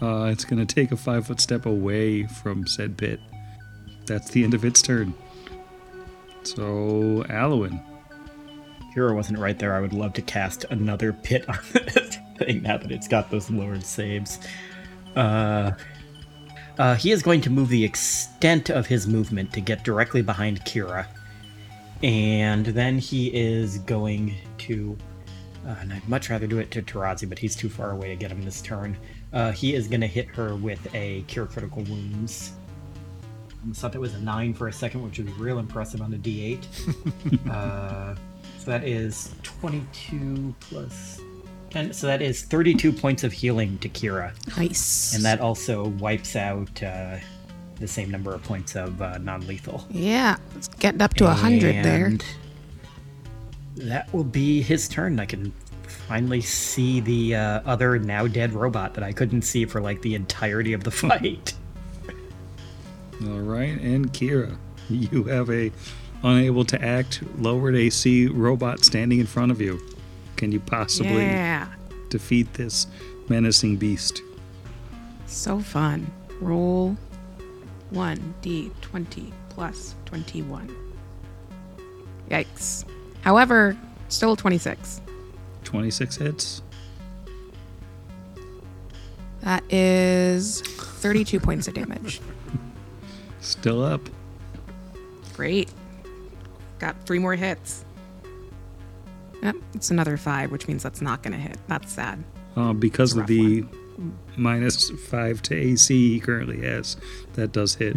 Uh, 0.00 0.24
it's 0.24 0.44
gonna 0.44 0.66
take 0.66 0.92
a 0.92 0.96
five 0.96 1.26
foot 1.26 1.40
step 1.40 1.66
away 1.66 2.24
from 2.24 2.66
said 2.66 2.96
pit 2.96 3.18
that's 4.06 4.30
the 4.30 4.44
end 4.44 4.54
of 4.54 4.64
its 4.64 4.80
turn. 4.80 5.12
So, 6.44 7.24
Alwyn. 7.28 7.80
Hero 8.94 9.14
wasn't 9.14 9.38
right 9.38 9.58
there. 9.58 9.74
I 9.74 9.80
would 9.80 9.92
love 9.92 10.14
to 10.14 10.22
cast 10.22 10.64
another 10.70 11.12
pit 11.12 11.44
on 11.48 11.58
this 11.72 12.18
thing 12.38 12.62
now 12.62 12.78
that 12.78 12.90
it's 12.90 13.08
got 13.08 13.30
those 13.30 13.50
lowered 13.50 13.84
saves. 13.84 14.38
Uh, 15.16 15.72
uh, 16.78 16.94
he 16.94 17.10
is 17.10 17.22
going 17.22 17.40
to 17.40 17.50
move 17.50 17.68
the 17.68 17.82
extent 17.82 18.70
of 18.70 18.86
his 18.86 19.06
movement 19.06 19.52
to 19.54 19.60
get 19.60 19.82
directly 19.82 20.22
behind 20.22 20.60
Kira. 20.64 21.06
And 22.02 22.66
then 22.66 22.98
he 22.98 23.28
is 23.28 23.78
going 23.78 24.34
to. 24.58 24.96
Uh, 25.66 25.74
and 25.80 25.92
I'd 25.92 26.08
much 26.08 26.30
rather 26.30 26.46
do 26.46 26.58
it 26.58 26.70
to 26.72 26.82
Tarazi, 26.82 27.28
but 27.28 27.38
he's 27.38 27.56
too 27.56 27.68
far 27.68 27.90
away 27.90 28.08
to 28.08 28.14
get 28.14 28.30
him 28.30 28.42
this 28.42 28.62
turn. 28.62 28.96
Uh, 29.32 29.50
he 29.50 29.74
is 29.74 29.88
going 29.88 30.02
to 30.02 30.06
hit 30.06 30.28
her 30.28 30.54
with 30.54 30.94
a 30.94 31.22
Cure 31.22 31.46
Critical 31.46 31.82
Wounds. 31.82 32.52
I 33.68 33.72
thought 33.72 33.94
it 33.96 34.00
was 34.00 34.14
a 34.14 34.20
9 34.20 34.54
for 34.54 34.68
a 34.68 34.72
second, 34.72 35.02
which 35.02 35.18
would 35.18 35.26
be 35.26 35.32
real 35.32 35.58
impressive 35.58 36.00
on 36.00 36.14
a 36.14 36.18
d8. 36.18 37.50
uh, 37.50 38.14
so 38.58 38.70
that 38.70 38.84
is 38.84 39.34
22 39.42 40.54
plus 40.60 41.20
10. 41.76 41.92
So 41.92 42.06
that 42.06 42.22
is 42.22 42.42
32 42.42 42.92
points 42.92 43.22
of 43.22 43.32
healing 43.32 43.78
to 43.78 43.88
Kira. 43.88 44.32
Nice. 44.56 45.14
And 45.14 45.24
that 45.24 45.40
also 45.40 45.88
wipes 45.88 46.34
out 46.34 46.82
uh, 46.82 47.18
the 47.78 47.88
same 47.88 48.10
number 48.10 48.34
of 48.34 48.42
points 48.42 48.74
of 48.76 49.00
uh, 49.02 49.18
non 49.18 49.46
lethal. 49.46 49.86
Yeah, 49.90 50.36
it's 50.54 50.68
getting 50.68 51.02
up 51.02 51.14
to 51.14 51.24
a 51.24 51.28
100 51.28 51.84
there. 51.84 52.12
That 53.76 54.12
will 54.14 54.24
be 54.24 54.62
his 54.62 54.88
turn. 54.88 55.20
I 55.20 55.26
can 55.26 55.52
finally 56.08 56.40
see 56.40 57.00
the 57.00 57.34
uh, 57.34 57.60
other 57.66 57.98
now 57.98 58.26
dead 58.26 58.54
robot 58.54 58.94
that 58.94 59.04
I 59.04 59.12
couldn't 59.12 59.42
see 59.42 59.66
for 59.66 59.82
like 59.82 60.00
the 60.00 60.14
entirety 60.14 60.72
of 60.72 60.82
the 60.82 60.90
fight. 61.02 61.52
All 63.22 63.40
right, 63.40 63.78
and 63.80 64.12
Kira, 64.12 64.56
you 64.88 65.24
have 65.24 65.50
a 65.50 65.70
unable 66.22 66.64
to 66.64 66.82
act 66.82 67.22
lowered 67.38 67.76
AC 67.76 68.28
robot 68.28 68.84
standing 68.84 69.20
in 69.20 69.26
front 69.26 69.52
of 69.52 69.60
you. 69.60 69.78
Can 70.36 70.52
you 70.52 70.60
possibly 70.60 71.24
Yeah. 71.24 71.68
defeat 72.10 72.52
this 72.54 72.86
menacing 73.28 73.76
beast? 73.76 74.22
So 75.26 75.58
fun. 75.60 76.10
Roll 76.40 76.96
1d20 77.92 79.32
plus 79.48 79.94
21. 80.04 80.68
Yikes. 82.30 82.84
However, 83.22 83.76
still 84.08 84.36
26. 84.36 85.00
26 85.64 86.16
hits. 86.16 86.62
That 89.40 89.62
is 89.72 90.60
32 90.60 91.38
points 91.40 91.68
of 91.68 91.74
damage. 91.74 92.20
Still 93.40 93.82
up. 93.84 94.00
Great. 95.34 95.70
Got 96.80 96.96
three 97.06 97.20
more 97.20 97.36
hits. 97.36 97.84
Yep, 99.46 99.56
it's 99.74 99.90
another 99.92 100.16
five, 100.16 100.50
which 100.50 100.66
means 100.66 100.82
that's 100.82 101.00
not 101.00 101.22
going 101.22 101.32
to 101.32 101.38
hit. 101.38 101.56
That's 101.68 101.92
sad. 101.92 102.22
Uh, 102.56 102.72
because 102.72 103.16
of 103.16 103.26
the 103.28 103.64
minus 104.36 104.90
five 104.90 105.40
to 105.42 105.54
AC 105.54 106.14
he 106.14 106.20
currently 106.20 106.62
has, 106.62 106.96
that 107.34 107.52
does 107.52 107.74
hit. 107.76 107.96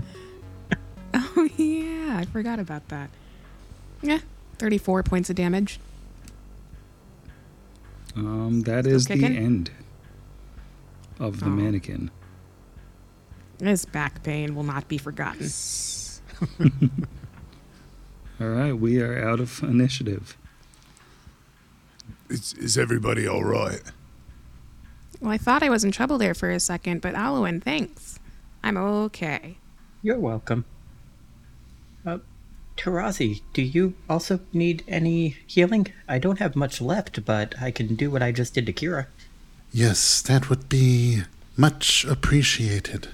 Oh, 1.12 1.50
yeah. 1.58 2.18
I 2.20 2.26
forgot 2.26 2.60
about 2.60 2.88
that. 2.90 3.10
Yeah, 4.04 4.20
34 4.60 5.02
points 5.04 5.30
of 5.32 5.36
damage. 5.38 5.80
Um, 8.16 8.62
that 8.62 8.86
is 8.86 9.06
the 9.08 9.16
kicking? 9.16 9.36
end 9.38 9.72
of 11.20 11.40
the 11.40 11.48
Oh. 11.48 11.50
mannequin. 11.50 12.12
His 13.60 13.86
back 13.86 14.22
pain 14.22 14.54
will 14.54 14.64
not 14.64 14.88
be 14.88 14.98
forgotten. 15.00 15.50
All 18.40 18.48
right, 18.50 18.74
we 18.74 19.02
are 19.02 19.28
out 19.28 19.40
of 19.40 19.64
initiative. 19.64 20.38
Is, 22.30 22.54
is 22.54 22.78
everybody 22.78 23.28
all 23.28 23.44
right? 23.44 23.82
Well, 25.20 25.32
I 25.32 25.38
thought 25.38 25.64
I 25.64 25.70
was 25.70 25.84
in 25.84 25.92
trouble 25.92 26.18
there 26.18 26.34
for 26.34 26.50
a 26.50 26.60
second, 26.60 27.02
but 27.02 27.16
Alwyn, 27.16 27.60
thanks. 27.60 28.20
I'm 28.64 28.78
okay. 28.78 29.58
You're 30.02 30.20
welcome. 30.20 30.66
Uh, 32.06 32.20
Tarazi, 32.78 33.42
do 33.54 33.62
you 33.62 33.96
also 34.10 34.40
need 34.54 34.84
any 34.88 35.36
healing? 35.46 35.88
I 36.08 36.20
don't 36.20 36.40
have 36.40 36.56
much 36.56 36.80
left, 36.80 37.26
but 37.26 37.60
I 37.62 37.72
can 37.72 37.96
do 37.96 38.10
what 38.10 38.24
I 38.24 38.32
just 38.32 38.54
did 38.54 38.66
to 38.68 38.74
Kira. 38.74 39.08
Yes, 39.74 40.22
that 40.22 40.50
would 40.50 40.70
be 40.70 41.24
much 41.58 42.06
appreciated. 42.06 43.10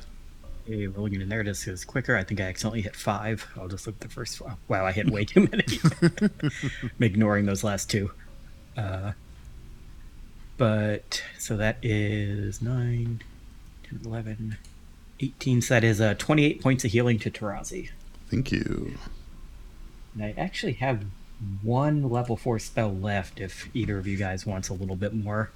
Hey, 0.67 0.87
rolling 0.87 1.19
in 1.21 1.29
there 1.29 1.43
this 1.43 1.67
is 1.67 1.85
quicker. 1.85 2.15
I 2.15 2.23
think 2.23 2.39
I 2.39 2.43
accidentally 2.43 2.81
hit 2.81 2.95
five. 2.95 3.47
I'll 3.55 3.67
just 3.67 3.87
look 3.87 3.95
at 3.95 4.01
the 4.01 4.13
first 4.13 4.41
one. 4.41 4.55
Wow, 4.67 4.85
I 4.85 4.91
hit 4.91 5.09
way 5.09 5.25
too 5.25 5.47
many. 5.51 5.65
I'm 6.83 6.91
ignoring 7.01 7.45
those 7.45 7.63
last 7.63 7.89
two. 7.89 8.11
Uh, 8.77 9.11
but, 10.57 11.23
so 11.37 11.57
that 11.57 11.77
is 11.83 12.61
9, 12.61 13.21
10, 13.89 13.99
11, 14.05 14.57
18. 15.19 15.61
So 15.61 15.73
that 15.73 15.83
is 15.83 15.99
uh, 15.99 16.13
28 16.17 16.61
points 16.61 16.85
of 16.85 16.91
healing 16.91 17.19
to 17.19 17.29
Tarazi. 17.31 17.89
Thank 18.29 18.51
you. 18.51 18.97
And 20.13 20.23
I 20.23 20.33
actually 20.37 20.73
have 20.73 21.03
one 21.61 22.09
level 22.09 22.37
4 22.37 22.59
spell 22.59 22.93
left 22.93 23.41
if 23.41 23.69
either 23.75 23.97
of 23.97 24.07
you 24.07 24.17
guys 24.17 24.45
wants 24.45 24.69
a 24.69 24.73
little 24.73 24.95
bit 24.95 25.13
more. 25.13 25.51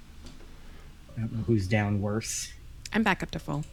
I 1.16 1.20
don't 1.20 1.32
know 1.32 1.42
who's 1.44 1.66
down 1.66 2.02
worse. 2.02 2.52
I'm 2.92 3.02
back 3.02 3.22
up 3.22 3.30
to 3.32 3.38
full. 3.38 3.64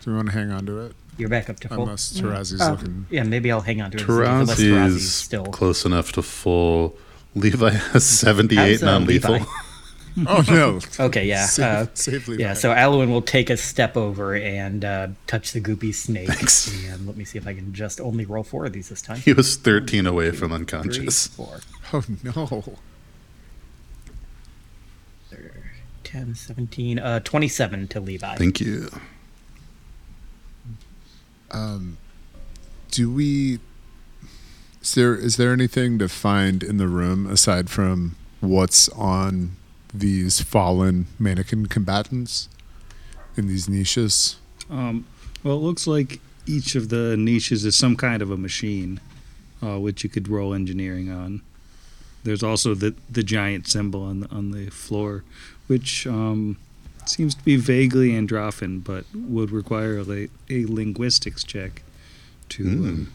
Do 0.00 0.10
we 0.10 0.16
want 0.16 0.28
to 0.30 0.34
hang 0.34 0.50
on 0.50 0.66
to 0.66 0.80
it? 0.80 0.94
You're 1.16 1.28
back 1.28 1.48
up 1.48 1.60
to 1.60 1.68
full. 1.68 1.82
Unless 1.84 2.14
Tarazi's 2.20 2.60
Oh, 2.60 2.70
looking. 2.72 3.06
yeah, 3.10 3.22
maybe 3.22 3.52
I'll 3.52 3.60
hang 3.60 3.80
on 3.80 3.92
to 3.92 3.98
it 3.98 4.02
unless 4.08 4.58
Tarazi's 4.58 4.58
Tarazi's 4.58 5.12
still. 5.14 5.44
close 5.46 5.84
enough 5.84 6.10
to 6.12 6.22
full. 6.22 6.96
Levi 7.34 7.70
has 7.70 8.04
78 8.04 8.56
How's, 8.56 8.82
uh, 8.82 8.86
non 8.86 9.06
lethal. 9.06 9.38
Oh, 10.26 10.44
no. 10.46 10.78
Okay, 11.06 11.24
yeah. 11.24 11.46
Save- 11.46 11.64
uh, 11.64 11.86
save 11.94 12.28
Levi. 12.28 12.42
yeah, 12.42 12.52
so 12.52 12.70
Alwyn 12.70 13.10
will 13.10 13.22
take 13.22 13.48
a 13.48 13.56
step 13.56 13.96
over 13.96 14.34
and 14.36 14.84
uh, 14.84 15.08
touch 15.26 15.52
the 15.52 15.60
goopy 15.62 15.94
snake. 15.94 16.28
Thanks. 16.28 16.70
And 16.92 17.06
let 17.06 17.16
me 17.16 17.24
see 17.24 17.38
if 17.38 17.46
I 17.46 17.54
can 17.54 17.72
just 17.72 17.98
only 17.98 18.26
roll 18.26 18.42
four 18.42 18.66
of 18.66 18.74
these 18.74 18.90
this 18.90 19.00
time. 19.00 19.16
He 19.16 19.32
was 19.32 19.56
13 19.56 20.06
away 20.06 20.30
from 20.32 20.52
unconscious. 20.52 21.28
Three, 21.28 21.46
unconscious. 21.46 22.20
four. 22.22 22.42
Oh, 22.44 22.74
no. 25.32 25.38
10, 26.04 26.34
17, 26.34 26.98
uh, 26.98 27.20
27 27.20 27.88
to 27.88 28.00
Levi. 28.00 28.36
Thank 28.36 28.60
you. 28.60 28.90
Um, 31.50 31.96
Do 32.90 33.10
we. 33.10 33.60
Is 34.82 34.94
there 34.94 35.14
is 35.14 35.36
there 35.36 35.52
anything 35.52 35.98
to 36.00 36.08
find 36.08 36.62
in 36.62 36.76
the 36.76 36.88
room 36.88 37.26
aside 37.26 37.70
from 37.70 38.16
what's 38.40 38.88
on 38.90 39.52
these 39.94 40.40
fallen 40.40 41.06
mannequin 41.20 41.66
combatants 41.66 42.48
in 43.36 43.46
these 43.46 43.68
niches? 43.68 44.36
Um, 44.68 45.06
well, 45.44 45.56
it 45.56 45.60
looks 45.60 45.86
like 45.86 46.20
each 46.46 46.74
of 46.74 46.88
the 46.88 47.16
niches 47.16 47.64
is 47.64 47.76
some 47.76 47.96
kind 47.96 48.22
of 48.22 48.32
a 48.32 48.36
machine, 48.36 49.00
uh, 49.62 49.78
which 49.78 50.02
you 50.02 50.10
could 50.10 50.26
roll 50.28 50.52
engineering 50.52 51.10
on. 51.12 51.42
There's 52.24 52.42
also 52.42 52.74
the 52.74 52.96
the 53.08 53.22
giant 53.22 53.68
symbol 53.68 54.02
on 54.02 54.20
the 54.20 54.30
on 54.30 54.50
the 54.50 54.68
floor, 54.70 55.22
which 55.68 56.08
um, 56.08 56.56
seems 57.06 57.36
to 57.36 57.44
be 57.44 57.54
vaguely 57.54 58.10
Androffan, 58.10 58.82
but 58.82 59.04
would 59.14 59.52
require 59.52 60.00
a, 60.00 60.28
a 60.50 60.66
linguistics 60.66 61.44
check 61.44 61.82
to 62.48 62.64
um, 62.64 63.12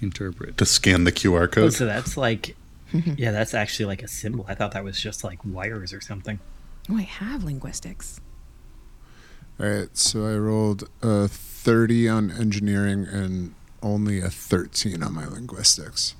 interpret. 0.00 0.56
To 0.58 0.64
scan 0.66 1.04
the 1.04 1.12
QR 1.12 1.44
Oh, 1.44 1.48
code. 1.48 1.72
so 1.74 1.84
that's 1.86 2.16
like, 2.16 2.56
mm-hmm. 2.92 3.14
yeah, 3.16 3.30
that's 3.30 3.54
actually 3.54 3.86
like 3.86 4.02
a 4.02 4.08
symbol. 4.08 4.44
I 4.48 4.54
thought 4.54 4.72
that 4.72 4.84
was 4.84 5.00
just 5.00 5.24
like 5.24 5.38
wires 5.44 5.92
or 5.92 6.00
something. 6.00 6.38
Oh, 6.90 6.96
I 6.96 7.02
have 7.02 7.44
linguistics. 7.44 8.20
All 9.60 9.66
right, 9.66 9.96
so 9.96 10.24
I 10.26 10.36
rolled 10.36 10.88
a 11.02 11.26
30 11.28 12.08
on 12.08 12.30
engineering 12.30 13.06
and 13.10 13.54
only 13.82 14.20
a 14.20 14.30
13 14.30 15.02
on 15.02 15.12
my 15.14 15.26
linguistics. 15.26 16.14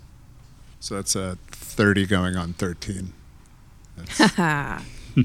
So 0.80 0.96
that's 0.96 1.14
a 1.16 1.38
30 1.50 2.06
going 2.06 2.36
on 2.36 2.52
13. 2.54 3.12
That's, 3.96 4.18
Ha 4.36 4.82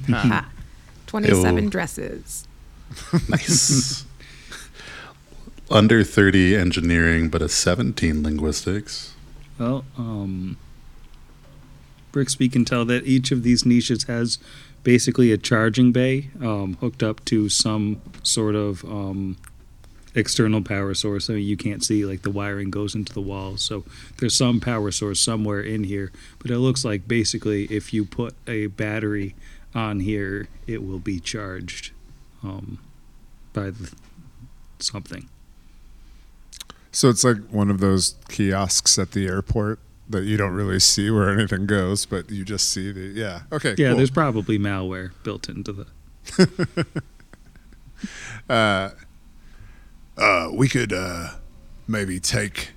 ha. 0.09 0.49
27 1.07 1.63
Ew. 1.65 1.69
dresses. 1.69 2.47
nice. 3.29 4.05
Under 5.72 6.03
30 6.03 6.55
engineering, 6.55 7.30
but 7.30 7.41
a 7.41 7.49
17 7.49 8.22
linguistics. 8.22 9.14
Well, 9.57 9.86
um, 9.97 10.57
Brixby 12.11 12.49
can 12.49 12.66
tell 12.66 12.86
that 12.86 13.05
each 13.05 13.32
of 13.32 13.43
these 13.43 13.66
niches 13.66 14.03
has 14.03 14.38
basically 14.84 15.32
a 15.32 15.38
charging 15.38 15.91
bay 15.91 16.30
um, 16.41 16.78
hooked 16.82 17.01
up 17.01 17.24
to 17.26 17.49
some 17.49 18.01
sort 18.22 18.55
of 18.55 18.84
um, 18.86 19.38
external 20.16 20.61
power 20.61 20.93
source. 20.93 21.26
So 21.26 21.34
you 21.34 21.57
can't 21.57 21.84
see 21.84 22.05
like 22.05 22.22
the 22.22 22.30
wiring 22.30 22.70
goes 22.70 22.95
into 22.95 23.14
the 23.14 23.22
wall. 23.22 23.57
So 23.57 23.84
there's 24.18 24.36
some 24.36 24.59
power 24.59 24.91
source 24.91 25.20
somewhere 25.20 25.61
in 25.61 25.86
here. 25.86 26.11
But 26.39 26.51
it 26.51 26.59
looks 26.59 26.86
like 26.86 27.07
basically 27.07 27.66
if 27.66 27.93
you 27.93 28.05
put 28.05 28.36
a 28.47 28.68
battery 28.68 29.36
on 29.74 30.01
here, 30.01 30.47
it 30.68 30.84
will 30.86 30.99
be 30.99 31.20
charged 31.20 31.91
um, 32.43 32.80
by 33.53 33.72
the, 33.72 33.91
something. 34.80 35.30
So 36.93 37.09
it's 37.09 37.23
like 37.23 37.37
one 37.49 37.69
of 37.69 37.79
those 37.79 38.15
kiosks 38.29 38.97
at 38.97 39.11
the 39.11 39.27
airport 39.27 39.79
that 40.09 40.23
you 40.23 40.37
don't 40.37 40.53
really 40.53 40.79
see 40.79 41.09
where 41.09 41.29
anything 41.29 41.65
goes, 41.65 42.05
but 42.05 42.29
you 42.29 42.45
just 42.45 42.69
see 42.69 42.91
the. 42.91 43.01
Yeah. 43.01 43.41
Okay. 43.51 43.75
Yeah, 43.77 43.89
cool. 43.89 43.97
there's 43.97 44.11
probably 44.11 44.57
malware 44.59 45.11
built 45.23 45.49
into 45.49 45.73
the. 45.73 47.03
uh, 48.49 48.89
uh, 50.17 50.49
we 50.53 50.69
could 50.69 50.93
uh, 50.93 51.31
maybe 51.87 52.19
take 52.19 52.71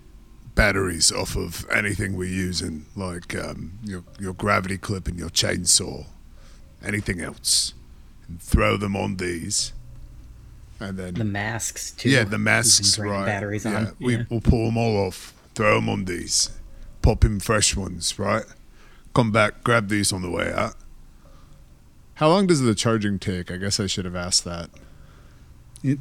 batteries 0.55 1.13
off 1.13 1.37
of 1.37 1.69
anything 1.71 2.17
we're 2.17 2.25
using, 2.29 2.87
like 2.97 3.37
um, 3.37 3.79
your 3.85 4.03
your 4.19 4.33
gravity 4.33 4.79
clip 4.79 5.07
and 5.07 5.19
your 5.19 5.29
chainsaw, 5.29 6.07
anything 6.83 7.21
else, 7.21 7.75
and 8.27 8.41
throw 8.41 8.77
them 8.77 8.97
on 8.97 9.17
these, 9.17 9.73
and 10.81 10.99
then 10.99 11.15
The 11.15 11.25
masks 11.25 11.91
too. 11.93 12.11
yeah, 12.11 12.25
the 12.25 12.39
masks, 12.39 12.99
right? 12.99 13.25
Batteries 13.27 13.65
yeah, 13.65 13.77
on. 13.77 13.97
we 14.01 14.17
yeah. 14.17 14.23
will 14.31 14.41
pull 14.41 14.67
them 14.67 14.77
all 14.77 15.07
off, 15.07 15.33
throw 15.55 15.77
them 15.77 15.89
on 15.89 16.05
these, 16.05 16.51
pop 17.03 17.25
in 17.25 17.41
fresh 17.41 17.75
ones, 17.77 18.19
right? 18.19 18.45
Come 19.15 19.33
back, 19.33 19.65
grab 19.65 19.89
these 19.89 20.13
on 20.13 20.23
the 20.23 20.31
way 20.31 20.53
out. 20.53 20.75
How 22.15 22.29
long 22.29 22.47
does 22.47 22.61
the 22.61 22.75
charging 22.75 23.19
take? 23.19 23.51
I 23.51 23.57
guess 23.57 23.79
I 23.81 23.87
should 23.87 24.05
have 24.05 24.17
asked 24.17 24.45
that. 24.45 24.71
It 25.83 25.99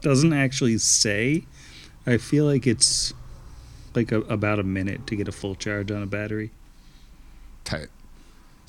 doesn't 0.00 0.32
actually 0.32 0.78
say. 0.78 1.44
I 2.06 2.16
feel 2.16 2.44
like 2.46 2.66
it's 2.66 3.12
like 3.94 4.10
a, 4.10 4.20
about 4.22 4.58
a 4.58 4.62
minute 4.62 5.06
to 5.08 5.16
get 5.16 5.28
a 5.28 5.32
full 5.32 5.54
charge 5.54 5.90
on 5.90 6.02
a 6.02 6.06
battery. 6.06 6.50
Tight. 7.64 7.88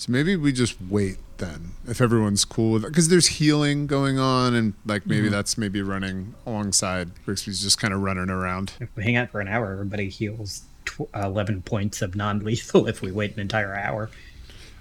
So 0.04 0.12
maybe 0.12 0.36
we 0.36 0.52
just 0.52 0.76
wait 0.90 1.16
then, 1.38 1.72
if 1.88 2.02
everyone's 2.02 2.44
cool 2.44 2.74
with 2.74 2.84
it, 2.84 2.90
because 2.90 3.08
there's 3.08 3.28
healing 3.28 3.88
going 3.88 4.20
on, 4.20 4.54
and 4.54 4.74
like 4.86 5.08
maybe 5.08 5.28
mm-hmm. 5.28 5.32
that's 5.32 5.58
maybe 5.58 5.82
running 5.82 6.36
alongside. 6.46 7.12
Brixby's 7.26 7.62
just 7.62 7.80
kind 7.80 7.94
of 7.94 8.02
running 8.02 8.30
around. 8.30 8.74
If 8.82 8.90
we 8.98 9.04
hang 9.06 9.16
out 9.16 9.30
for 9.30 9.40
an 9.40 9.48
hour, 9.48 9.72
everybody 9.72 10.10
heals 10.10 10.64
tw- 10.84 11.08
uh, 11.16 11.22
11 11.28 11.62
points 11.62 12.02
of 12.02 12.18
non-lethal 12.18 12.86
if 12.90 13.02
we 13.02 13.14
wait 13.14 13.34
an 13.36 13.40
entire 13.40 13.74
hour. 13.76 14.10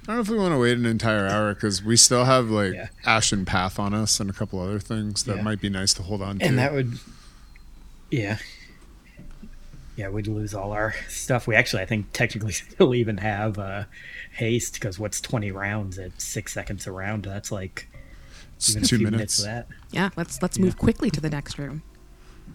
I 0.02 0.06
don't 0.06 0.16
know 0.16 0.22
if 0.22 0.28
we 0.28 0.38
want 0.38 0.54
to 0.54 0.58
wait 0.58 0.76
an 0.76 0.86
entire 0.86 1.28
hour 1.28 1.54
because 1.54 1.84
we 1.84 1.96
still 1.96 2.24
have 2.24 2.50
like 2.50 2.74
Yeah. 2.74 2.88
Ashen 3.06 3.44
Path 3.44 3.78
on 3.78 3.94
us 3.94 4.18
and 4.18 4.28
a 4.28 4.32
couple 4.32 4.58
other 4.58 4.80
things 4.80 5.22
that 5.22 5.36
Yeah. 5.36 5.42
might 5.42 5.60
be 5.60 5.68
nice 5.68 5.94
to 5.94 6.02
hold 6.02 6.20
on 6.20 6.40
to. 6.40 6.44
And 6.44 6.58
that 6.58 6.72
would, 6.72 6.98
yeah, 8.10 8.38
yeah, 9.96 10.08
we'd 10.08 10.26
lose 10.26 10.54
all 10.54 10.72
our 10.72 10.94
stuff. 11.08 11.46
We 11.46 11.54
actually, 11.54 11.82
I 11.82 11.86
think, 11.86 12.06
technically 12.12 12.52
still 12.52 12.94
even 12.94 13.18
have 13.18 13.58
uh, 13.58 13.84
haste 14.32 14.74
because 14.74 14.98
what's 14.98 15.20
twenty 15.20 15.50
rounds 15.50 15.98
at 15.98 16.20
six 16.20 16.52
seconds 16.52 16.86
a 16.86 16.92
round? 16.92 17.24
That's 17.24 17.52
like 17.52 17.88
It's 18.56 18.70
even 18.70 18.82
a 18.82 18.86
two 18.86 18.96
few 18.98 19.04
minutes. 19.06 19.38
minutes 19.38 19.38
of 19.40 19.44
that. 19.46 19.68
Yeah, 19.90 20.10
let's 20.16 20.40
let's 20.42 20.58
move 20.58 20.78
quickly 20.78 21.10
to 21.10 21.20
the 21.20 21.30
next 21.30 21.58
room, 21.58 21.82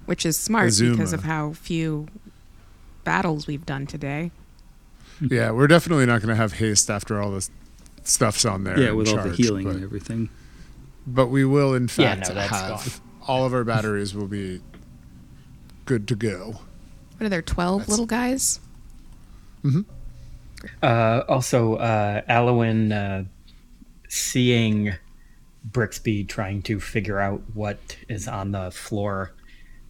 which 0.05 0.25
is 0.25 0.37
smart 0.37 0.73
because 0.79 1.13
of 1.13 1.23
how 1.23 1.53
few 1.53 2.07
battles 3.03 3.47
we've 3.47 3.65
done 3.65 3.85
today. 3.87 4.31
Yeah, 5.21 5.51
we're 5.51 5.67
definitely 5.67 6.05
not 6.05 6.21
going 6.21 6.29
to 6.29 6.35
have 6.35 6.53
haste 6.53 6.89
after 6.89 7.19
all 7.21 7.31
this 7.31 7.49
stuff's 8.03 8.45
on 8.45 8.63
there. 8.63 8.79
yeah, 8.79 8.87
and 8.89 8.97
with 8.97 9.07
all 9.09 9.17
the 9.17 9.33
healing 9.33 9.63
but, 9.65 9.75
and 9.75 9.83
everything. 9.83 10.29
but 11.07 11.27
we 11.27 11.43
will 11.45 11.73
in 11.73 11.83
Yeah, 11.97 12.15
fact 12.15 12.29
no, 12.29 12.35
that's 12.35 12.49
have 12.51 13.01
all 13.27 13.45
of 13.45 13.53
our 13.53 13.63
batteries 13.63 14.13
will 14.15 14.27
be 14.27 14.61
good 15.85 16.07
to 16.07 16.15
go. 16.15 16.61
What 17.17 17.25
are 17.25 17.29
there, 17.29 17.41
12 17.41 17.79
That's- 17.81 17.89
little 17.89 18.05
guys? 18.05 18.59
Uh, 20.81 21.21
also, 21.27 21.75
uh, 21.75 22.21
Alwyn 22.27 22.91
uh, 22.91 23.25
seeing 24.07 24.93
Brixby 25.69 26.23
trying 26.27 26.61
to 26.63 26.79
figure 26.79 27.19
out 27.19 27.41
what 27.53 27.97
is 28.07 28.27
on 28.27 28.51
the 28.53 28.71
floor 28.71 29.31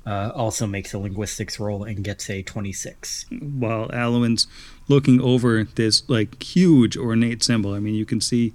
uh, 0.06 0.32
also 0.34 0.66
makes 0.66 0.94
a 0.94 1.00
linguistics 1.00 1.60
roll 1.60 1.84
and 1.84 2.04
gets 2.04 2.30
a 2.30 2.42
26. 2.42 3.26
While 3.40 3.90
Alwyn's 3.94 4.48
looking 4.88 5.22
over 5.22 5.64
this 5.66 6.08
like 6.10 6.42
huge 6.42 6.96
ornate 6.98 7.44
symbol. 7.44 7.74
I 7.74 7.80
mean, 7.80 7.94
you 7.96 8.06
can 8.06 8.22
see 8.22 8.54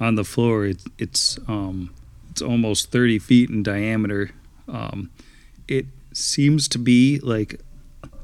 on 0.00 0.14
the 0.16 0.24
floor 0.24 0.64
it's 0.66 0.84
it's 0.98 1.38
um 1.46 1.90
it's 2.30 2.42
almost 2.42 2.90
30 2.90 3.18
feet 3.20 3.50
in 3.50 3.62
diameter. 3.62 4.30
Um, 4.66 5.10
it 5.68 5.86
seems 6.12 6.66
to 6.68 6.78
be 6.78 7.20
like 7.20 7.60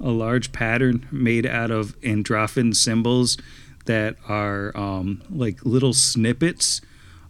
a 0.01 0.11
large 0.11 0.53
pattern 0.53 1.07
made 1.11 1.47
out 1.47 1.71
of 1.71 2.01
Androffan 2.01 2.75
symbols 2.75 3.37
that 3.85 4.17
are 4.29 4.77
um, 4.77 5.23
like 5.31 5.65
little 5.65 5.93
snippets 5.93 6.81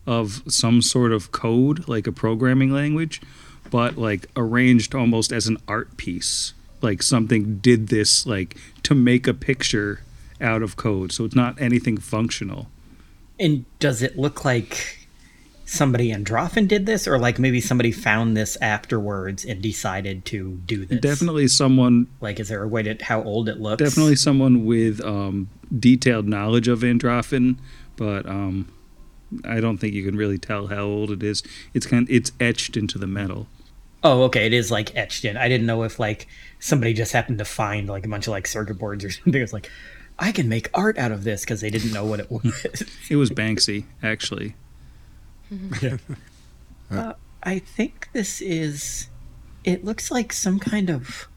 of 0.06 0.42
some 0.48 0.82
sort 0.82 1.12
of 1.12 1.32
code, 1.32 1.88
like 1.88 2.06
a 2.06 2.12
programming 2.12 2.72
language, 2.72 3.20
but 3.70 3.96
like 3.96 4.26
arranged 4.36 4.94
almost 4.94 5.32
as 5.32 5.46
an 5.46 5.56
art 5.68 5.96
piece. 5.96 6.54
Like 6.82 7.02
something 7.02 7.58
did 7.58 7.88
this 7.88 8.26
like 8.26 8.56
to 8.84 8.94
make 8.94 9.26
a 9.26 9.34
picture 9.34 10.02
out 10.40 10.62
of 10.62 10.76
code. 10.76 11.12
So 11.12 11.24
it's 11.24 11.34
not 11.34 11.60
anything 11.60 11.98
functional. 11.98 12.68
And 13.38 13.64
does 13.78 14.02
it 14.02 14.18
look 14.18 14.44
like 14.44 14.99
somebody 15.70 16.12
Androffan 16.12 16.66
did 16.66 16.84
this, 16.86 17.06
or 17.06 17.18
like 17.18 17.38
maybe 17.38 17.60
somebody 17.60 17.92
found 17.92 18.36
this 18.36 18.56
afterwards 18.60 19.44
and 19.44 19.62
decided 19.62 20.24
to 20.26 20.60
do 20.66 20.84
this? 20.84 21.00
Definitely 21.00 21.48
someone 21.48 22.08
Like, 22.20 22.40
is 22.40 22.48
there 22.48 22.62
a 22.62 22.68
way 22.68 22.82
to 22.82 22.96
how 23.04 23.22
old 23.22 23.48
it 23.48 23.60
looks? 23.60 23.82
definitely 23.82 24.16
someone 24.16 24.64
with 24.64 25.00
um, 25.04 25.48
detailed 25.78 26.26
knowledge 26.26 26.66
of 26.68 26.80
Androffan, 26.80 27.56
but 27.96 28.26
um, 28.26 28.72
I 29.44 29.60
don't 29.60 29.78
think 29.78 29.94
you 29.94 30.04
can 30.04 30.16
really 30.16 30.38
tell 30.38 30.66
how 30.66 30.84
old 30.84 31.10
it 31.12 31.22
is. 31.22 31.42
It's 31.72 31.86
kind 31.86 32.06
it's 32.10 32.32
etched 32.40 32.76
into 32.76 32.98
the 32.98 33.06
metal. 33.06 33.46
Oh, 34.02 34.22
okay. 34.24 34.46
It 34.46 34.52
is 34.54 34.70
like 34.70 34.96
etched 34.96 35.24
in. 35.24 35.36
I 35.36 35.48
didn't 35.48 35.66
know 35.66 35.82
if 35.84 35.98
like 36.00 36.26
somebody 36.58 36.94
just 36.94 37.12
happened 37.12 37.38
to 37.38 37.44
find 37.44 37.88
like 37.88 38.04
a 38.06 38.08
bunch 38.08 38.26
of 38.26 38.30
like 38.32 38.46
circuit 38.46 38.78
boards 38.78 39.04
or 39.04 39.10
something. 39.10 39.40
It's 39.40 39.52
like, 39.52 39.70
I 40.18 40.32
can 40.32 40.48
make 40.48 40.68
art 40.74 40.98
out 40.98 41.12
of 41.12 41.22
this 41.22 41.42
because 41.42 41.60
they 41.60 41.70
didn't 41.70 41.92
know 41.92 42.04
what 42.04 42.18
it 42.18 42.30
was. 42.30 42.82
It 43.08 43.16
was 43.16 43.30
Banksy, 43.30 43.84
actually. 44.02 44.54
uh, 46.90 47.14
I 47.42 47.58
think 47.58 48.08
this 48.12 48.40
is. 48.40 49.08
It 49.64 49.84
looks 49.84 50.10
like 50.10 50.32
some 50.32 50.58
kind 50.58 50.88
of 50.88 51.28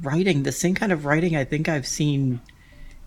writing. 0.00 0.42
The 0.42 0.52
same 0.52 0.74
kind 0.74 0.92
of 0.92 1.04
writing 1.04 1.36
I 1.36 1.44
think 1.44 1.68
I've 1.68 1.86
seen 1.86 2.40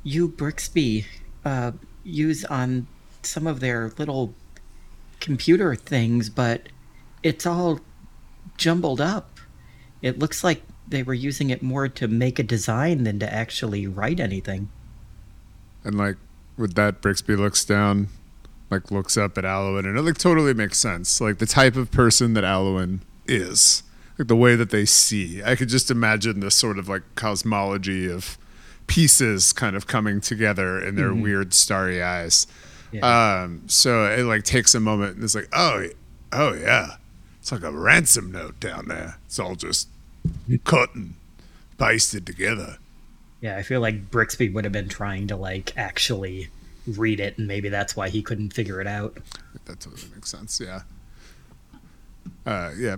you 0.04 0.28
Brixby 0.28 1.06
uh, 1.44 1.72
use 2.04 2.46
on 2.46 2.88
some 3.24 3.48
of 3.48 3.60
their 3.60 3.92
little 3.98 4.34
computer 5.20 5.76
things, 5.76 6.30
but 6.30 6.70
it's 7.24 7.46
all 7.46 7.80
jumbled 8.58 9.02
up. 9.02 9.40
It 10.02 10.20
looks 10.20 10.44
like 10.44 10.62
they 10.88 11.02
were 11.02 11.14
using 11.14 11.50
it 11.50 11.64
more 11.64 11.88
to 11.88 12.08
make 12.08 12.38
a 12.38 12.44
design 12.44 13.04
than 13.04 13.20
to 13.20 13.34
actually 13.34 13.88
write 13.88 14.20
anything. 14.20 14.70
And 15.84 15.98
like 15.98 16.18
with 16.58 16.76
that, 16.76 17.02
Brixby 17.02 17.36
looks 17.36 17.66
down, 17.66 18.10
like 18.70 18.92
looks 18.92 19.18
up 19.18 19.38
at 19.38 19.46
Alwyn, 19.46 19.86
and 19.86 19.98
it 19.98 20.02
like 20.02 20.18
totally 20.18 20.54
makes 20.54 20.80
sense. 20.80 21.22
Like 21.22 21.38
the 21.38 21.46
type 21.46 21.76
of 21.76 21.92
person 21.92 22.34
that 22.34 22.44
Alwyn 22.44 23.02
is, 23.28 23.84
like 24.18 24.28
the 24.28 24.36
way 24.36 24.56
that 24.56 24.70
they 24.70 24.86
see. 24.86 25.44
I 25.44 25.56
could 25.56 25.70
just 25.70 25.92
imagine 25.92 26.40
this 26.40 26.56
sort 26.56 26.80
of 26.80 26.90
like 26.90 27.04
cosmology 27.16 28.10
of 28.10 28.38
pieces 28.88 29.54
kind 29.54 29.76
of 29.76 29.88
coming 29.88 30.22
together 30.22 30.80
in 30.80 30.96
their 30.96 31.14
weird 31.14 31.54
starry 31.54 32.02
eyes. 32.02 32.48
Yeah. 32.92 33.42
Um, 33.44 33.64
so 33.68 34.06
it 34.06 34.24
like 34.24 34.44
takes 34.44 34.76
a 34.76 34.80
moment, 34.80 35.16
and 35.16 35.24
it's 35.24 35.36
like, 35.36 35.50
oh, 35.54 35.88
oh 36.32 36.54
yeah, 36.54 36.96
it's 37.40 37.52
like 37.52 37.64
a 37.64 37.72
ransom 37.72 38.32
note 38.32 38.60
down 38.60 38.88
there. 38.88 39.18
It's 39.26 39.40
all 39.40 39.56
just 39.56 39.90
cut 40.64 40.96
and 40.96 41.16
pasted 41.78 42.26
together. 42.26 42.78
Yeah, 43.42 43.58
I 43.58 43.64
feel 43.64 43.82
like 43.82 44.10
Brixby 44.10 44.50
would 44.50 44.64
have 44.64 44.74
been 44.74 44.90
trying 44.90 45.28
to 45.28 45.36
like 45.36 45.74
actually 45.78 46.50
read 46.88 47.20
it, 47.20 47.38
and 47.38 47.48
maybe 47.48 47.70
that's 47.70 47.96
why 47.96 48.10
he 48.10 48.22
couldn't 48.22 48.54
figure 48.54 48.82
it 48.82 48.88
out. 48.88 49.18
That 49.66 49.80
totally 49.80 50.10
makes 50.14 50.30
sense. 50.30 50.60
Yeah. 50.60 50.82
Uh, 52.46 52.72
yeah. 52.78 52.98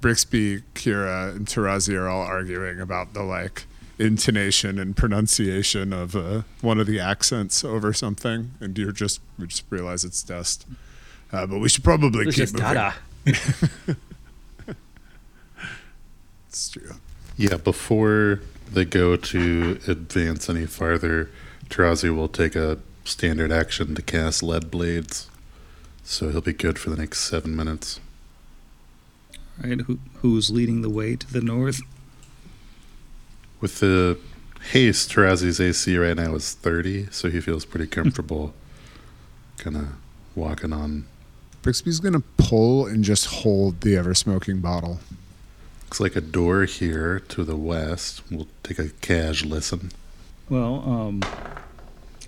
Brixby, 0.00 0.62
Kira, 0.74 1.34
and 1.36 1.46
Tarazi 1.46 1.94
are 1.94 2.08
all 2.08 2.22
arguing 2.22 2.80
about 2.80 3.12
the 3.12 3.22
like 3.22 3.64
intonation 3.98 4.78
and 4.78 4.96
pronunciation 4.96 5.92
of 5.92 6.16
uh, 6.16 6.42
one 6.62 6.80
of 6.80 6.86
the 6.86 6.98
accents 6.98 7.64
over 7.64 7.92
something, 7.92 8.52
and 8.60 8.78
you're 8.78 8.92
just 8.92 9.20
we 9.38 9.46
just 9.46 9.64
realize 9.68 10.04
it's 10.04 10.22
dust. 10.22 10.66
Uh, 11.32 11.46
but 11.46 11.58
we 11.58 11.68
should 11.68 11.84
probably 11.84 12.22
It 12.22 12.26
keep 12.26 12.34
just 12.34 12.54
moving. 12.54 12.74
Dada. 12.74 12.94
It's 16.48 16.68
true. 16.70 16.90
Yeah, 17.36 17.58
before 17.58 18.40
they 18.72 18.84
go 18.84 19.14
to 19.16 19.78
advance 19.86 20.50
any 20.50 20.66
farther, 20.66 21.30
Tarazi 21.68 22.14
will 22.14 22.26
take 22.28 22.56
a 22.56 22.78
standard 23.10 23.52
action 23.52 23.94
to 23.94 24.02
cast 24.02 24.42
Lead 24.42 24.70
Blades. 24.70 25.28
So 26.04 26.30
he'll 26.30 26.40
be 26.40 26.52
good 26.52 26.78
for 26.78 26.90
the 26.90 26.96
next 26.96 27.20
seven 27.20 27.54
minutes. 27.54 28.00
Right? 29.62 29.80
Who, 29.80 29.98
who's 30.14 30.50
leading 30.50 30.82
the 30.82 30.88
way 30.88 31.16
to 31.16 31.32
the 31.32 31.40
north? 31.40 31.80
With 33.60 33.80
the 33.80 34.18
haste, 34.72 35.10
Tarazi's 35.10 35.60
AC 35.60 35.96
right 35.98 36.16
now 36.16 36.34
is 36.34 36.54
30, 36.54 37.08
so 37.10 37.28
he 37.28 37.40
feels 37.40 37.64
pretty 37.64 37.86
comfortable 37.98 38.54
kind 39.58 39.76
of 39.76 39.88
walking 40.34 40.72
on. 40.72 41.06
Brixby's 41.62 42.00
gonna 42.00 42.22
pull 42.38 42.86
and 42.86 43.04
just 43.04 43.26
hold 43.26 43.82
the 43.82 43.96
ever 43.96 44.14
smoking 44.14 44.60
bottle. 44.60 45.00
Looks 45.84 46.00
like 46.00 46.16
a 46.16 46.22
door 46.22 46.64
here 46.64 47.20
to 47.28 47.44
the 47.44 47.56
west. 47.56 48.22
We'll 48.30 48.48
take 48.62 48.78
a 48.78 48.88
cash 49.02 49.44
listen. 49.44 49.92
Well, 50.48 50.82
um, 50.88 51.22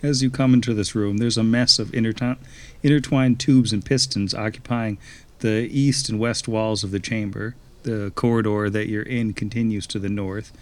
as 0.02 0.22
you 0.22 0.30
come 0.30 0.54
into 0.54 0.74
this 0.74 0.94
room, 0.94 1.18
there's 1.18 1.38
a 1.38 1.44
mess 1.44 1.78
of 1.78 1.92
intertwi- 1.92 2.38
intertwined 2.82 3.38
tubes 3.38 3.72
and 3.72 3.84
pistons 3.84 4.34
occupying 4.34 4.98
the 5.38 5.68
east 5.70 6.08
and 6.08 6.18
west 6.18 6.48
walls 6.48 6.82
of 6.82 6.90
the 6.90 7.00
chamber. 7.00 7.54
The 7.84 8.12
corridor 8.14 8.70
that 8.70 8.88
you're 8.88 9.02
in 9.02 9.32
continues 9.32 9.86
to 9.88 9.98
the 9.98 10.08
north, 10.08 10.52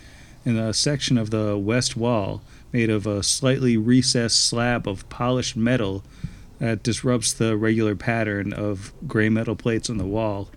and 0.45 0.59
a 0.59 0.73
section 0.73 1.19
of 1.19 1.31
the 1.31 1.57
west 1.57 1.97
wall, 1.97 2.43
made 2.73 2.91
of 2.91 3.07
a 3.07 3.23
slightly 3.23 3.77
recessed 3.77 4.45
slab 4.47 4.89
of 4.89 5.09
polished 5.09 5.57
metal 5.57 6.03
that 6.59 6.83
disrupts 6.83 7.33
the 7.33 7.57
regular 7.57 7.97
pattern 7.97 8.53
of 8.53 8.93
gray 9.07 9.29
metal 9.29 9.57
plates 9.57 9.91
on 9.91 9.99
the 9.99 10.07
wall. 10.07 10.49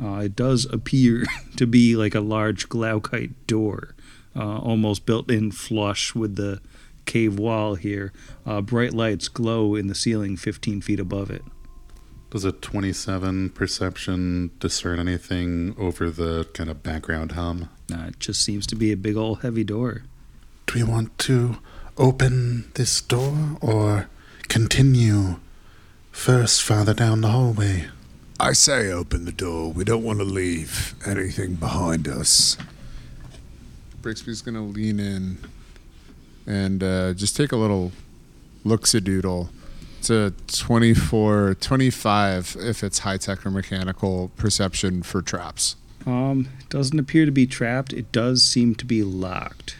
Uh, 0.00 0.20
it 0.24 0.36
does 0.36 0.64
appear 0.66 1.24
to 1.56 1.66
be 1.66 1.96
like 1.96 2.14
a 2.14 2.20
large 2.20 2.68
glaucite 2.68 3.46
door, 3.46 3.94
uh, 4.36 4.58
almost 4.58 5.06
built 5.06 5.30
in 5.30 5.50
flush 5.50 6.14
with 6.14 6.36
the 6.36 6.60
cave 7.08 7.38
wall 7.38 7.74
here. 7.74 8.12
Uh, 8.46 8.60
bright 8.60 8.94
lights 8.94 9.26
glow 9.26 9.74
in 9.74 9.88
the 9.88 9.94
ceiling 9.94 10.36
15 10.36 10.80
feet 10.80 11.00
above 11.00 11.30
it. 11.30 11.42
Does 12.30 12.44
a 12.44 12.52
27 12.52 13.50
perception 13.50 14.50
discern 14.60 15.00
anything 15.00 15.74
over 15.78 16.10
the 16.10 16.46
kind 16.52 16.70
of 16.70 16.82
background 16.82 17.32
hum? 17.32 17.70
Uh, 17.92 18.08
it 18.08 18.20
just 18.20 18.42
seems 18.42 18.66
to 18.68 18.76
be 18.76 18.92
a 18.92 18.96
big 18.96 19.16
old 19.16 19.40
heavy 19.40 19.64
door. 19.64 20.02
Do 20.66 20.74
we 20.74 20.82
want 20.82 21.18
to 21.20 21.56
open 21.96 22.70
this 22.74 23.00
door 23.00 23.56
or 23.62 24.08
continue 24.48 25.40
first 26.12 26.62
farther 26.62 26.92
down 26.92 27.22
the 27.22 27.28
hallway? 27.28 27.88
I 28.38 28.52
say 28.52 28.92
open 28.92 29.24
the 29.24 29.32
door. 29.32 29.72
We 29.72 29.84
don't 29.84 30.04
want 30.04 30.18
to 30.18 30.24
leave 30.24 30.94
anything 31.06 31.54
behind 31.54 32.06
us. 32.06 32.58
Brixby's 34.02 34.42
gonna 34.42 34.62
lean 34.62 35.00
in 35.00 35.38
and 36.48 36.82
uh, 36.82 37.12
just 37.12 37.36
take 37.36 37.52
a 37.52 37.56
little. 37.56 37.92
It's 39.98 40.10
a 40.10 40.32
24, 40.48 41.56
25 41.60 42.56
if 42.60 42.82
it's 42.82 43.00
high-tech 43.00 43.44
or 43.44 43.50
mechanical 43.50 44.30
perception 44.36 45.02
for 45.02 45.22
traps. 45.22 45.76
Um, 46.06 46.48
it 46.60 46.68
doesn't 46.68 46.98
appear 46.98 47.26
to 47.26 47.32
be 47.32 47.46
trapped. 47.46 47.92
It 47.92 48.10
does 48.12 48.42
seem 48.44 48.74
to 48.76 48.84
be 48.84 49.02
locked. 49.02 49.76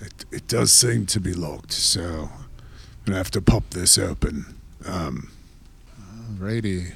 It, 0.00 0.24
it 0.32 0.48
does 0.48 0.72
seem 0.72 1.06
to 1.06 1.20
be 1.20 1.32
locked, 1.32 1.72
so 1.72 2.30
I'm 2.32 3.04
gonna 3.04 3.18
have 3.18 3.30
to 3.32 3.42
pop 3.42 3.70
this 3.70 3.98
open. 3.98 4.56
Um, 4.84 5.30
alrighty. 6.34 6.92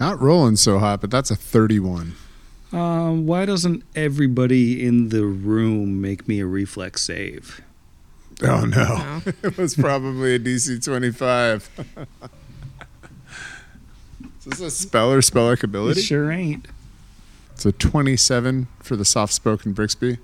Not 0.00 0.20
rolling 0.20 0.56
so 0.56 0.78
hot, 0.78 1.00
but 1.00 1.10
that's 1.10 1.30
a 1.30 1.36
31. 1.36 2.14
Um, 2.72 3.26
why 3.26 3.46
doesn't 3.46 3.84
everybody 3.94 4.84
in 4.84 5.08
the 5.10 5.24
room 5.24 6.00
make 6.00 6.26
me 6.26 6.40
a 6.40 6.46
reflex 6.46 7.02
save? 7.02 7.60
Oh 8.42 8.64
no. 8.64 8.84
No. 8.84 9.22
it 9.42 9.56
was 9.56 9.74
probably 9.76 10.34
a 10.34 10.38
DC 10.38 10.84
25. 10.84 11.70
Is 14.38 14.44
this 14.44 14.60
a 14.60 14.70
spell 14.70 15.12
or 15.12 15.22
spell 15.22 15.46
like 15.46 15.58
It 15.58 15.64
ability? 15.64 16.02
sure 16.02 16.30
ain't. 16.30 16.68
It's 17.52 17.64
a 17.66 17.72
27 17.72 18.68
for 18.80 18.94
the 18.96 19.04
soft 19.04 19.32
spoken 19.32 19.72
Brixby. 19.72 20.18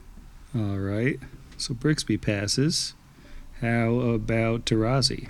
All 0.54 0.76
right. 0.78 1.18
So 1.56 1.74
Brixby 1.74 2.20
passes. 2.20 2.94
How 3.60 3.94
about 4.00 4.64
Tarazi? 4.66 5.28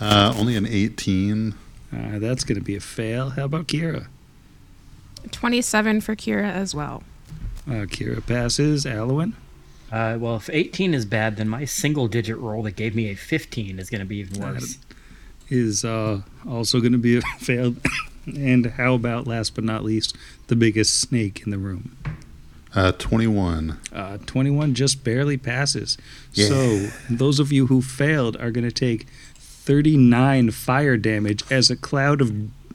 Uh, 0.00 0.32
only 0.36 0.56
an 0.56 0.66
18. 0.66 1.54
Uh, 1.92 2.18
that's 2.18 2.44
going 2.44 2.58
to 2.58 2.64
be 2.64 2.76
a 2.76 2.80
fail. 2.80 3.30
How 3.30 3.44
about 3.44 3.66
Kira? 3.66 4.06
27 5.28 6.00
for 6.00 6.16
Kira 6.16 6.50
as 6.50 6.74
well. 6.74 7.02
Uh, 7.66 7.84
Kira 7.86 8.24
passes. 8.26 8.86
Alwyn? 8.86 9.34
Uh, 9.90 10.16
well, 10.20 10.36
if 10.36 10.50
18 10.50 10.92
is 10.94 11.04
bad, 11.06 11.36
then 11.36 11.48
my 11.48 11.64
single 11.64 12.08
digit 12.08 12.36
roll 12.38 12.62
that 12.64 12.76
gave 12.76 12.94
me 12.94 13.08
a 13.10 13.14
15 13.14 13.78
is 13.78 13.88
going 13.90 14.00
to 14.00 14.04
be 14.06 14.18
even 14.18 14.40
worse. 14.40 14.78
is 15.48 15.84
uh, 15.84 16.20
also 16.48 16.80
going 16.80 16.92
to 16.92 16.98
be 16.98 17.16
a 17.16 17.20
fail. 17.38 17.74
and 18.26 18.66
how 18.66 18.94
about, 18.94 19.26
last 19.26 19.54
but 19.54 19.64
not 19.64 19.84
least, 19.84 20.16
the 20.48 20.56
biggest 20.56 21.00
snake 21.00 21.42
in 21.44 21.50
the 21.50 21.58
room? 21.58 21.96
Uh, 22.74 22.92
21. 22.92 23.78
Uh, 23.92 24.18
21 24.26 24.74
just 24.74 25.02
barely 25.02 25.38
passes. 25.38 25.96
Yeah. 26.34 26.48
So, 26.48 26.88
those 27.08 27.40
of 27.40 27.50
you 27.50 27.66
who 27.68 27.80
failed 27.80 28.36
are 28.36 28.50
going 28.50 28.68
to 28.68 28.72
take 28.72 29.06
39 29.36 30.50
fire 30.50 30.96
damage 30.98 31.42
as 31.50 31.70
a 31.70 31.76
cloud 31.76 32.20
of 32.20 32.32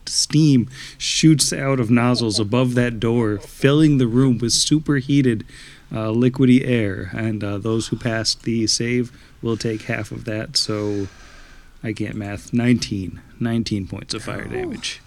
steam 0.10 0.70
shoots 0.98 1.52
out 1.54 1.80
of 1.80 1.90
nozzles 1.90 2.40
above 2.40 2.76
that 2.76 3.00
door, 3.00 3.38
filling 3.38 3.98
the 3.98 4.08
room 4.08 4.38
with 4.38 4.54
superheated 4.54 5.46
uh, 5.92 6.08
liquidy 6.08 6.66
air. 6.66 7.12
And 7.14 7.44
uh, 7.44 7.58
those 7.58 7.88
who 7.88 7.98
passed 7.98 8.44
the 8.44 8.68
save 8.68 9.12
will 9.42 9.58
take 9.58 9.84
half 9.84 10.12
of 10.12 10.26
that. 10.26 10.58
So, 10.58 11.08
I 11.84 11.94
can't 11.94 12.16
math. 12.16 12.54
19. 12.54 13.22
19 13.40 13.88
points 13.88 14.14
of 14.14 14.24
fire 14.24 14.46
damage. 14.46 15.02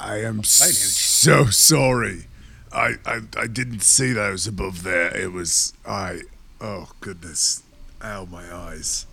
I 0.00 0.16
am 0.22 0.42
so 0.42 1.46
sorry. 1.46 2.26
I, 2.72 2.94
I 3.04 3.20
I 3.36 3.46
didn't 3.46 3.82
see 3.82 4.12
those 4.12 4.46
above 4.46 4.82
there. 4.82 5.14
It 5.16 5.32
was 5.32 5.74
I. 5.86 6.22
Oh 6.60 6.90
goodness! 7.00 7.62
Ow, 8.02 8.24
my 8.24 8.52
eyes. 8.52 9.06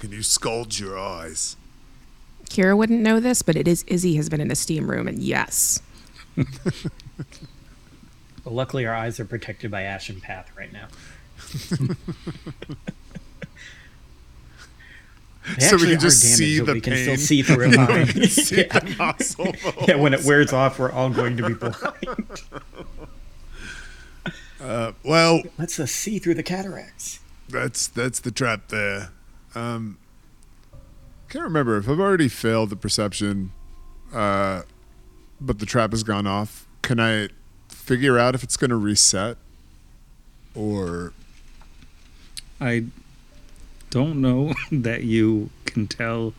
Can 0.00 0.10
you 0.10 0.22
scald 0.22 0.78
your 0.78 0.98
eyes? 0.98 1.56
Kira 2.54 2.76
wouldn't 2.76 3.00
know 3.00 3.18
this, 3.20 3.42
but 3.42 3.56
it 3.56 3.66
is 3.66 3.82
Izzy 3.84 4.14
has 4.16 4.28
been 4.28 4.40
in 4.40 4.50
a 4.50 4.54
steam 4.54 4.90
room, 4.90 5.08
and 5.08 5.22
yes. 5.22 5.82
Well, 8.44 8.54
luckily, 8.54 8.84
our 8.84 8.94
eyes 8.94 9.18
are 9.20 9.24
protected 9.24 9.70
by 9.70 9.82
Ashen 9.82 10.20
Path 10.20 10.50
right 10.56 10.70
now. 10.70 10.88
So 15.58 15.76
we 15.76 15.88
can 15.90 16.00
just 16.00 16.22
damaged, 16.22 16.38
see 16.38 16.60
but 16.60 16.66
the 16.66 16.72
we 16.72 16.80
can 16.80 16.92
pain. 16.94 17.02
still 17.02 17.16
see 17.18 17.42
through 17.42 17.70
it. 17.70 18.30
See 18.30 18.56
yeah. 18.62 18.78
the 18.78 19.84
yeah, 19.86 19.96
when 19.96 20.14
it 20.14 20.24
wears 20.24 20.54
off, 20.54 20.78
we're 20.78 20.90
all 20.90 21.10
going 21.10 21.36
to 21.36 21.46
be 21.46 21.52
blind. 21.52 22.42
Uh, 24.58 24.92
well, 25.04 25.42
Let's 25.58 25.78
uh, 25.78 25.84
see 25.84 26.18
through 26.18 26.34
the 26.36 26.42
cataracts. 26.42 27.20
that's 27.50 27.88
that's 27.88 28.20
the 28.20 28.30
trap 28.30 28.68
there. 28.68 29.10
Um, 29.54 29.98
can't 31.34 31.46
remember 31.46 31.76
if 31.78 31.88
I've 31.88 31.98
already 31.98 32.28
failed 32.28 32.70
the 32.70 32.76
perception, 32.76 33.50
uh, 34.12 34.62
but 35.40 35.58
the 35.58 35.66
trap 35.66 35.90
has 35.90 36.04
gone 36.04 36.28
off. 36.28 36.64
Can 36.80 37.00
I 37.00 37.28
figure 37.68 38.16
out 38.16 38.36
if 38.36 38.44
it's 38.44 38.56
going 38.56 38.70
to 38.70 38.76
reset 38.76 39.36
or 40.54 41.12
I 42.60 42.84
don't 43.90 44.20
know 44.20 44.54
that 44.70 45.02
you 45.02 45.50
can 45.64 45.88
tell 45.88 46.34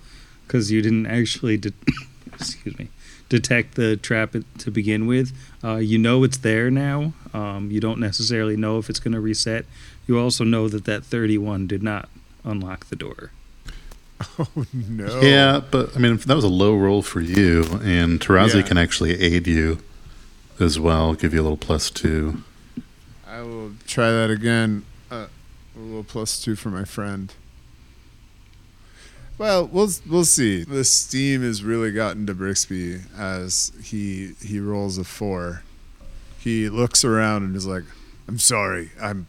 because 0.48 0.72
you 0.72 0.82
didn't 0.82 1.08
actually 1.08 1.58
de- 1.58 1.74
excuse 2.34 2.80
me 2.80 2.88
detect 3.28 3.76
the 3.76 3.98
trap 3.98 4.34
to 4.60 4.72
begin 4.72 5.08
with. 5.08 5.34
Uh, 5.62 5.76
you 5.76 5.98
know 5.98 6.24
it's 6.24 6.38
there 6.38 6.72
now. 6.72 7.12
Um, 7.34 7.70
you 7.70 7.82
don't 7.82 8.00
necessarily 8.00 8.56
know 8.56 8.78
if 8.78 8.90
it's 8.90 9.00
going 9.00 9.14
to 9.14 9.20
reset. 9.20 9.66
You 10.08 10.18
also 10.18 10.46
know 10.46 10.70
that 10.70 10.86
that 10.86 11.04
31 11.04 11.68
did 11.68 11.84
not 11.84 12.08
unlock 12.46 12.86
the 12.86 12.96
door. 12.96 13.32
no? 14.74 15.20
Yeah, 15.22 15.62
but 15.72 15.96
I 15.96 16.00
mean, 16.00 16.18
that 16.18 16.36
was 16.36 16.44
a 16.44 16.50
low 16.50 16.76
roll 16.76 17.02
for 17.02 17.22
you, 17.22 17.64
and 17.84 18.20
Tarazi 18.20 18.56
Yeah. 18.56 18.62
can 18.64 18.78
actually 18.78 19.20
aid 19.22 19.48
you 19.48 19.80
as 20.60 20.80
well, 20.80 21.14
give 21.14 21.34
you 21.34 21.42
a 21.42 21.44
little 21.44 21.58
plus 21.58 21.90
two. 21.90 22.44
I 23.28 23.42
will 23.42 23.74
try 23.86 24.12
that 24.12 24.30
again. 24.30 24.86
Uh, 25.12 25.28
a 25.76 25.80
little 25.80 26.04
plus 26.06 26.42
two 26.42 26.56
for 26.56 26.70
my 26.70 26.86
friend. 26.86 27.34
Well, 29.38 29.68
we'll 29.68 29.90
we'll 30.10 30.24
see. 30.24 30.64
The 30.64 30.86
steam 30.86 31.42
has 31.42 31.62
really 31.62 31.92
gotten 31.92 32.26
to 32.28 32.34
Brixby 32.34 33.02
as 33.18 33.74
he 33.84 34.34
he 34.42 34.60
rolls 34.62 34.98
a 34.98 35.04
four. 35.04 35.64
He 36.40 36.70
looks 36.70 37.04
around 37.04 37.44
and 37.44 37.54
is 37.56 37.66
like, 37.68 37.84
"I'm 38.30 38.40
sorry. 38.40 38.92
I'm 39.02 39.28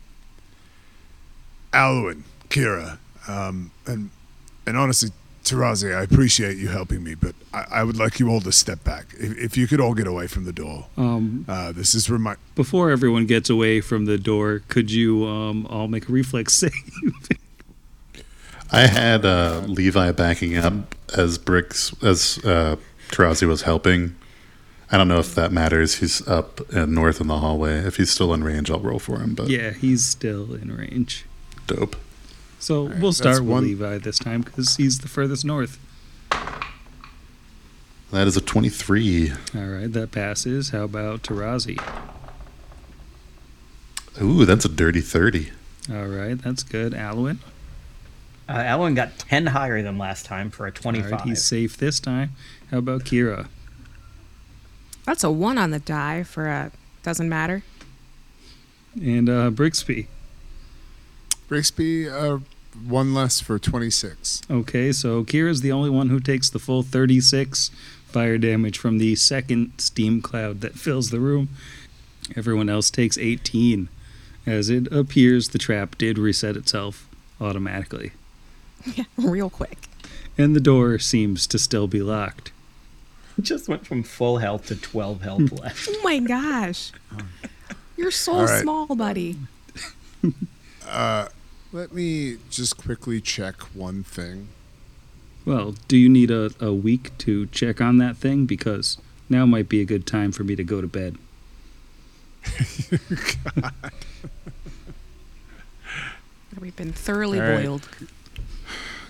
Alwyn, 1.73 2.23
Kira, 2.49 2.99
um, 3.27 3.73
and 3.87 4.11
and 4.67 4.77
honestly, 4.77 5.11
Tarazi, 5.45 5.95
I 5.97 6.03
appreciate 6.03 6.57
you 6.57 6.69
helping 6.69 7.05
me, 7.05 7.15
but 7.15 7.35
I, 7.55 7.65
I 7.71 7.85
would 7.85 7.97
like 7.97 8.19
you 8.19 8.29
all 8.29 8.41
to 8.41 8.51
step 8.53 8.83
back. 8.83 9.15
If, 9.19 9.39
if 9.39 9.57
you 9.57 9.67
could 9.69 9.81
all 9.81 9.95
get 9.95 10.07
away 10.09 10.27
from 10.27 10.45
the 10.45 10.53
door. 10.53 10.87
Um, 10.97 11.45
Uh, 11.49 11.71
this 11.73 11.95
is 11.95 12.11
remind. 12.11 12.39
before 12.57 12.91
everyone 12.91 13.27
gets 13.27 13.49
away 13.49 13.81
from 13.81 14.07
the 14.07 14.19
door, 14.19 14.63
could 14.69 14.91
you 14.91 15.25
um, 15.27 15.65
all 15.71 15.87
make 15.89 16.09
a 16.09 16.13
reflex 16.13 16.53
save? 16.63 16.73
I 18.73 18.87
had 18.89 19.25
uh, 19.25 19.63
Levi 19.67 20.11
backing 20.13 20.57
up 20.57 20.95
as 21.17 21.39
Bricks 21.39 21.95
as 22.03 22.39
uh, 22.45 22.77
Tarazi 23.11 23.47
was 23.47 23.63
helping. 23.63 24.17
I 24.91 24.99
don't 24.99 25.09
know 25.09 25.19
if 25.19 25.35
that 25.37 25.53
matters. 25.53 25.97
He's 25.97 26.27
up 26.27 26.61
and 26.73 26.93
north 26.95 27.21
in 27.21 27.29
the 27.29 27.39
hallway. 27.39 27.79
If 27.79 27.97
he's 27.97 28.11
still 28.11 28.35
in 28.35 28.43
range, 28.43 28.71
I'll 28.71 28.81
roll 28.81 28.99
for 28.99 29.21
him. 29.21 29.35
But 29.35 29.49
yeah, 29.49 29.71
he's 29.71 30.05
still 30.05 30.55
in 30.55 30.77
range. 30.77 31.25
dope. 31.69 31.97
So 32.67 32.89
right, 32.89 32.99
we'll 32.99 33.13
start 33.13 33.43
with 33.43 33.49
one- 33.49 33.63
Levi 33.63 33.99
this 33.99 34.19
time 34.19 34.41
because 34.41 34.75
he's 34.75 34.99
the 34.99 35.07
furthest 35.07 35.45
north. 35.45 35.79
That 38.11 38.27
is 38.27 38.37
a 38.37 38.41
twenty-three. 38.41 39.31
All 39.55 39.67
right, 39.67 39.93
that 39.93 40.11
passes. 40.11 40.71
How 40.71 40.83
about 40.83 41.23
Tarazi? 41.23 41.79
Ooh, 44.21 44.45
that's 44.45 44.65
a 44.65 44.69
dirty 44.69 45.01
thirty. 45.01 45.53
All 45.89 46.07
right, 46.07 46.35
that's 46.35 46.65
good. 46.65 46.93
Alwyn? 46.93 47.39
Uh, 48.49 48.55
Alan 48.55 48.95
got 48.95 49.17
10 49.19 49.47
higher 49.47 49.81
than 49.83 49.97
last 49.97 50.27
time 50.27 50.51
for 50.51 50.67
a 50.67 50.71
All 50.71 50.73
25. 50.73 51.13
right, 51.13 51.21
he's 51.23 51.45
safe 51.45 51.77
this 51.77 52.01
time. 52.01 52.31
How 52.73 52.79
about 52.79 53.05
Kira? 53.05 53.47
That's 55.05 55.23
a 55.23 55.31
one 55.31 55.57
on 55.57 55.71
the 55.71 55.79
die 55.79 56.25
for 56.25 56.49
a 56.49 56.73
doesn't 57.05 57.29
matter. 57.29 57.63
And 59.01 59.29
uh, 59.29 59.51
Brixby. 59.51 60.09
Brixby, 61.49 62.09
uh, 62.09 62.39
one 62.87 63.15
less 63.15 63.41
for 63.41 63.59
26. 63.59 64.43
Okay, 64.51 64.93
so 64.93 65.25
Kira's 65.25 65.61
the 65.61 65.73
only 65.73 65.91
one 65.91 66.09
who 66.09 66.21
takes 66.21 66.51
the 66.51 66.59
full 66.59 66.83
36 66.83 67.71
fire 68.07 68.39
damage 68.39 68.79
from 68.79 68.99
the 68.99 69.15
second 69.17 69.73
steam 69.79 70.23
cloud 70.23 70.61
that 70.61 70.75
fills 70.75 71.11
the 71.11 71.21
room. 71.21 71.49
Everyone 72.35 72.69
else 72.69 72.91
takes 72.91 73.19
18. 73.19 73.89
As 74.47 74.71
it 74.71 74.87
appears, 74.93 75.49
the 75.49 75.59
trap 75.59 75.99
did 75.99 76.19
reset 76.19 76.57
itself 76.57 77.09
automatically, 77.41 78.13
Yeah, 78.95 79.05
real 79.17 79.51
quick. 79.51 79.89
and 80.39 80.55
the 80.55 80.61
door 80.61 80.99
seems 80.99 81.47
to 81.49 81.59
still 81.59 81.87
be 81.89 82.01
locked. 82.01 82.53
Just 83.41 83.69
went 83.69 83.87
from 83.87 84.03
full 84.03 84.39
health 84.39 84.67
to 84.67 84.77
12 84.77 85.21
health 85.23 85.49
hmm. 85.51 85.57
left. 85.57 85.89
Oh 85.91 86.01
my 86.03 86.19
gosh. 86.21 86.93
You're 87.97 88.11
so 88.11 88.33
All 88.35 88.47
right. 88.47 88.63
small, 88.63 88.87
buddy. 88.95 89.37
Uh, 90.89 91.29
Let 91.77 91.93
me 91.93 92.39
just 92.49 92.79
quickly 92.79 93.21
check 93.21 93.61
one 93.75 94.03
thing. 94.03 94.49
Well, 95.45 95.75
do 95.89 95.99
you 95.99 96.09
need 96.09 96.31
a, 96.31 96.51
a 96.59 96.73
week 96.73 97.11
to 97.19 97.45
check 97.49 97.83
on 97.83 97.99
that 97.99 98.17
thing? 98.17 98.47
Because 98.47 98.97
now 99.29 99.45
might 99.45 99.69
be 99.69 99.83
a 99.83 99.85
good 99.85 100.07
time 100.07 100.33
for 100.33 100.43
me 100.43 100.57
to 100.57 100.65
go 100.65 100.81
to 100.81 100.87
bed. 100.87 101.19
We've 106.59 106.75
been 106.77 106.95
thoroughly 106.95 107.43
All 107.43 107.47
right. 107.47 107.63
boiled. 107.67 107.87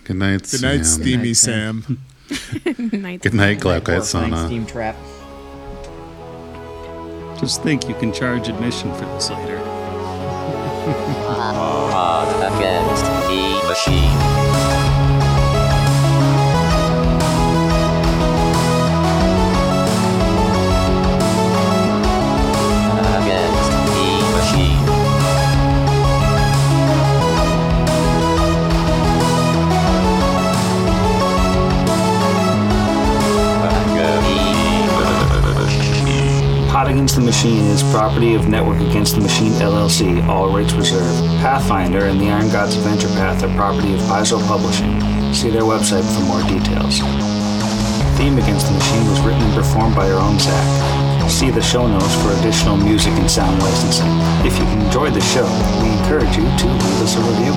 Good 0.03 0.17
night. 0.17 0.51
Good 0.51 0.63
night, 0.63 0.85
Sam. 0.85 1.03
Steamy 1.03 1.29
night, 1.29 1.37
Sam. 1.37 2.01
Night. 3.01 3.23
Good 3.23 3.35
night, 3.35 3.61
Glaukite 3.61 3.87
Horrifying 3.87 4.33
Sauna. 4.33 4.47
Steam 4.47 4.67
trap. 4.67 4.97
Just 7.39 7.63
think 7.63 7.89
you 7.89 7.95
can 7.95 8.13
charge 8.13 8.49
admission 8.49 8.93
for 8.95 9.05
this 9.05 9.31
later. 9.31 9.76
Pod 10.87 12.29
Against 12.55 13.05
the 13.27 13.61
Machine. 13.67 14.36
Pod 36.77 36.89
Against 36.89 37.17
the 37.17 37.23
Machine 37.23 37.65
is 37.73 37.83
property 37.85 38.35
of 38.35 38.49
Network 38.49 38.79
Against 38.83 39.15
the 39.15 39.23
Machine 39.23 39.53
LLC, 39.53 40.23
all 40.29 40.55
rights 40.55 40.75
reserved. 40.75 41.25
Pathfinder 41.41 42.05
and 42.05 42.21
the 42.21 42.29
Iron 42.29 42.51
Gods 42.51 42.77
Adventure 42.77 43.09
Path 43.17 43.43
are 43.43 43.57
property 43.57 43.95
of 43.95 44.01
Paizo 44.01 44.37
Publishing. 44.47 45.01
See 45.33 45.49
their 45.49 45.63
website 45.63 46.05
for 46.05 46.21
more 46.29 46.45
details. 46.45 47.01
Theme 48.21 48.37
Against 48.37 48.69
the 48.69 48.75
Machine 48.77 49.09
was 49.09 49.19
written 49.25 49.41
and 49.41 49.55
performed 49.55 49.97
by 49.97 50.05
our 50.11 50.21
own 50.21 50.39
Zak. 50.39 51.31
See 51.31 51.49
the 51.49 51.63
show 51.63 51.87
notes 51.87 52.15
for 52.21 52.37
additional 52.41 52.77
music 52.77 53.15
and 53.15 53.31
sound 53.31 53.59
licensing. 53.63 54.13
If 54.45 54.59
you 54.59 54.69
enjoyed 54.85 55.15
the 55.15 55.25
show, 55.33 55.49
we 55.81 55.89
encourage 55.97 56.37
you 56.37 56.45
to 56.45 56.67
leave 56.69 57.01
us 57.01 57.17
a 57.17 57.25
review. 57.25 57.57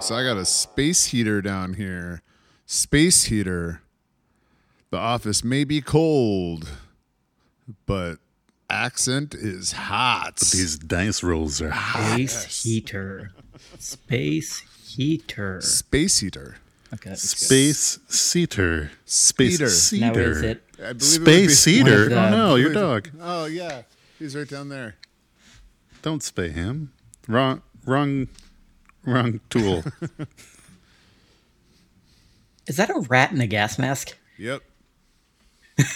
So 0.00 0.14
I 0.16 0.24
got 0.24 0.38
a 0.38 0.46
space 0.46 1.04
heater 1.12 1.42
down 1.42 1.74
here. 1.74 2.22
Space 2.64 3.24
heater. 3.24 3.81
The 4.92 4.98
office 4.98 5.42
may 5.42 5.64
be 5.64 5.80
cold, 5.80 6.68
but 7.86 8.16
accent 8.68 9.34
is 9.34 9.72
hot. 9.72 10.36
These 10.36 10.76
dice 10.78 11.22
rolls 11.22 11.62
are 11.62 11.70
hot. 11.70 12.16
Space 12.28 12.62
heater. 12.62 13.30
Space 13.78 14.58
heater. 14.94 15.62
Space 15.62 16.18
heater. 16.18 16.56
Okay. 16.92 17.14
Space 17.14 18.00
Seater. 18.08 18.90
Space 19.06 19.54
Speeder. 19.56 19.70
Cedar. 19.70 20.12
Now 20.12 20.20
is 20.20 20.42
it? 20.42 20.62
I 20.78 20.92
believe 20.92 20.92
it 20.92 21.18
would 21.20 21.24
be- 21.24 21.48
Space 21.48 21.58
Cedar. 21.60 22.08
the- 22.10 22.26
Oh 22.26 22.30
no, 22.30 22.56
your 22.56 22.74
dog. 22.74 23.08
Oh 23.18 23.46
yeah, 23.46 23.82
he's 24.18 24.36
right 24.36 24.46
down 24.46 24.68
there. 24.68 24.96
Don't 26.02 26.20
spay 26.20 26.52
him. 26.52 26.92
Wrong, 27.26 27.62
wrong, 27.86 28.28
wrong 29.06 29.40
tool. 29.48 29.84
Is 32.66 32.76
that 32.76 32.90
a 32.90 33.00
rat 33.08 33.32
in 33.32 33.40
a 33.40 33.46
gas 33.46 33.78
mask? 33.78 34.18
Yep. 34.36 34.62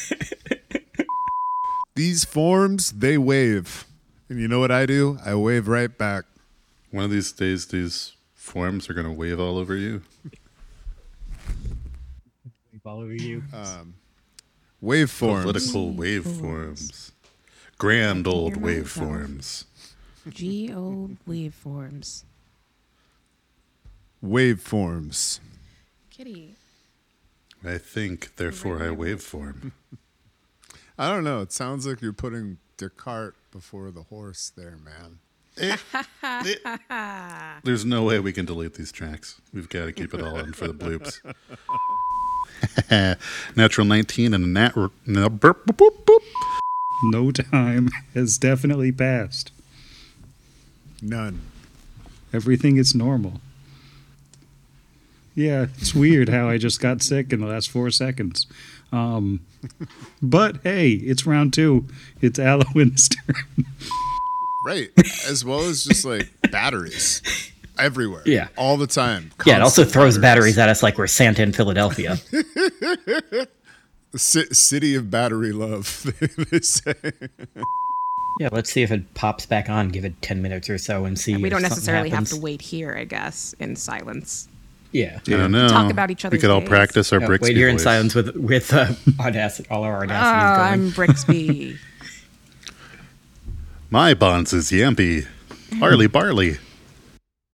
These 1.95 2.25
forms, 2.25 2.93
they 2.93 3.17
wave. 3.17 3.87
And 4.29 4.39
you 4.41 4.49
know 4.49 4.61
what 4.61 4.71
I 4.71 4.87
do? 4.87 5.19
I 5.25 5.35
wave 5.35 5.69
right 5.69 5.97
back. 5.97 6.25
One 6.91 7.05
of 7.05 7.11
these 7.11 7.33
days, 7.33 7.67
these 7.69 8.13
forms 8.35 8.91
are 8.91 8.95
gonna 8.95 9.13
wave 9.13 9.41
all 9.41 9.57
over 9.59 9.77
you. 9.77 10.03
Follow 12.83 13.05
you. 13.07 13.43
Um, 13.53 13.95
waveforms. 14.83 15.43
Political 15.43 15.93
waveforms. 15.95 17.13
Grand 17.79 18.27
old 18.27 18.55
Hear 18.57 18.63
myself. 18.63 18.97
waveforms. 18.99 19.65
G 20.29 20.73
O 20.73 21.11
waveforms. 21.29 22.25
Waveforms. 24.25 25.41
Kitty. 26.11 26.55
I 27.69 27.79
think, 27.79 28.37
therefore, 28.37 28.77
I 28.83 28.89
waveform. 28.89 29.73
I 30.99 31.11
don't 31.11 31.25
know. 31.25 31.41
It 31.41 31.53
sounds 31.53 31.87
like 31.87 32.01
you're 32.01 32.13
putting 32.13 32.59
Descartes 32.77 33.37
before 33.51 33.91
the 33.91 34.05
horse 34.05 34.53
there, 34.57 34.79
man. 34.85 35.19
Eh. 35.59 35.77
Eh. 36.23 37.61
There's 37.65 37.85
no 37.85 38.03
way 38.03 38.19
we 38.21 38.33
can 38.33 38.45
delete 38.45 38.75
these 38.75 38.93
tracks. 38.93 39.41
We've 39.53 39.69
got 39.69 39.87
to 39.87 39.93
keep 39.93 40.13
it 40.15 40.23
all 40.23 40.39
in 40.39 40.53
for 40.53 40.69
the 40.69 40.75
bloops. 40.75 41.19
Natural 43.57 43.87
19 43.87 44.35
and 44.35 44.45
a 44.45 44.47
nat. 44.47 44.75
No, 45.07 45.29
burp, 45.29 45.67
boop, 45.67 45.77
boop, 45.77 46.05
boop. 46.05 46.23
No 47.05 47.31
time 47.31 47.91
has 48.15 48.39
definitely 48.39 48.93
passed. 48.93 49.53
None. 51.03 51.41
Everything 52.33 52.77
is 52.77 52.95
normal. 52.95 53.41
Yeah, 55.37 55.67
it's 55.79 55.95
weird 55.95 56.31
how 56.31 56.49
I 56.49 56.57
just 56.59 56.81
got 56.81 57.03
sick 57.03 57.33
in 57.33 57.41
the 57.41 57.47
last 57.47 57.71
four 57.71 57.91
seconds. 57.91 58.47
Um, 58.91 59.41
but 60.23 60.57
hey, 60.65 60.93
it's 60.93 61.27
round 61.27 61.53
two. 61.53 61.87
It's 62.23 62.39
Alwyn's 62.39 63.09
turn. 63.11 63.67
Right. 64.65 64.89
As 65.29 65.45
well 65.45 65.61
as 65.61 65.85
just 65.85 66.05
like 66.07 66.29
batteries 66.51 67.21
everywhere. 67.79 68.23
Yeah. 68.25 68.49
All 68.57 68.79
the 68.79 68.87
time. 68.87 69.31
Yeah, 69.45 69.57
it 69.57 69.63
also 69.63 69.85
throws 69.85 70.17
batteries 70.19 70.57
at 70.59 70.71
us 70.71 70.83
like 70.83 70.97
we're 70.97 71.07
Santa 71.07 71.43
in 71.43 71.53
Philadelphia. 71.53 72.17
C- 74.17 74.47
city 74.55 74.95
of 74.95 75.11
battery 75.11 75.53
love, 75.53 76.11
they 76.51 76.61
say. 76.61 76.95
yeah, 78.41 78.49
let's 78.51 78.73
see 78.73 78.83
if 78.83 78.91
it 78.91 79.13
pops 79.13 79.45
back 79.45 79.69
on. 79.69 79.91
Give 79.91 80.07
it 80.07 80.23
10 80.23 80.41
minutes 80.41 80.71
or 80.71 80.79
so 80.79 81.05
and 81.05 81.19
see. 81.19 81.37
We 81.37 81.45
if 81.45 81.51
don't 81.51 81.61
something 81.61 81.69
necessarily 81.71 82.09
have 82.11 82.27
to 82.29 82.41
wait 82.41 82.63
here, 82.63 82.97
I 82.99 83.05
guess, 83.05 83.55
in 83.61 83.77
silence. 83.77 84.49
Yeah. 84.93 85.19
I 85.27 85.31
don't 85.31 85.53
know. 85.53 85.69
Talk 85.69 85.91
about 85.91 86.11
each 86.11 86.25
other. 86.25 86.35
We 86.35 86.41
could 86.41 86.51
all 86.51 86.61
days. 86.61 86.69
practice 86.69 87.13
our 87.13 87.21
No, 87.21 87.27
Brixby 87.27 87.51
wait 87.51 87.57
here 87.57 87.69
in 87.69 87.79
silence 87.79 88.15
with 88.15 88.35
with 88.37 88.73
uh, 88.73 88.93
audacity, 89.21 89.69
all 89.71 89.83
our 89.85 89.99
Oh, 89.99 90.03
audacity 90.03 90.37
is 90.37 90.57
going. 90.57 90.73
I'm 90.73 90.91
Brixby. 90.91 91.77
My 93.91 94.15
bonds 94.15 94.53
is 94.53 94.71
Yampy. 94.71 95.27
Harley 95.79 96.07
Barley. 96.07 96.59